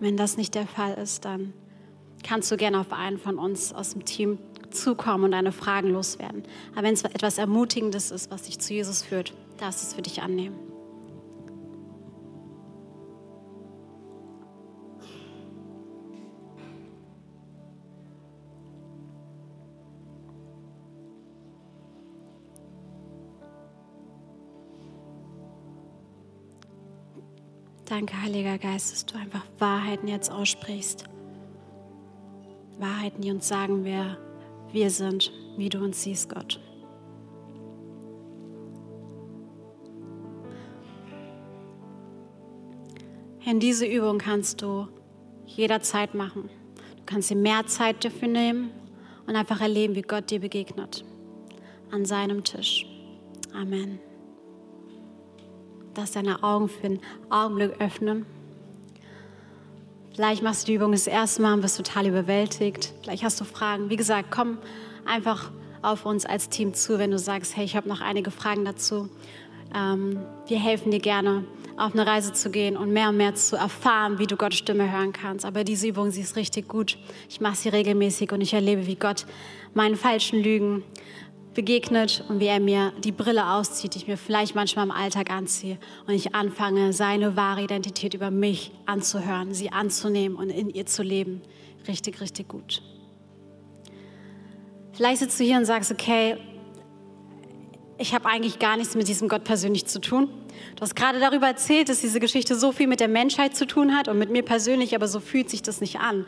Wenn 0.00 0.16
das 0.16 0.36
nicht 0.36 0.54
der 0.54 0.66
Fall 0.66 0.94
ist, 0.94 1.24
dann 1.24 1.54
kannst 2.22 2.50
du 2.50 2.56
gerne 2.56 2.80
auf 2.80 2.92
einen 2.92 3.18
von 3.18 3.38
uns 3.38 3.72
aus 3.72 3.92
dem 3.92 4.04
Team 4.04 4.38
zukommen 4.74 5.24
und 5.24 5.30
deine 5.32 5.52
Fragen 5.52 5.90
loswerden. 5.90 6.44
Aber 6.72 6.82
wenn 6.82 6.94
es 6.94 7.04
etwas 7.04 7.38
Ermutigendes 7.38 8.10
ist, 8.10 8.30
was 8.30 8.42
dich 8.42 8.58
zu 8.58 8.74
Jesus 8.74 9.02
führt, 9.02 9.32
darfst 9.58 9.82
du 9.82 9.86
es 9.88 9.94
für 9.94 10.02
dich 10.02 10.22
annehmen. 10.22 10.58
Danke, 27.86 28.20
Heiliger 28.20 28.58
Geist, 28.58 28.92
dass 28.92 29.06
du 29.06 29.16
einfach 29.16 29.44
Wahrheiten 29.58 30.08
jetzt 30.08 30.32
aussprichst. 30.32 31.04
Wahrheiten, 32.78 33.20
die 33.20 33.30
uns 33.30 33.46
sagen, 33.46 33.84
wer 33.84 34.16
wir 34.74 34.90
sind, 34.90 35.32
wie 35.56 35.70
du 35.70 35.82
uns 35.82 36.02
siehst, 36.02 36.28
Gott. 36.28 36.60
In 43.46 43.60
diese 43.60 43.86
Übung 43.86 44.18
kannst 44.18 44.60
du 44.60 44.88
jederzeit 45.46 46.14
machen. 46.14 46.50
Du 46.96 47.02
kannst 47.06 47.30
dir 47.30 47.36
mehr 47.36 47.66
Zeit 47.66 48.04
dafür 48.04 48.28
nehmen 48.28 48.70
und 49.26 49.36
einfach 49.36 49.62
erleben, 49.62 49.94
wie 49.94 50.02
Gott 50.02 50.30
dir 50.30 50.40
begegnet. 50.40 51.04
An 51.90 52.04
seinem 52.04 52.44
Tisch. 52.44 52.86
Amen 53.54 53.98
dass 55.94 56.12
deine 56.12 56.42
Augen 56.42 56.68
für 56.68 56.86
einen 56.86 57.00
Augenblick 57.30 57.80
öffnen. 57.80 58.26
Vielleicht 60.14 60.44
machst 60.44 60.62
du 60.62 60.66
die 60.66 60.74
Übung 60.74 60.92
das 60.92 61.08
erste 61.08 61.42
Mal 61.42 61.54
und 61.54 61.60
bist 61.60 61.76
total 61.76 62.06
überwältigt. 62.06 62.92
Vielleicht 63.02 63.24
hast 63.24 63.40
du 63.40 63.44
Fragen. 63.44 63.90
Wie 63.90 63.96
gesagt, 63.96 64.30
komm 64.30 64.58
einfach 65.04 65.50
auf 65.82 66.06
uns 66.06 66.24
als 66.24 66.48
Team 66.48 66.72
zu, 66.72 67.00
wenn 67.00 67.10
du 67.10 67.18
sagst, 67.18 67.56
hey, 67.56 67.64
ich 67.64 67.74
habe 67.74 67.88
noch 67.88 68.00
einige 68.00 68.30
Fragen 68.30 68.64
dazu. 68.64 69.08
Ähm, 69.74 70.20
wir 70.46 70.60
helfen 70.60 70.92
dir 70.92 71.00
gerne, 71.00 71.44
auf 71.76 71.94
eine 71.94 72.06
Reise 72.06 72.32
zu 72.32 72.50
gehen 72.50 72.76
und 72.76 72.92
mehr 72.92 73.08
und 73.08 73.16
mehr 73.16 73.34
zu 73.34 73.56
erfahren, 73.56 74.20
wie 74.20 74.28
du 74.28 74.36
Gottes 74.36 74.60
Stimme 74.60 74.92
hören 74.92 75.12
kannst. 75.12 75.44
Aber 75.44 75.64
diese 75.64 75.88
Übung, 75.88 76.12
sie 76.12 76.20
ist 76.20 76.36
richtig 76.36 76.68
gut. 76.68 76.96
Ich 77.28 77.40
mache 77.40 77.56
sie 77.56 77.70
regelmäßig 77.70 78.30
und 78.30 78.40
ich 78.40 78.54
erlebe, 78.54 78.86
wie 78.86 78.94
Gott 78.94 79.26
meinen 79.74 79.96
falschen 79.96 80.40
Lügen 80.40 80.84
begegnet 81.54 82.24
und 82.28 82.40
wie 82.40 82.46
er 82.46 82.60
mir 82.60 82.92
die 83.02 83.12
Brille 83.12 83.46
auszieht, 83.46 83.94
die 83.94 83.98
ich 83.98 84.06
mir 84.06 84.16
vielleicht 84.16 84.54
manchmal 84.54 84.84
im 84.84 84.90
Alltag 84.90 85.30
anziehe 85.30 85.78
und 86.06 86.14
ich 86.14 86.34
anfange, 86.34 86.92
seine 86.92 87.36
wahre 87.36 87.62
Identität 87.62 88.14
über 88.14 88.30
mich 88.30 88.72
anzuhören, 88.86 89.54
sie 89.54 89.70
anzunehmen 89.70 90.36
und 90.36 90.50
in 90.50 90.68
ihr 90.70 90.86
zu 90.86 91.02
leben. 91.02 91.42
Richtig, 91.88 92.20
richtig 92.20 92.48
gut. 92.48 92.82
Vielleicht 94.92 95.20
sitzt 95.20 95.40
du 95.40 95.44
hier 95.44 95.56
und 95.56 95.64
sagst, 95.64 95.90
okay, 95.90 96.36
ich 97.98 98.14
habe 98.14 98.26
eigentlich 98.26 98.58
gar 98.58 98.76
nichts 98.76 98.94
mit 98.94 99.08
diesem 99.08 99.28
Gott 99.28 99.44
persönlich 99.44 99.86
zu 99.86 100.00
tun. 100.00 100.28
Du 100.76 100.82
hast 100.82 100.94
gerade 100.94 101.20
darüber 101.20 101.46
erzählt, 101.46 101.88
dass 101.88 102.00
diese 102.00 102.20
Geschichte 102.20 102.56
so 102.56 102.72
viel 102.72 102.86
mit 102.86 103.00
der 103.00 103.08
Menschheit 103.08 103.56
zu 103.56 103.66
tun 103.66 103.96
hat 103.96 104.08
und 104.08 104.18
mit 104.18 104.30
mir 104.30 104.42
persönlich, 104.42 104.94
aber 104.94 105.08
so 105.08 105.20
fühlt 105.20 105.50
sich 105.50 105.62
das 105.62 105.80
nicht 105.80 106.00
an, 106.00 106.26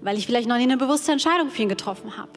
weil 0.00 0.18
ich 0.18 0.26
vielleicht 0.26 0.48
noch 0.48 0.56
nie 0.56 0.64
eine 0.64 0.76
bewusste 0.76 1.12
Entscheidung 1.12 1.50
für 1.50 1.62
ihn 1.62 1.68
getroffen 1.68 2.16
habe. 2.16 2.32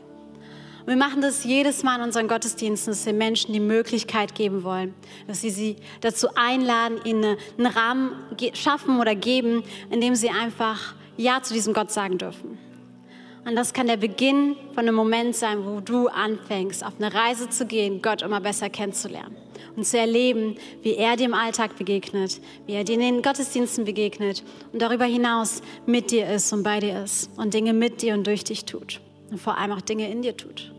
Und 0.82 0.88
wir 0.88 0.97
machen 0.97 1.21
das 1.21 1.43
jedes 1.43 1.84
Mal 1.84 1.97
in 1.97 2.03
unseren 2.03 2.27
Gottesdiensten, 2.27 2.91
dass 2.91 3.05
wir 3.05 3.13
Menschen 3.13 3.53
die 3.53 3.59
Möglichkeit 3.59 4.34
geben 4.34 4.63
wollen, 4.63 4.95
dass 5.27 5.41
sie 5.41 5.51
sie 5.51 5.75
dazu 6.01 6.27
einladen, 6.36 6.99
ihnen 7.05 7.38
einen 7.57 7.67
Rahmen 7.67 8.13
schaffen 8.53 8.99
oder 8.99 9.13
geben, 9.13 9.63
in 9.91 10.01
dem 10.01 10.15
sie 10.15 10.29
einfach 10.29 10.95
Ja 11.17 11.43
zu 11.43 11.53
diesem 11.53 11.73
Gott 11.73 11.91
sagen 11.91 12.17
dürfen. 12.17 12.57
Und 13.45 13.55
das 13.55 13.73
kann 13.73 13.88
der 13.88 13.97
Beginn 13.97 14.55
von 14.73 14.88
einem 14.88 14.95
Moment 14.95 15.36
sein, 15.36 15.65
wo 15.65 15.79
du 15.79 16.07
anfängst, 16.07 16.86
auf 16.86 16.93
eine 16.99 17.13
Reise 17.13 17.49
zu 17.49 17.65
gehen, 17.65 18.01
Gott 18.01 18.21
immer 18.21 18.39
besser 18.39 18.69
kennenzulernen 18.69 19.36
und 19.75 19.86
zu 19.86 19.97
erleben, 19.97 20.55
wie 20.82 20.95
er 20.95 21.15
dir 21.15 21.25
im 21.25 21.34
Alltag 21.34 21.77
begegnet, 21.77 22.39
wie 22.65 22.73
er 22.73 22.84
dir 22.84 22.93
in 22.95 22.99
den 22.99 23.21
Gottesdiensten 23.21 23.86
begegnet 23.86 24.43
und 24.73 24.82
darüber 24.82 25.05
hinaus 25.05 25.61
mit 25.86 26.11
dir 26.11 26.27
ist 26.29 26.51
und 26.53 26.63
bei 26.63 26.79
dir 26.79 27.03
ist 27.03 27.29
und 27.38 27.53
Dinge 27.53 27.73
mit 27.73 28.01
dir 28.01 28.13
und 28.13 28.25
durch 28.25 28.43
dich 28.43 28.65
tut 28.65 29.01
und 29.32 29.39
vor 29.39 29.57
allem 29.57 29.71
auch 29.71 29.82
Dinge 29.82 30.09
in 30.11 30.21
dir 30.21 30.38
tut. 30.38 30.71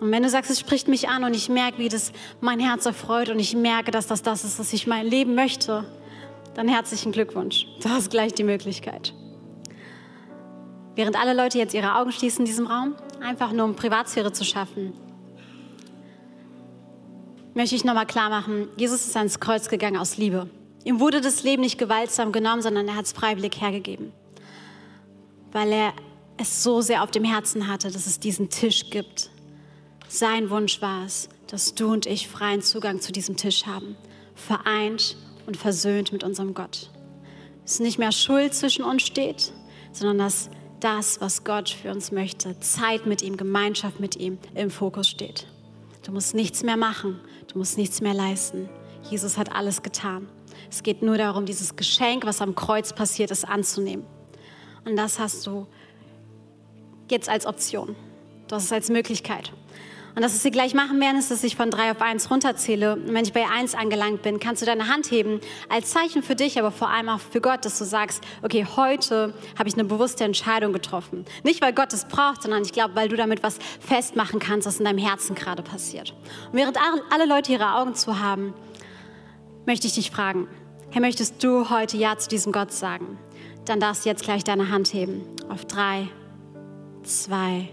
Und 0.00 0.10
wenn 0.10 0.22
du 0.22 0.30
sagst, 0.30 0.50
es 0.50 0.58
spricht 0.58 0.88
mich 0.88 1.08
an 1.08 1.24
und 1.24 1.34
ich 1.34 1.48
merke, 1.48 1.78
wie 1.78 1.88
das 1.88 2.12
mein 2.40 2.58
Herz 2.58 2.86
erfreut 2.86 3.28
und 3.28 3.38
ich 3.38 3.54
merke, 3.54 3.90
dass 3.90 4.06
das 4.06 4.22
das 4.22 4.44
ist, 4.44 4.58
was 4.58 4.72
ich 4.72 4.86
mein 4.86 5.06
Leben 5.06 5.34
möchte, 5.34 5.84
dann 6.54 6.68
herzlichen 6.68 7.12
Glückwunsch. 7.12 7.66
Du 7.82 7.88
hast 7.90 8.10
gleich 8.10 8.32
die 8.32 8.44
Möglichkeit. 8.44 9.14
Während 10.96 11.16
alle 11.16 11.34
Leute 11.34 11.58
jetzt 11.58 11.74
ihre 11.74 11.96
Augen 11.96 12.12
schließen 12.12 12.40
in 12.40 12.46
diesem 12.46 12.66
Raum, 12.66 12.94
einfach 13.20 13.52
nur 13.52 13.66
um 13.66 13.76
Privatsphäre 13.76 14.32
zu 14.32 14.44
schaffen, 14.44 14.94
möchte 17.54 17.76
ich 17.76 17.84
nochmal 17.84 18.06
klar 18.06 18.30
machen, 18.30 18.68
Jesus 18.76 19.06
ist 19.06 19.16
ans 19.16 19.38
Kreuz 19.38 19.68
gegangen 19.68 19.98
aus 19.98 20.16
Liebe. 20.16 20.48
Ihm 20.84 20.98
wurde 20.98 21.20
das 21.20 21.42
Leben 21.42 21.62
nicht 21.62 21.78
gewaltsam 21.78 22.32
genommen, 22.32 22.62
sondern 22.62 22.88
er 22.88 22.96
hat 22.96 23.04
es 23.04 23.12
freiwillig 23.12 23.60
hergegeben. 23.60 24.12
Weil 25.52 25.72
er 25.72 25.92
es 26.40 26.62
so 26.62 26.80
sehr 26.80 27.02
auf 27.02 27.10
dem 27.10 27.24
Herzen 27.24 27.68
hatte, 27.68 27.90
dass 27.90 28.06
es 28.06 28.18
diesen 28.18 28.48
Tisch 28.48 28.88
gibt. 28.90 29.30
Sein 30.08 30.48
Wunsch 30.50 30.80
war 30.80 31.04
es, 31.04 31.28
dass 31.46 31.74
du 31.74 31.92
und 31.92 32.06
ich 32.06 32.28
freien 32.28 32.62
Zugang 32.62 33.00
zu 33.00 33.12
diesem 33.12 33.36
Tisch 33.36 33.66
haben, 33.66 33.96
vereint 34.34 35.16
und 35.46 35.56
versöhnt 35.56 36.12
mit 36.12 36.24
unserem 36.24 36.54
Gott. 36.54 36.90
Dass 37.62 37.78
nicht 37.80 37.98
mehr 37.98 38.10
Schuld 38.10 38.54
zwischen 38.54 38.84
uns 38.84 39.02
steht, 39.02 39.52
sondern 39.92 40.18
dass 40.18 40.48
das, 40.80 41.20
was 41.20 41.44
Gott 41.44 41.68
für 41.68 41.90
uns 41.90 42.10
möchte, 42.10 42.58
Zeit 42.60 43.04
mit 43.04 43.20
ihm, 43.20 43.36
Gemeinschaft 43.36 44.00
mit 44.00 44.16
ihm 44.16 44.38
im 44.54 44.70
Fokus 44.70 45.08
steht. 45.08 45.46
Du 46.04 46.12
musst 46.12 46.34
nichts 46.34 46.62
mehr 46.62 46.78
machen, 46.78 47.20
du 47.52 47.58
musst 47.58 47.76
nichts 47.76 48.00
mehr 48.00 48.14
leisten. 48.14 48.70
Jesus 49.10 49.36
hat 49.36 49.52
alles 49.52 49.82
getan. 49.82 50.26
Es 50.70 50.82
geht 50.82 51.02
nur 51.02 51.18
darum, 51.18 51.44
dieses 51.44 51.76
Geschenk, 51.76 52.24
was 52.24 52.40
am 52.40 52.54
Kreuz 52.54 52.94
passiert 52.94 53.30
ist, 53.30 53.46
anzunehmen. 53.46 54.06
Und 54.86 54.96
das 54.96 55.18
hast 55.18 55.46
du 55.46 55.66
jetzt 57.10 57.28
als 57.28 57.46
Option. 57.46 57.96
Du 58.48 58.56
hast 58.56 58.64
es 58.64 58.72
als 58.72 58.88
Möglichkeit. 58.88 59.52
Und 60.14 60.20
Und 60.20 60.24
das, 60.24 60.34
was 60.34 60.44
wir 60.44 60.50
gleich 60.50 60.74
machen 60.74 61.00
werden, 61.00 61.18
ist, 61.18 61.30
dass 61.30 61.42
ich 61.44 61.56
von 61.56 61.70
drei 61.70 61.90
auf 61.90 62.02
eins 62.02 62.30
runterzähle. 62.30 62.92
Und 62.92 63.14
wenn 63.14 63.24
ich 63.24 63.32
bei 63.32 63.48
eins 63.48 63.74
angelangt 63.74 64.20
bin, 64.20 64.38
kannst 64.38 64.60
du 64.60 64.66
deine 64.66 64.86
Hand 64.86 65.10
heben 65.10 65.40
als 65.70 65.92
Zeichen 65.92 66.22
für 66.22 66.36
dich, 66.36 66.58
aber 66.58 66.70
vor 66.70 66.90
allem 66.90 67.08
auch 67.08 67.20
für 67.20 67.40
Gott, 67.40 67.64
dass 67.64 67.78
du 67.78 67.86
sagst, 67.86 68.22
okay, 68.42 68.66
heute 68.76 69.32
habe 69.58 69.70
ich 69.70 69.76
eine 69.76 69.84
bewusste 69.84 70.24
Entscheidung 70.24 70.74
getroffen. 70.74 71.24
Nicht, 71.42 71.62
weil 71.62 71.72
Gott 71.72 71.94
es 71.94 72.04
braucht, 72.04 72.42
sondern 72.42 72.64
ich 72.64 72.72
glaube, 72.72 72.96
weil 72.96 73.08
du 73.08 73.16
damit 73.16 73.42
was 73.42 73.56
festmachen 73.80 74.40
kannst, 74.40 74.66
was 74.66 74.78
in 74.78 74.84
deinem 74.84 74.98
Herzen 74.98 75.34
gerade 75.34 75.62
passiert. 75.62 76.14
Und 76.52 76.58
während 76.58 76.76
alle 77.10 77.24
Leute 77.24 77.52
ihre 77.52 77.76
Augen 77.76 77.94
zu 77.94 78.20
haben, 78.20 78.52
möchte 79.64 79.86
ich 79.86 79.94
dich 79.94 80.10
fragen, 80.10 80.48
Herr, 80.90 81.00
möchtest 81.00 81.42
du 81.42 81.70
heute 81.70 81.96
Ja 81.96 82.18
zu 82.18 82.28
diesem 82.28 82.52
Gott 82.52 82.72
sagen? 82.72 83.16
Dann 83.64 83.80
darfst 83.80 84.04
du 84.04 84.10
jetzt 84.10 84.24
gleich 84.24 84.44
deine 84.44 84.68
Hand 84.68 84.92
heben. 84.92 85.22
Auf 85.48 85.64
drei, 85.64 86.08
zwei, 87.10 87.68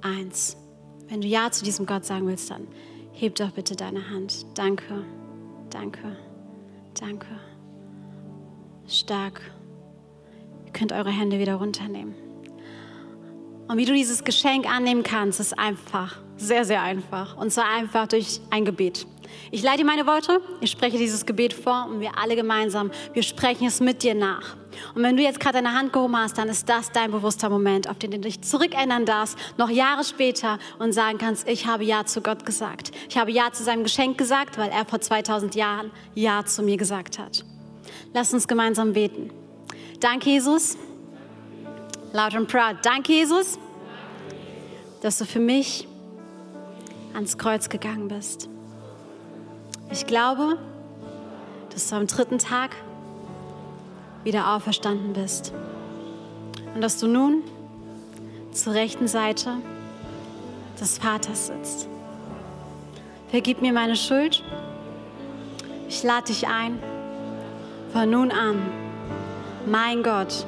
eins. 0.00 0.56
Wenn 1.08 1.20
du 1.20 1.26
Ja 1.26 1.50
zu 1.50 1.64
diesem 1.64 1.86
Gott 1.86 2.04
sagen 2.04 2.26
willst, 2.26 2.50
dann 2.50 2.68
heb 3.12 3.34
doch 3.34 3.50
bitte 3.50 3.74
deine 3.74 4.10
Hand. 4.10 4.46
Danke, 4.54 5.04
danke, 5.70 6.16
danke. 6.98 7.26
Stark. 8.86 9.40
Ihr 10.66 10.72
könnt 10.72 10.92
eure 10.92 11.10
Hände 11.10 11.38
wieder 11.38 11.56
runternehmen. 11.56 12.14
Und 13.68 13.76
wie 13.76 13.84
du 13.84 13.92
dieses 13.92 14.24
Geschenk 14.24 14.68
annehmen 14.68 15.02
kannst, 15.02 15.38
ist 15.38 15.56
einfach, 15.58 16.16
sehr, 16.36 16.64
sehr 16.64 16.82
einfach. 16.82 17.36
Und 17.36 17.52
zwar 17.52 17.68
einfach 17.68 18.08
durch 18.08 18.40
ein 18.50 18.64
Gebet. 18.64 19.06
Ich 19.50 19.62
leite 19.62 19.84
meine 19.84 20.06
Worte, 20.06 20.40
ich 20.60 20.70
spreche 20.70 20.98
dieses 20.98 21.26
Gebet 21.26 21.52
vor 21.52 21.86
und 21.90 22.00
wir 22.00 22.18
alle 22.18 22.36
gemeinsam, 22.36 22.90
wir 23.12 23.22
sprechen 23.22 23.66
es 23.66 23.80
mit 23.80 24.02
dir 24.02 24.14
nach. 24.14 24.56
Und 24.94 25.02
wenn 25.02 25.16
du 25.16 25.22
jetzt 25.22 25.40
gerade 25.40 25.54
deine 25.54 25.74
Hand 25.74 25.92
gehoben 25.92 26.16
hast, 26.16 26.38
dann 26.38 26.48
ist 26.48 26.68
das 26.68 26.92
dein 26.92 27.10
bewusster 27.10 27.48
Moment, 27.50 27.88
auf 27.88 27.98
den 27.98 28.12
du 28.12 28.18
dich 28.18 28.42
zurückerinnern 28.42 29.04
darfst, 29.06 29.36
noch 29.56 29.70
Jahre 29.70 30.04
später 30.04 30.58
und 30.78 30.92
sagen 30.92 31.18
kannst, 31.18 31.48
ich 31.48 31.66
habe 31.66 31.84
Ja 31.84 32.04
zu 32.04 32.20
Gott 32.20 32.46
gesagt. 32.46 32.92
Ich 33.08 33.16
habe 33.16 33.30
Ja 33.30 33.52
zu 33.52 33.64
seinem 33.64 33.82
Geschenk 33.82 34.18
gesagt, 34.18 34.58
weil 34.58 34.70
er 34.70 34.84
vor 34.84 35.00
2000 35.00 35.54
Jahren 35.54 35.90
Ja 36.14 36.44
zu 36.44 36.62
mir 36.62 36.76
gesagt 36.76 37.18
hat. 37.18 37.44
Lass 38.12 38.32
uns 38.32 38.46
gemeinsam 38.48 38.92
beten. 38.92 39.30
Danke, 40.00 40.30
Jesus. 40.30 40.76
Laut 42.12 42.34
und 42.34 42.48
proud. 42.48 42.76
Danke, 42.82 43.12
Jesus, 43.12 43.58
dass 45.00 45.18
du 45.18 45.24
für 45.24 45.40
mich 45.40 45.86
ans 47.14 47.38
Kreuz 47.38 47.68
gegangen 47.68 48.08
bist. 48.08 48.49
Ich 49.92 50.06
glaube, 50.06 50.56
dass 51.72 51.88
du 51.88 51.96
am 51.96 52.06
dritten 52.06 52.38
Tag 52.38 52.70
wieder 54.22 54.54
auferstanden 54.54 55.12
bist 55.12 55.52
und 56.74 56.80
dass 56.80 56.98
du 56.98 57.08
nun 57.08 57.42
zur 58.52 58.74
rechten 58.74 59.08
Seite 59.08 59.54
des 60.80 60.98
Vaters 60.98 61.48
sitzt. 61.48 61.88
Vergib 63.30 63.62
mir 63.62 63.72
meine 63.72 63.96
Schuld. 63.96 64.44
Ich 65.88 66.02
lade 66.04 66.26
dich 66.26 66.46
ein, 66.46 66.78
von 67.92 68.08
nun 68.10 68.30
an 68.30 68.60
mein 69.66 70.02
Gott 70.04 70.46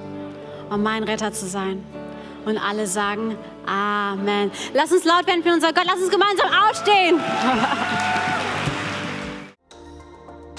und 0.71 0.83
mein 0.83 1.03
Retter 1.03 1.33
zu 1.33 1.47
sein. 1.47 1.85
Und 2.45 2.59
alle 2.59 2.87
sagen 2.87 3.37
Amen. 3.67 4.51
Lass 4.75 4.93
uns 4.93 5.05
laut 5.05 5.27
werden 5.27 5.43
für 5.43 5.53
unser 5.53 5.73
Gott. 5.73 5.85
Lass 5.87 6.01
uns 6.01 6.11
gemeinsam 6.11 6.49
aufstehen. 6.69 7.21